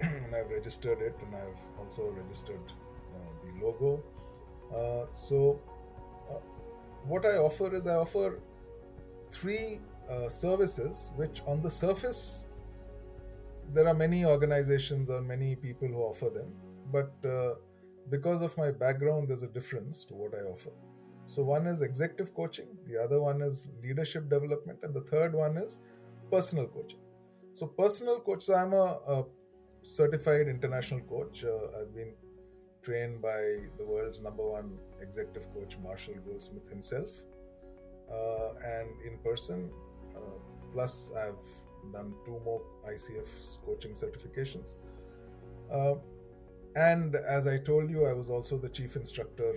and 0.00 0.32
I've 0.32 0.48
registered 0.48 1.00
it, 1.00 1.16
and 1.24 1.34
I've 1.34 1.64
also 1.76 2.14
registered 2.16 2.72
uh, 3.16 3.32
the 3.42 3.64
logo. 3.64 4.04
Uh, 4.72 5.06
so 5.12 5.60
uh, 6.30 6.34
what 7.04 7.26
I 7.26 7.36
offer 7.36 7.74
is 7.74 7.88
I 7.88 7.96
offer 7.96 8.38
three 9.32 9.80
uh, 10.08 10.28
services 10.28 11.10
which 11.16 11.42
on 11.48 11.62
the 11.62 11.70
surface 11.70 12.46
there 13.74 13.88
are 13.88 13.94
many 13.94 14.24
organizations 14.24 15.10
or 15.10 15.20
many 15.20 15.56
people 15.56 15.88
who 15.88 15.98
offer 15.98 16.30
them 16.30 16.52
but 16.92 17.12
uh, 17.28 17.54
because 18.10 18.40
of 18.42 18.56
my 18.56 18.70
background 18.70 19.28
there's 19.28 19.42
a 19.42 19.48
difference 19.48 20.04
to 20.04 20.14
what 20.14 20.34
i 20.34 20.42
offer. 20.52 20.70
So 21.28 21.42
one 21.42 21.66
is 21.66 21.82
executive 21.82 22.34
coaching 22.34 22.68
the 22.88 23.02
other 23.02 23.20
one 23.20 23.42
is 23.42 23.68
leadership 23.82 24.28
development 24.28 24.78
and 24.82 24.94
the 24.94 25.02
third 25.02 25.34
one 25.34 25.56
is 25.56 25.80
personal 26.30 26.66
coaching. 26.66 27.00
So 27.52 27.66
personal 27.66 28.20
coach 28.20 28.42
so 28.42 28.54
i'm 28.54 28.72
a, 28.72 29.00
a 29.14 29.24
certified 29.82 30.48
international 30.48 31.00
coach. 31.00 31.44
Uh, 31.44 31.80
i've 31.80 31.94
been 31.94 32.14
trained 32.82 33.20
by 33.20 33.40
the 33.78 33.84
world's 33.84 34.20
number 34.22 34.48
one 34.48 34.78
executive 35.00 35.52
coach 35.52 35.76
marshall 35.82 36.14
goldsmith 36.26 36.68
himself 36.68 37.10
uh, 38.12 38.50
and 38.64 38.88
in 39.06 39.18
person. 39.18 39.70
Uh, 40.16 40.38
plus 40.72 41.12
i've 41.24 41.92
done 41.92 42.14
two 42.24 42.40
more 42.44 42.62
ICF 42.88 43.58
coaching 43.64 43.92
certifications. 43.92 44.76
And 46.76 47.16
as 47.16 47.46
I 47.46 47.56
told 47.58 47.90
you, 47.90 48.04
I 48.06 48.12
was 48.12 48.28
also 48.28 48.58
the 48.58 48.68
chief 48.68 48.96
instructor, 48.96 49.54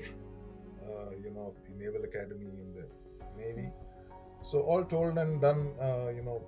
uh, 0.88 1.11
you 1.22 1.32
know, 1.32 1.53
of 1.53 1.63
the 1.65 1.76
Naval 1.84 2.03
Academy 2.05 2.47
in 2.47 2.74
the 2.74 2.86
Navy. 3.38 3.70
So 4.41 4.61
all 4.61 4.86
told 4.86 5.17
and 5.17 5.41
done, 5.41 5.74
uh, 5.82 6.09
you 6.15 6.24
know, 6.24 6.41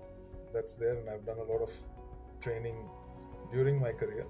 that's 0.54 0.74
there, 0.74 0.98
and 0.98 1.10
I've 1.10 1.26
done 1.26 1.40
a 1.40 1.44
lot 1.44 1.62
of 1.62 1.72
training 2.42 2.76
during 3.52 3.82
my 3.82 3.92
career. 3.92 4.26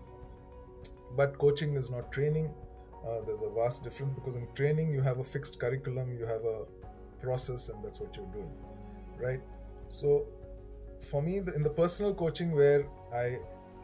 But 1.16 1.38
coaching 1.38 1.76
is 1.76 1.92
not 1.92 2.12
training. 2.12 2.50
Uh, 3.08 3.22
there's 3.26 3.42
a 3.42 3.50
vast 3.50 3.84
difference 3.84 4.14
because 4.16 4.36
in 4.36 4.48
training 4.56 4.92
you 4.92 5.02
have 5.02 5.20
a 5.20 5.24
fixed 5.24 5.60
curriculum, 5.60 6.12
you 6.18 6.26
have 6.26 6.44
a 6.44 6.66
process, 7.22 7.70
and 7.70 7.84
that's 7.86 8.00
what 8.00 8.16
you're 8.16 8.34
doing, 8.34 8.52
right? 9.20 9.42
So 9.90 10.26
for 11.10 11.22
me, 11.22 11.38
in 11.38 11.64
the 11.64 11.70
personal 11.70 12.14
coaching 12.16 12.52
where 12.52 12.86
I, 13.14 13.38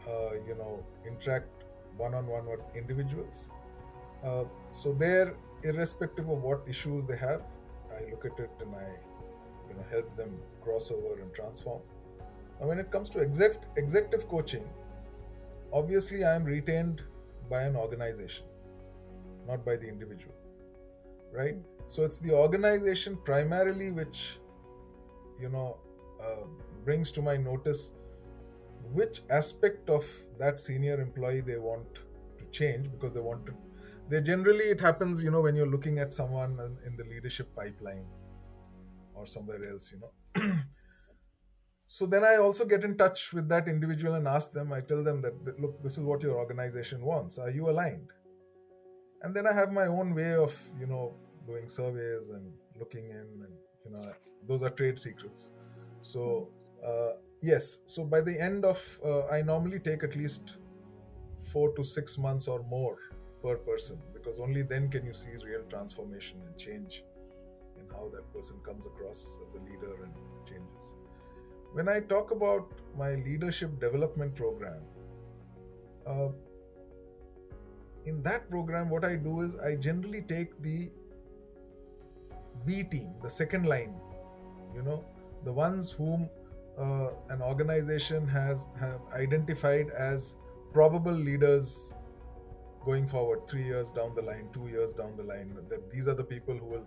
uh, 0.08 0.34
you 0.46 0.56
know, 0.56 0.84
interact 1.06 1.57
one-on-one 1.98 2.46
with 2.46 2.60
individuals, 2.74 3.50
uh, 4.24 4.44
so 4.72 4.92
there, 4.92 5.34
irrespective 5.62 6.28
of 6.28 6.42
what 6.42 6.62
issues 6.68 7.04
they 7.04 7.16
have, 7.16 7.42
I 7.96 8.10
look 8.10 8.24
at 8.24 8.38
it 8.38 8.50
and 8.60 8.74
I, 8.74 8.88
you 9.68 9.74
know, 9.74 9.84
help 9.90 10.16
them 10.16 10.38
cross 10.62 10.90
over 10.90 11.20
and 11.20 11.32
transform. 11.34 11.82
Now, 12.60 12.68
when 12.68 12.78
it 12.78 12.90
comes 12.90 13.08
to 13.10 13.20
exec- 13.20 13.62
executive 13.76 14.28
coaching, 14.28 14.68
obviously 15.72 16.24
I 16.24 16.34
am 16.34 16.44
retained 16.44 17.02
by 17.50 17.62
an 17.62 17.76
organization, 17.76 18.46
not 19.46 19.64
by 19.64 19.76
the 19.76 19.88
individual, 19.88 20.34
right? 21.32 21.56
So 21.86 22.04
it's 22.04 22.18
the 22.18 22.32
organization 22.32 23.16
primarily 23.24 23.90
which, 23.90 24.38
you 25.40 25.48
know, 25.48 25.78
uh, 26.20 26.44
brings 26.84 27.12
to 27.12 27.22
my 27.22 27.36
notice 27.36 27.92
which 28.92 29.20
aspect 29.30 29.88
of 29.90 30.04
that 30.38 30.60
senior 30.60 31.00
employee 31.00 31.40
they 31.40 31.58
want 31.58 31.94
to 31.94 32.44
change 32.50 32.90
because 32.90 33.12
they 33.12 33.20
want 33.20 33.44
to 33.46 33.54
they 34.08 34.20
generally 34.20 34.64
it 34.64 34.80
happens 34.80 35.22
you 35.22 35.30
know 35.30 35.40
when 35.40 35.54
you're 35.54 35.74
looking 35.74 35.98
at 35.98 36.12
someone 36.12 36.58
in 36.86 36.96
the 36.96 37.04
leadership 37.04 37.54
pipeline 37.54 38.06
or 39.14 39.26
somewhere 39.26 39.64
else 39.70 39.92
you 39.92 40.00
know. 40.00 40.52
So 41.90 42.04
then 42.04 42.22
i 42.22 42.36
also 42.36 42.66
get 42.66 42.84
in 42.84 42.98
touch 42.98 43.32
with 43.32 43.48
that 43.48 43.66
individual 43.66 44.14
and 44.14 44.28
ask 44.28 44.52
them 44.52 44.74
i 44.74 44.80
tell 44.82 45.02
them 45.02 45.22
that 45.22 45.58
look 45.58 45.82
this 45.82 45.96
is 45.96 46.04
what 46.04 46.22
your 46.22 46.36
organization 46.36 47.02
wants. 47.02 47.38
Are 47.38 47.50
you 47.50 47.70
aligned? 47.70 48.10
And 49.22 49.34
then 49.34 49.46
i 49.46 49.54
have 49.54 49.72
my 49.72 49.86
own 49.86 50.14
way 50.14 50.34
of 50.34 50.54
you 50.78 50.86
know 50.86 51.14
doing 51.46 51.66
surveys 51.66 52.28
and 52.28 52.52
looking 52.78 53.08
in 53.08 53.26
and 53.46 53.54
you 53.86 53.90
know 53.90 54.12
those 54.46 54.62
are 54.62 54.68
trade 54.68 54.98
secrets. 54.98 55.50
So 56.02 56.50
uh, 56.84 57.12
yes, 57.40 57.80
so 57.86 58.04
by 58.04 58.20
the 58.20 58.38
end 58.38 58.64
of, 58.64 59.00
uh, 59.04 59.26
I 59.26 59.42
normally 59.42 59.78
take 59.78 60.02
at 60.04 60.16
least 60.16 60.56
four 61.52 61.74
to 61.76 61.84
six 61.84 62.18
months 62.18 62.48
or 62.48 62.62
more 62.64 62.98
per 63.42 63.56
person 63.56 63.98
because 64.12 64.38
only 64.38 64.62
then 64.62 64.90
can 64.90 65.04
you 65.06 65.14
see 65.14 65.30
real 65.44 65.62
transformation 65.70 66.40
and 66.46 66.58
change 66.58 67.04
in 67.78 67.88
how 67.90 68.10
that 68.12 68.32
person 68.32 68.58
comes 68.64 68.86
across 68.86 69.38
as 69.46 69.54
a 69.54 69.60
leader 69.60 70.02
and 70.02 70.12
changes. 70.46 70.94
When 71.72 71.88
I 71.88 72.00
talk 72.00 72.30
about 72.30 72.70
my 72.96 73.14
leadership 73.14 73.78
development 73.78 74.34
program, 74.34 74.80
uh, 76.06 76.28
in 78.06 78.22
that 78.22 78.48
program, 78.50 78.88
what 78.88 79.04
I 79.04 79.16
do 79.16 79.42
is 79.42 79.56
I 79.56 79.76
generally 79.76 80.22
take 80.22 80.60
the 80.62 80.90
B 82.64 82.82
team, 82.82 83.10
the 83.22 83.30
second 83.30 83.66
line, 83.66 83.94
you 84.74 84.82
know, 84.82 85.04
the 85.44 85.52
ones 85.52 85.90
whom 85.90 86.28
uh, 86.78 87.10
an 87.30 87.42
organization 87.42 88.26
has 88.26 88.66
have 88.80 89.00
identified 89.12 89.90
as 89.90 90.36
probable 90.72 91.12
leaders 91.12 91.92
going 92.84 93.06
forward 93.06 93.46
three 93.48 93.64
years 93.64 93.90
down 93.90 94.14
the 94.14 94.22
line 94.22 94.48
two 94.52 94.68
years 94.68 94.92
down 94.92 95.16
the 95.16 95.22
line 95.22 95.56
that 95.68 95.90
these 95.90 96.06
are 96.06 96.14
the 96.14 96.24
people 96.24 96.56
who 96.56 96.66
will 96.66 96.86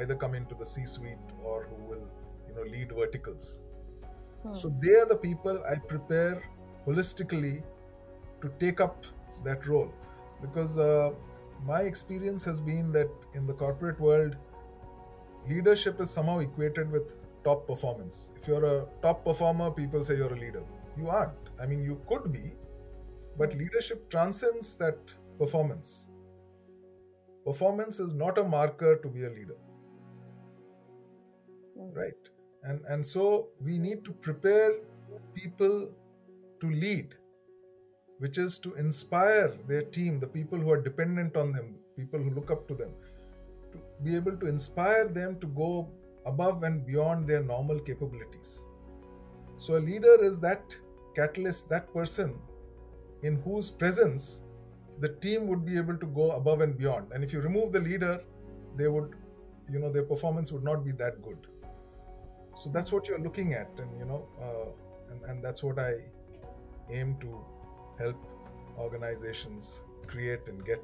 either 0.00 0.14
come 0.14 0.34
into 0.34 0.54
the 0.54 0.66
c 0.66 0.84
suite 0.84 1.34
or 1.44 1.68
who 1.70 1.84
will 1.84 2.06
you 2.48 2.54
know 2.54 2.62
lead 2.62 2.92
verticals 2.92 3.62
hmm. 4.42 4.52
so 4.52 4.74
they 4.80 4.94
are 4.94 5.06
the 5.06 5.16
people 5.16 5.62
i 5.70 5.76
prepare 5.76 6.42
holistically 6.86 7.62
to 8.40 8.50
take 8.58 8.80
up 8.80 9.04
that 9.44 9.66
role 9.66 9.92
because 10.42 10.78
uh, 10.78 11.10
my 11.64 11.80
experience 11.82 12.44
has 12.44 12.60
been 12.60 12.90
that 12.92 13.10
in 13.34 13.46
the 13.46 13.52
corporate 13.52 14.00
world 14.00 14.36
leadership 15.48 16.00
is 16.00 16.10
somehow 16.10 16.38
equated 16.38 16.90
with 16.90 17.26
top 17.44 17.66
performance. 17.66 18.32
If 18.40 18.48
you're 18.48 18.64
a 18.64 18.86
top 19.02 19.24
performer, 19.24 19.70
people 19.70 20.04
say 20.04 20.16
you're 20.16 20.32
a 20.32 20.38
leader. 20.38 20.62
You 20.96 21.08
aren't. 21.08 21.50
I 21.60 21.66
mean, 21.66 21.82
you 21.82 22.00
could 22.08 22.32
be, 22.32 22.52
but 23.38 23.54
leadership 23.54 24.08
transcends 24.10 24.74
that 24.76 24.98
performance. 25.38 26.08
Performance 27.44 28.00
is 28.00 28.12
not 28.14 28.38
a 28.38 28.44
marker 28.44 28.96
to 28.96 29.08
be 29.08 29.24
a 29.24 29.30
leader. 29.30 29.56
Hmm. 31.78 31.92
Right? 31.92 32.12
And, 32.64 32.80
and 32.88 33.06
so 33.06 33.48
we 33.60 33.78
need 33.78 34.04
to 34.04 34.12
prepare 34.12 34.74
people 35.34 35.88
to 36.60 36.70
lead, 36.70 37.14
which 38.18 38.36
is 38.36 38.58
to 38.58 38.74
inspire 38.74 39.56
their 39.66 39.82
team, 39.82 40.20
the 40.20 40.26
people 40.26 40.58
who 40.58 40.70
are 40.70 40.80
dependent 40.80 41.36
on 41.36 41.52
them, 41.52 41.76
people 41.96 42.20
who 42.20 42.30
look 42.30 42.50
up 42.50 42.68
to 42.68 42.74
them, 42.74 42.90
to 43.72 43.78
be 44.02 44.14
able 44.14 44.36
to 44.36 44.46
inspire 44.46 45.08
them 45.08 45.38
to 45.40 45.46
go 45.46 45.88
above 46.26 46.62
and 46.62 46.86
beyond 46.86 47.26
their 47.26 47.42
normal 47.42 47.78
capabilities. 47.78 48.64
So, 49.56 49.76
a 49.76 49.80
leader 49.80 50.22
is 50.22 50.38
that 50.40 50.76
catalyst, 51.14 51.68
that 51.70 51.92
person 51.92 52.38
in 53.22 53.36
whose 53.36 53.70
presence 53.70 54.42
the 55.00 55.08
team 55.08 55.46
would 55.46 55.64
be 55.64 55.76
able 55.76 55.96
to 55.96 56.06
go 56.06 56.30
above 56.32 56.60
and 56.60 56.76
beyond. 56.76 57.12
And 57.12 57.24
if 57.24 57.32
you 57.32 57.40
remove 57.40 57.72
the 57.72 57.80
leader, 57.80 58.22
they 58.76 58.88
would, 58.88 59.14
you 59.70 59.78
know, 59.78 59.90
their 59.90 60.04
performance 60.04 60.52
would 60.52 60.62
not 60.62 60.84
be 60.84 60.92
that 60.92 61.22
good. 61.22 61.46
So 62.54 62.68
that's 62.68 62.92
what 62.92 63.08
you're 63.08 63.20
looking 63.20 63.54
at, 63.54 63.70
and 63.78 63.98
you 63.98 64.04
know, 64.04 64.28
uh, 64.40 65.12
and, 65.12 65.24
and 65.24 65.44
that's 65.44 65.62
what 65.62 65.78
I 65.78 65.94
aim 66.90 67.16
to 67.20 67.44
help 67.98 68.16
organizations 68.78 69.82
create 70.06 70.40
and 70.46 70.64
get. 70.64 70.82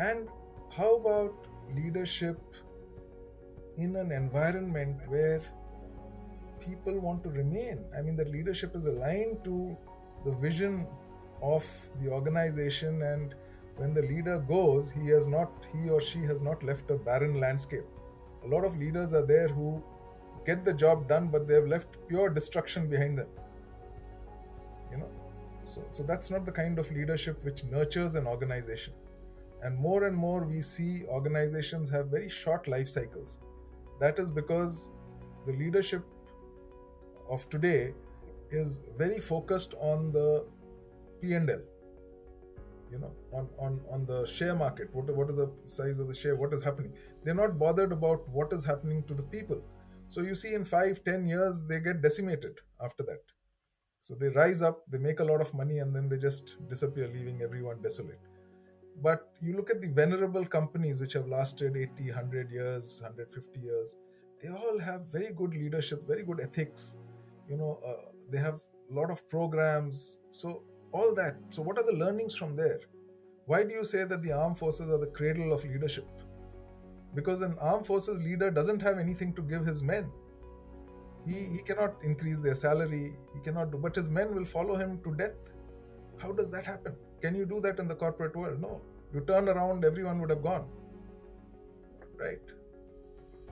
And 0.00 0.28
how 0.70 0.96
about 0.96 1.46
leadership 1.72 2.40
in 3.76 3.96
an 3.96 4.12
environment 4.12 4.96
where 5.08 5.40
people 6.60 6.98
want 6.98 7.22
to 7.24 7.30
remain. 7.30 7.84
I 7.96 8.02
mean, 8.02 8.16
the 8.16 8.24
leadership 8.24 8.74
is 8.74 8.86
aligned 8.86 9.44
to 9.44 9.76
the 10.24 10.32
vision 10.32 10.86
of 11.42 11.66
the 12.00 12.10
organization, 12.10 13.02
and 13.02 13.34
when 13.76 13.92
the 13.92 14.02
leader 14.02 14.38
goes, 14.38 14.90
he 14.90 15.08
has 15.08 15.28
not, 15.28 15.66
he 15.72 15.90
or 15.90 16.00
she 16.00 16.20
has 16.20 16.40
not 16.40 16.62
left 16.62 16.90
a 16.90 16.96
barren 16.96 17.40
landscape. 17.40 17.84
A 18.44 18.46
lot 18.46 18.64
of 18.64 18.78
leaders 18.78 19.12
are 19.12 19.26
there 19.26 19.48
who 19.48 19.82
get 20.46 20.64
the 20.64 20.72
job 20.72 21.08
done, 21.08 21.28
but 21.28 21.48
they 21.48 21.54
have 21.54 21.66
left 21.66 21.88
pure 22.08 22.28
destruction 22.28 22.88
behind 22.88 23.18
them. 23.18 23.28
You 24.90 24.98
know, 24.98 25.10
so 25.62 25.82
so 25.90 26.02
that's 26.02 26.30
not 26.30 26.44
the 26.46 26.52
kind 26.52 26.78
of 26.78 26.90
leadership 26.92 27.42
which 27.42 27.64
nurtures 27.64 28.14
an 28.14 28.26
organization. 28.26 28.94
And 29.62 29.76
more 29.78 30.04
and 30.04 30.14
more, 30.14 30.44
we 30.44 30.60
see 30.60 31.04
organizations 31.06 31.88
have 31.90 32.08
very 32.08 32.28
short 32.28 32.68
life 32.68 32.88
cycles 32.88 33.38
that 34.00 34.18
is 34.18 34.30
because 34.30 34.90
the 35.46 35.52
leadership 35.52 36.04
of 37.28 37.48
today 37.50 37.94
is 38.50 38.80
very 38.96 39.18
focused 39.18 39.74
on 39.80 40.12
the 40.12 40.46
p&l 41.20 41.60
you 42.90 42.98
know 42.98 43.12
on 43.32 43.48
on 43.58 43.80
on 43.90 44.06
the 44.06 44.24
share 44.26 44.54
market. 44.54 44.88
What, 44.94 45.14
what 45.16 45.30
is 45.30 45.36
the 45.36 45.50
size 45.66 45.98
of 45.98 46.08
the 46.08 46.14
share? 46.14 46.36
What 46.36 46.52
is 46.54 46.62
happening? 46.62 46.92
They're 47.22 47.34
not 47.34 47.58
bothered 47.58 47.92
about 47.92 48.28
what 48.28 48.52
is 48.52 48.64
happening 48.64 49.02
to 49.04 49.14
the 49.14 49.22
people. 49.22 49.62
So 50.08 50.20
you 50.20 50.34
see 50.34 50.54
in 50.54 50.64
five 50.64 51.02
ten 51.04 51.26
years 51.26 51.62
they 51.62 51.80
get 51.80 52.02
decimated 52.02 52.60
after 52.82 53.02
that. 53.04 53.22
So 54.02 54.14
they 54.14 54.28
rise 54.28 54.62
up 54.62 54.84
they 54.90 54.98
make 54.98 55.20
a 55.20 55.24
lot 55.24 55.40
of 55.40 55.52
money 55.54 55.78
and 55.78 55.96
then 55.96 56.08
they 56.08 56.18
just 56.18 56.56
disappear 56.68 57.08
leaving 57.08 57.40
everyone 57.42 57.80
desolate 57.82 58.20
but 59.02 59.28
you 59.42 59.56
look 59.56 59.70
at 59.70 59.80
the 59.80 59.88
venerable 59.88 60.44
companies 60.44 61.00
which 61.00 61.12
have 61.12 61.26
lasted 61.28 61.76
80 61.76 62.10
100 62.10 62.50
years 62.50 63.00
150 63.02 63.60
years 63.60 63.96
they 64.42 64.48
all 64.48 64.78
have 64.78 65.06
very 65.12 65.32
good 65.32 65.54
leadership 65.54 66.06
very 66.06 66.22
good 66.22 66.40
ethics 66.40 66.96
you 67.48 67.56
know 67.56 67.80
uh, 67.86 68.10
they 68.30 68.38
have 68.38 68.60
a 68.90 68.94
lot 68.94 69.10
of 69.10 69.28
programs 69.28 70.20
so 70.30 70.62
all 70.94 71.14
that. 71.14 71.36
So, 71.50 71.60
what 71.60 71.76
are 71.76 71.84
the 71.84 71.98
learnings 72.04 72.34
from 72.34 72.56
there? 72.56 72.80
Why 73.46 73.62
do 73.64 73.74
you 73.74 73.84
say 73.84 74.04
that 74.04 74.22
the 74.22 74.32
armed 74.32 74.56
forces 74.56 74.88
are 74.90 74.98
the 74.98 75.08
cradle 75.18 75.52
of 75.52 75.64
leadership? 75.64 76.06
Because 77.14 77.42
an 77.42 77.56
armed 77.60 77.84
forces 77.84 78.20
leader 78.20 78.50
doesn't 78.50 78.80
have 78.80 78.98
anything 78.98 79.34
to 79.34 79.42
give 79.42 79.66
his 79.66 79.82
men. 79.82 80.10
He, 81.26 81.46
he 81.56 81.58
cannot 81.58 81.96
increase 82.02 82.38
their 82.38 82.54
salary, 82.54 83.16
he 83.34 83.40
cannot 83.40 83.72
do, 83.72 83.78
but 83.78 83.94
his 83.96 84.08
men 84.08 84.34
will 84.34 84.44
follow 84.44 84.76
him 84.76 85.00
to 85.04 85.14
death. 85.16 85.52
How 86.18 86.32
does 86.32 86.50
that 86.50 86.66
happen? 86.66 86.94
Can 87.20 87.34
you 87.34 87.46
do 87.46 87.60
that 87.60 87.78
in 87.78 87.88
the 87.88 87.94
corporate 87.94 88.36
world? 88.36 88.60
No. 88.60 88.80
You 89.12 89.20
turn 89.20 89.48
around, 89.48 89.84
everyone 89.84 90.20
would 90.20 90.30
have 90.30 90.42
gone. 90.42 90.66
Right? 92.18 92.40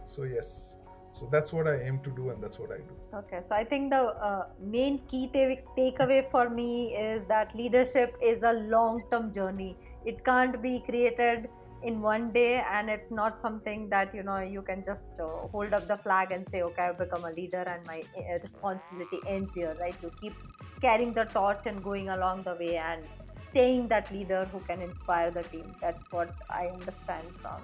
So, 0.04 0.24
yes, 0.24 0.76
so 1.12 1.28
that's 1.30 1.52
what 1.52 1.68
i 1.68 1.76
aim 1.86 1.98
to 2.04 2.10
do 2.18 2.30
and 2.30 2.42
that's 2.42 2.58
what 2.58 2.72
i 2.72 2.78
do 2.78 2.94
okay 3.14 3.40
so 3.46 3.54
i 3.54 3.62
think 3.62 3.90
the 3.90 4.02
uh, 4.28 4.46
main 4.74 4.98
key 5.10 5.28
take- 5.32 5.64
takeaway 5.78 6.20
for 6.30 6.48
me 6.48 6.94
is 6.96 7.22
that 7.28 7.54
leadership 7.54 8.16
is 8.22 8.42
a 8.42 8.52
long 8.74 9.02
term 9.10 9.32
journey 9.32 9.76
it 10.06 10.24
can't 10.24 10.60
be 10.62 10.82
created 10.86 11.48
in 11.84 12.00
one 12.00 12.32
day 12.32 12.62
and 12.70 12.88
it's 12.88 13.10
not 13.10 13.40
something 13.40 13.88
that 13.88 14.14
you 14.14 14.22
know 14.22 14.38
you 14.38 14.62
can 14.62 14.84
just 14.84 15.12
uh, 15.20 15.26
hold 15.54 15.72
up 15.72 15.86
the 15.88 15.96
flag 15.96 16.32
and 16.32 16.48
say 16.48 16.62
okay 16.62 16.82
i've 16.82 16.98
become 16.98 17.24
a 17.24 17.32
leader 17.32 17.64
and 17.66 17.86
my 17.86 18.02
uh, 18.16 18.38
responsibility 18.42 19.20
ends 19.26 19.52
here 19.54 19.76
right 19.80 19.96
you 20.02 20.10
keep 20.20 20.34
carrying 20.80 21.12
the 21.12 21.24
torch 21.24 21.66
and 21.66 21.82
going 21.82 22.08
along 22.10 22.42
the 22.42 22.54
way 22.54 22.76
and 22.76 23.08
staying 23.50 23.88
that 23.88 24.10
leader 24.12 24.44
who 24.52 24.60
can 24.60 24.80
inspire 24.80 25.30
the 25.30 25.42
team 25.44 25.74
that's 25.80 26.10
what 26.12 26.34
i 26.50 26.66
understand 26.66 27.26
from 27.40 27.60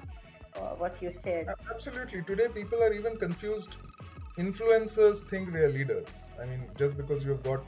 uh, 0.58 0.74
what 0.76 1.00
you 1.02 1.12
shared. 1.22 1.48
Absolutely. 1.70 2.22
Today, 2.22 2.48
people 2.48 2.82
are 2.82 2.92
even 2.92 3.16
confused. 3.16 3.76
Influencers 4.38 5.22
think 5.22 5.52
they 5.52 5.60
are 5.60 5.70
leaders. 5.70 6.34
I 6.40 6.46
mean, 6.46 6.64
just 6.76 6.96
because 6.96 7.24
you've 7.24 7.42
got 7.42 7.64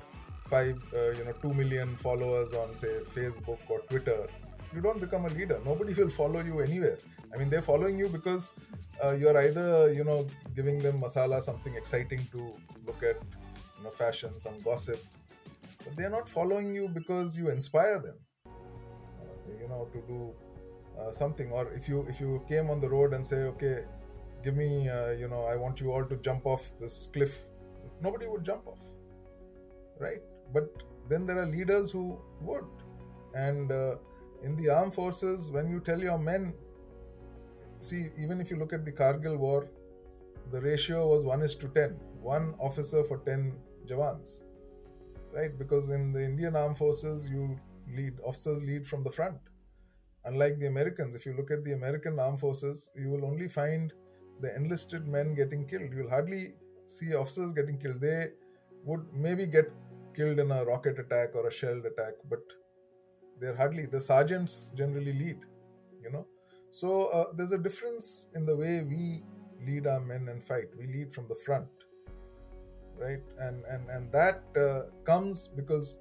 five, 0.46 0.82
uh, 0.94 1.10
you 1.10 1.24
know, 1.24 1.32
two 1.42 1.52
million 1.54 1.96
followers 1.96 2.52
on, 2.52 2.74
say, 2.74 3.00
Facebook 3.14 3.58
or 3.68 3.80
Twitter, 3.80 4.26
you 4.74 4.80
don't 4.80 5.00
become 5.00 5.24
a 5.26 5.28
leader. 5.28 5.60
Nobody 5.64 5.94
will 5.94 6.08
follow 6.08 6.40
you 6.40 6.60
anywhere. 6.60 6.98
I 7.32 7.38
mean, 7.38 7.48
they're 7.48 7.62
following 7.62 7.98
you 7.98 8.08
because 8.08 8.52
uh, 9.04 9.12
you're 9.12 9.38
either, 9.38 9.92
you 9.92 10.04
know, 10.04 10.26
giving 10.54 10.78
them 10.78 11.00
masala, 11.00 11.40
something 11.42 11.74
exciting 11.74 12.26
to 12.32 12.52
look 12.86 13.02
at, 13.02 13.16
you 13.78 13.84
know, 13.84 13.90
fashion, 13.90 14.38
some 14.38 14.58
gossip. 14.60 15.00
But 15.84 15.96
they're 15.96 16.10
not 16.10 16.28
following 16.28 16.74
you 16.74 16.88
because 16.88 17.36
you 17.38 17.48
inspire 17.48 17.98
them, 17.98 18.16
uh, 18.46 19.60
you 19.60 19.68
know, 19.68 19.88
to 19.92 19.98
do 20.06 20.34
uh, 21.00 21.12
something 21.12 21.50
or 21.50 21.72
if 21.72 21.88
you 21.88 22.04
if 22.08 22.20
you 22.20 22.42
came 22.48 22.70
on 22.70 22.80
the 22.80 22.88
road 22.88 23.14
and 23.14 23.24
say 23.24 23.38
okay 23.52 23.84
give 24.44 24.56
me 24.56 24.88
uh, 24.88 25.10
you 25.10 25.28
know 25.28 25.44
i 25.44 25.56
want 25.56 25.80
you 25.80 25.92
all 25.92 26.04
to 26.04 26.16
jump 26.16 26.46
off 26.46 26.72
this 26.80 27.08
cliff 27.12 27.40
nobody 28.02 28.26
would 28.26 28.44
jump 28.44 28.66
off 28.66 28.82
right 29.98 30.22
but 30.52 30.82
then 31.08 31.26
there 31.26 31.38
are 31.38 31.46
leaders 31.46 31.90
who 31.90 32.18
would 32.40 32.64
and 33.34 33.72
uh, 33.72 33.96
in 34.42 34.56
the 34.56 34.68
armed 34.68 34.94
forces 34.94 35.50
when 35.50 35.68
you 35.68 35.80
tell 35.80 36.00
your 36.00 36.18
men 36.18 36.52
see 37.78 38.08
even 38.18 38.40
if 38.40 38.50
you 38.50 38.56
look 38.56 38.72
at 38.72 38.84
the 38.84 38.92
kargil 38.92 39.36
war 39.36 39.68
the 40.52 40.60
ratio 40.60 41.06
was 41.08 41.24
1 41.24 41.42
is 41.42 41.54
to 41.54 41.68
10 41.68 41.96
one 42.20 42.54
officer 42.58 43.02
for 43.04 43.18
10 43.18 43.52
jawans 43.86 44.42
right 45.32 45.58
because 45.58 45.90
in 45.90 46.12
the 46.12 46.24
indian 46.30 46.56
armed 46.56 46.78
forces 46.78 47.28
you 47.28 47.44
lead 47.96 48.20
officers 48.24 48.62
lead 48.62 48.86
from 48.86 49.02
the 49.08 49.10
front 49.10 49.50
unlike 50.24 50.58
the 50.58 50.66
Americans, 50.66 51.14
if 51.14 51.26
you 51.26 51.34
look 51.34 51.50
at 51.50 51.64
the 51.64 51.72
American 51.72 52.18
armed 52.18 52.40
forces, 52.40 52.90
you 52.94 53.08
will 53.08 53.24
only 53.24 53.48
find 53.48 53.92
the 54.40 54.54
enlisted 54.54 55.06
men 55.06 55.34
getting 55.34 55.66
killed. 55.66 55.92
You'll 55.94 56.10
hardly 56.10 56.54
see 56.86 57.14
officers 57.14 57.52
getting 57.52 57.78
killed. 57.78 58.00
They 58.00 58.28
would 58.84 59.04
maybe 59.12 59.46
get 59.46 59.70
killed 60.14 60.38
in 60.38 60.50
a 60.50 60.64
rocket 60.64 60.98
attack 60.98 61.34
or 61.34 61.46
a 61.46 61.52
shelled 61.52 61.86
attack, 61.86 62.14
but 62.28 62.40
they're 63.40 63.56
hardly 63.56 63.86
the 63.86 64.00
sergeants 64.00 64.72
generally 64.76 65.12
lead. 65.12 65.38
You 66.02 66.10
know, 66.10 66.26
so 66.70 67.06
uh, 67.06 67.24
there's 67.34 67.52
a 67.52 67.58
difference 67.58 68.28
in 68.34 68.46
the 68.46 68.56
way 68.56 68.82
we 68.82 69.22
lead 69.66 69.86
our 69.86 70.00
men 70.00 70.28
and 70.28 70.42
fight. 70.42 70.68
We 70.78 70.86
lead 70.86 71.12
from 71.12 71.28
the 71.28 71.34
front, 71.34 71.68
right? 72.98 73.22
And 73.38 73.64
and 73.64 73.88
and 73.88 74.12
that 74.12 74.42
uh, 74.56 74.82
comes 75.04 75.48
because 75.48 75.98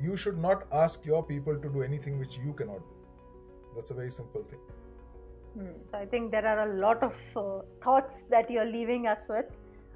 you 0.00 0.16
should 0.16 0.38
not 0.38 0.66
ask 0.72 1.04
your 1.04 1.22
people 1.24 1.56
to 1.56 1.68
do 1.68 1.82
anything 1.82 2.18
which 2.18 2.38
you 2.38 2.52
cannot 2.52 2.78
do 2.78 3.02
that's 3.74 3.90
a 3.90 3.94
very 3.94 4.10
simple 4.10 4.42
thing 4.42 4.60
hmm. 5.54 5.74
so 5.90 5.98
i 5.98 6.06
think 6.06 6.30
there 6.30 6.46
are 6.46 6.70
a 6.70 6.74
lot 6.80 7.02
of 7.02 7.14
uh, 7.36 7.62
thoughts 7.82 8.22
that 8.30 8.50
you're 8.50 8.70
leaving 8.70 9.06
us 9.06 9.28
with 9.28 9.46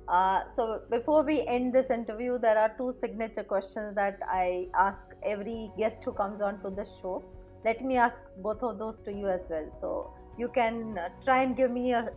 uh, 0.09 0.41
so 0.55 0.81
before 0.91 1.23
we 1.23 1.45
end 1.47 1.73
this 1.73 1.91
interview 1.91 2.39
there 2.39 2.59
are 2.59 2.73
two 2.79 2.93
signature 3.01 3.45
questions 3.45 3.95
that 3.95 4.19
i 4.31 4.67
ask 4.75 5.06
every 5.27 5.71
guest 5.79 6.03
who 6.05 6.13
comes 6.13 6.41
on 6.41 6.61
to 6.63 6.71
the 6.71 6.87
show 7.01 7.23
let 7.65 7.85
me 7.85 7.97
ask 7.97 8.23
both 8.39 8.63
of 8.63 8.79
those 8.79 9.01
to 9.03 9.13
you 9.13 9.29
as 9.29 9.41
well 9.51 9.69
so 9.81 10.11
you 10.39 10.49
can 10.49 10.99
uh, 10.99 11.09
try 11.25 11.43
and 11.43 11.57
give 11.57 11.71
me 11.71 11.93
a 11.93 12.09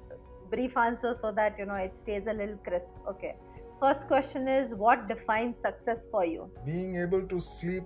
brief 0.50 0.78
answer 0.78 1.14
so 1.14 1.32
that 1.32 1.58
you 1.58 1.66
know 1.66 1.76
it 1.76 1.98
stays 1.98 2.24
a 2.28 2.34
little 2.34 2.58
crisp 2.68 2.94
okay 3.08 3.36
first 3.80 4.08
question 4.08 4.48
is 4.48 4.74
what 4.74 5.08
defines 5.08 5.56
success 5.62 6.08
for 6.12 6.26
you 6.26 6.50
being 6.66 6.98
able 6.98 7.22
to 7.34 7.40
sleep 7.40 7.84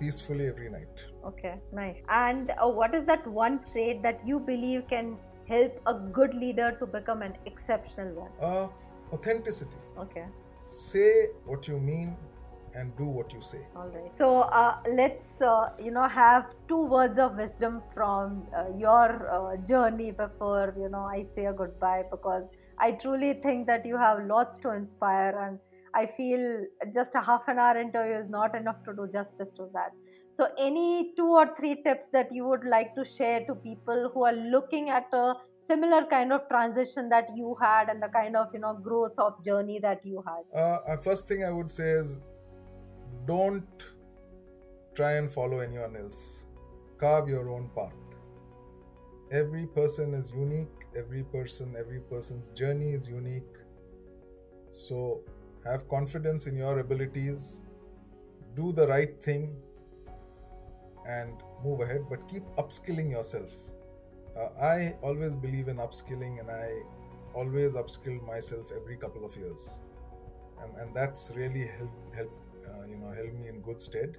peacefully 0.00 0.48
every 0.48 0.70
night. 0.70 1.04
Okay, 1.24 1.54
nice. 1.72 1.96
And 2.08 2.50
uh, 2.50 2.68
what 2.68 2.94
is 2.94 3.04
that 3.06 3.26
one 3.26 3.60
trait 3.70 4.02
that 4.02 4.26
you 4.26 4.40
believe 4.40 4.88
can 4.88 5.16
help 5.46 5.80
a 5.86 5.94
good 5.94 6.34
leader 6.34 6.74
to 6.80 6.86
become 6.86 7.22
an 7.22 7.34
exceptional 7.46 8.14
one? 8.14 8.30
Uh, 8.40 8.68
authenticity. 9.12 9.76
Okay. 9.98 10.24
Say 10.62 11.26
what 11.44 11.68
you 11.68 11.78
mean 11.78 12.16
and 12.74 12.96
do 12.96 13.04
what 13.04 13.32
you 13.32 13.40
say. 13.40 13.60
All 13.76 13.88
right. 13.88 14.10
So 14.18 14.40
uh, 14.40 14.76
let's 14.94 15.40
uh, 15.40 15.70
you 15.82 15.90
know 15.90 16.08
have 16.08 16.46
two 16.68 16.84
words 16.84 17.18
of 17.18 17.36
wisdom 17.36 17.82
from 17.94 18.46
uh, 18.56 18.64
your 18.76 19.08
uh, 19.30 19.56
journey 19.66 20.10
before 20.10 20.74
you 20.78 20.88
know 20.88 21.00
I 21.00 21.26
say 21.34 21.46
a 21.46 21.52
goodbye 21.52 22.04
because 22.10 22.44
I 22.78 22.92
truly 22.92 23.34
think 23.42 23.66
that 23.66 23.84
you 23.84 23.96
have 23.96 24.24
lots 24.26 24.58
to 24.60 24.70
inspire 24.70 25.38
and 25.38 25.58
I 25.94 26.06
feel 26.16 26.64
just 26.94 27.14
a 27.14 27.20
half 27.20 27.42
an 27.48 27.58
hour 27.58 27.76
interview 27.76 28.14
is 28.14 28.30
not 28.30 28.56
enough 28.56 28.84
to 28.84 28.94
do 28.94 29.08
justice 29.12 29.52
to 29.52 29.68
that. 29.74 29.90
So, 30.32 30.48
any 30.58 31.12
two 31.16 31.28
or 31.28 31.54
three 31.56 31.82
tips 31.82 32.08
that 32.12 32.32
you 32.32 32.46
would 32.46 32.64
like 32.64 32.94
to 32.94 33.04
share 33.04 33.44
to 33.46 33.54
people 33.54 34.10
who 34.14 34.24
are 34.24 34.32
looking 34.32 34.88
at 34.88 35.08
a 35.12 35.34
similar 35.66 36.04
kind 36.06 36.32
of 36.32 36.48
transition 36.48 37.08
that 37.08 37.26
you 37.36 37.56
had 37.60 37.88
and 37.88 38.02
the 38.02 38.08
kind 38.08 38.36
of 38.36 38.48
you 38.54 38.60
know 38.60 38.74
growth 38.74 39.18
of 39.18 39.44
journey 39.44 39.78
that 39.80 40.00
you 40.04 40.22
had? 40.26 40.60
Uh, 40.60 40.96
first 40.96 41.26
thing 41.26 41.44
I 41.44 41.50
would 41.50 41.70
say 41.70 41.90
is 41.90 42.18
don't 43.26 43.84
try 44.94 45.12
and 45.12 45.30
follow 45.30 45.60
anyone 45.60 45.96
else. 45.96 46.44
Carve 46.98 47.28
your 47.28 47.50
own 47.50 47.70
path. 47.74 47.94
Every 49.30 49.66
person 49.66 50.14
is 50.14 50.32
unique. 50.32 50.68
Every 50.96 51.22
person, 51.22 51.76
every 51.78 52.00
person's 52.00 52.48
journey 52.50 52.92
is 52.92 53.08
unique. 53.08 53.56
So 54.70 55.22
have 55.64 55.88
confidence 55.88 56.46
in 56.46 56.56
your 56.56 56.78
abilities, 56.78 57.62
do 58.56 58.72
the 58.72 58.86
right 58.88 59.22
thing, 59.22 59.56
and 61.06 61.32
move 61.64 61.80
ahead, 61.80 62.06
but 62.08 62.28
keep 62.28 62.42
upskilling 62.56 63.10
yourself. 63.10 63.54
Uh, 64.36 64.48
I 64.60 64.94
always 65.02 65.34
believe 65.34 65.68
in 65.68 65.76
upskilling, 65.76 66.40
and 66.40 66.50
I 66.50 66.82
always 67.34 67.74
upskill 67.74 68.24
myself 68.26 68.70
every 68.74 68.96
couple 68.96 69.24
of 69.24 69.36
years, 69.36 69.80
and 70.62 70.76
and 70.76 70.94
that's 70.94 71.32
really 71.34 71.66
help 71.66 71.90
help 72.14 72.32
you 72.90 72.98
know 72.98 73.12
help 73.12 73.32
me 73.34 73.48
in 73.48 73.60
good 73.60 73.80
stead. 73.80 74.16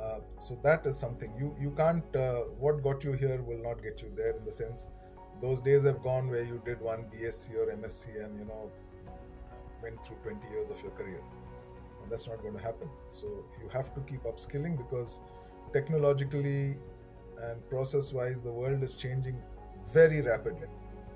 Uh, 0.00 0.20
so 0.38 0.58
that 0.62 0.86
is 0.86 0.98
something 0.98 1.32
you 1.38 1.54
you 1.60 1.70
can't. 1.76 2.16
Uh, 2.16 2.44
what 2.66 2.82
got 2.82 3.04
you 3.04 3.12
here 3.12 3.42
will 3.42 3.62
not 3.62 3.82
get 3.82 4.02
you 4.02 4.12
there. 4.16 4.36
In 4.36 4.44
the 4.44 4.52
sense, 4.52 4.88
those 5.42 5.60
days 5.60 5.84
have 5.84 6.02
gone 6.02 6.30
where 6.30 6.44
you 6.44 6.62
did 6.64 6.80
one 6.80 7.04
BSc 7.14 7.54
or 7.54 7.66
MSc, 7.74 8.24
and 8.24 8.38
you 8.38 8.46
know 8.46 8.70
went 9.82 10.04
through 10.06 10.16
20 10.22 10.48
years 10.52 10.70
of 10.70 10.82
your 10.82 10.92
career. 10.92 11.20
And 12.02 12.10
that's 12.10 12.28
not 12.28 12.42
going 12.42 12.54
to 12.54 12.62
happen. 12.62 12.88
So 13.10 13.26
you 13.62 13.68
have 13.70 13.94
to 13.94 14.00
keep 14.00 14.22
upskilling 14.24 14.76
because 14.76 15.20
technologically 15.72 16.76
and 17.42 17.68
process 17.68 18.12
wise, 18.12 18.42
the 18.42 18.52
world 18.52 18.82
is 18.82 18.96
changing 18.96 19.36
very 19.92 20.20
rapidly. 20.20 20.68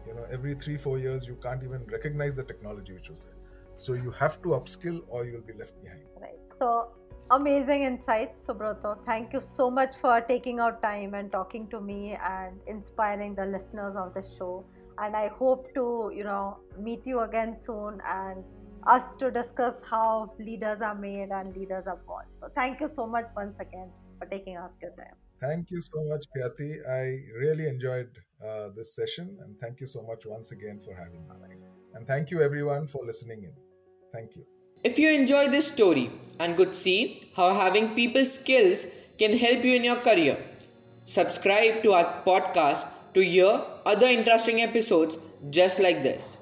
You 0.07 0.14
know, 0.14 0.27
every 0.31 0.55
three, 0.55 0.77
four 0.77 0.99
years, 0.99 1.27
you 1.27 1.37
can't 1.43 1.62
even 1.62 1.85
recognize 1.91 2.37
the 2.37 2.45
technology 2.45 2.93
which 2.93 3.11
was 3.11 3.25
there. 3.25 3.35
So 3.77 3.95
you 3.95 4.11
have 4.12 4.41
to 4.43 4.49
upskill 4.51 5.03
or 5.09 5.25
you'll 5.25 5.43
be 5.43 5.53
left 5.55 5.81
behind. 5.83 6.03
Right. 6.20 6.39
So 6.59 6.93
amazing 7.31 7.83
insights, 7.83 8.39
Subroto. 8.47 8.99
Thank 9.07 9.33
you 9.33 9.41
so 9.41 9.70
much 9.70 9.95
for 10.01 10.20
taking 10.20 10.61
out 10.61 10.83
time 10.83 11.14
and 11.14 11.31
talking 11.33 11.68
to 11.68 11.81
me 11.81 12.16
and 12.22 12.59
inspiring 12.66 13.35
the 13.35 13.47
listeners 13.47 13.97
of 13.97 14.14
the 14.14 14.25
show. 14.39 14.64
And 14.99 15.16
I 15.16 15.29
hope 15.29 15.75
to, 15.75 16.12
you 16.14 16.25
know, 16.25 16.59
meet 16.79 17.07
you 17.07 17.20
again 17.20 17.55
soon 17.55 18.01
and 18.07 18.45
us 18.87 19.16
to 19.16 19.31
discuss 19.31 19.75
how 19.89 20.33
leaders 20.39 20.81
are 20.83 20.95
made 20.95 21.31
and 21.31 21.57
leaders 21.57 21.85
are 21.87 22.01
born. 22.07 22.27
So 22.31 22.49
thank 22.55 22.81
you 22.81 22.89
so 22.89 23.07
much 23.07 23.27
once 23.35 23.59
again 23.59 23.91
for 24.18 24.27
taking 24.27 24.57
out 24.57 24.72
your 24.81 24.93
time. 24.93 25.16
Thank 25.41 25.70
you 25.70 25.81
so 25.81 26.05
much, 26.05 26.25
Khyati. 26.35 26.87
I 26.89 27.20
really 27.39 27.66
enjoyed 27.66 28.11
uh, 28.45 28.68
this 28.76 28.95
session, 28.95 29.36
and 29.42 29.59
thank 29.59 29.80
you 29.80 29.86
so 29.86 30.03
much 30.03 30.26
once 30.26 30.53
again 30.53 30.80
for 30.84 30.95
having 30.95 31.22
me. 31.22 31.66
And 31.95 32.07
thank 32.07 32.30
you, 32.30 32.42
everyone, 32.42 32.86
for 32.86 33.05
listening 33.05 33.45
in. 33.45 33.53
Thank 34.12 34.36
you. 34.36 34.45
If 34.82 34.99
you 34.99 35.11
enjoy 35.11 35.49
this 35.49 35.68
story 35.68 36.11
and 36.38 36.57
could 36.57 36.74
see 36.74 37.22
how 37.36 37.55
having 37.55 37.95
people 37.95 38.26
skills 38.26 38.86
can 39.18 39.36
help 39.36 39.64
you 39.64 39.74
in 39.74 39.84
your 39.84 39.97
career, 39.97 40.36
subscribe 41.05 41.82
to 41.84 41.92
our 41.92 42.22
podcast 42.26 42.86
to 43.14 43.24
hear 43.24 43.62
other 43.86 44.07
interesting 44.07 44.61
episodes 44.61 45.18
just 45.51 45.80
like 45.80 46.03
this. 46.03 46.36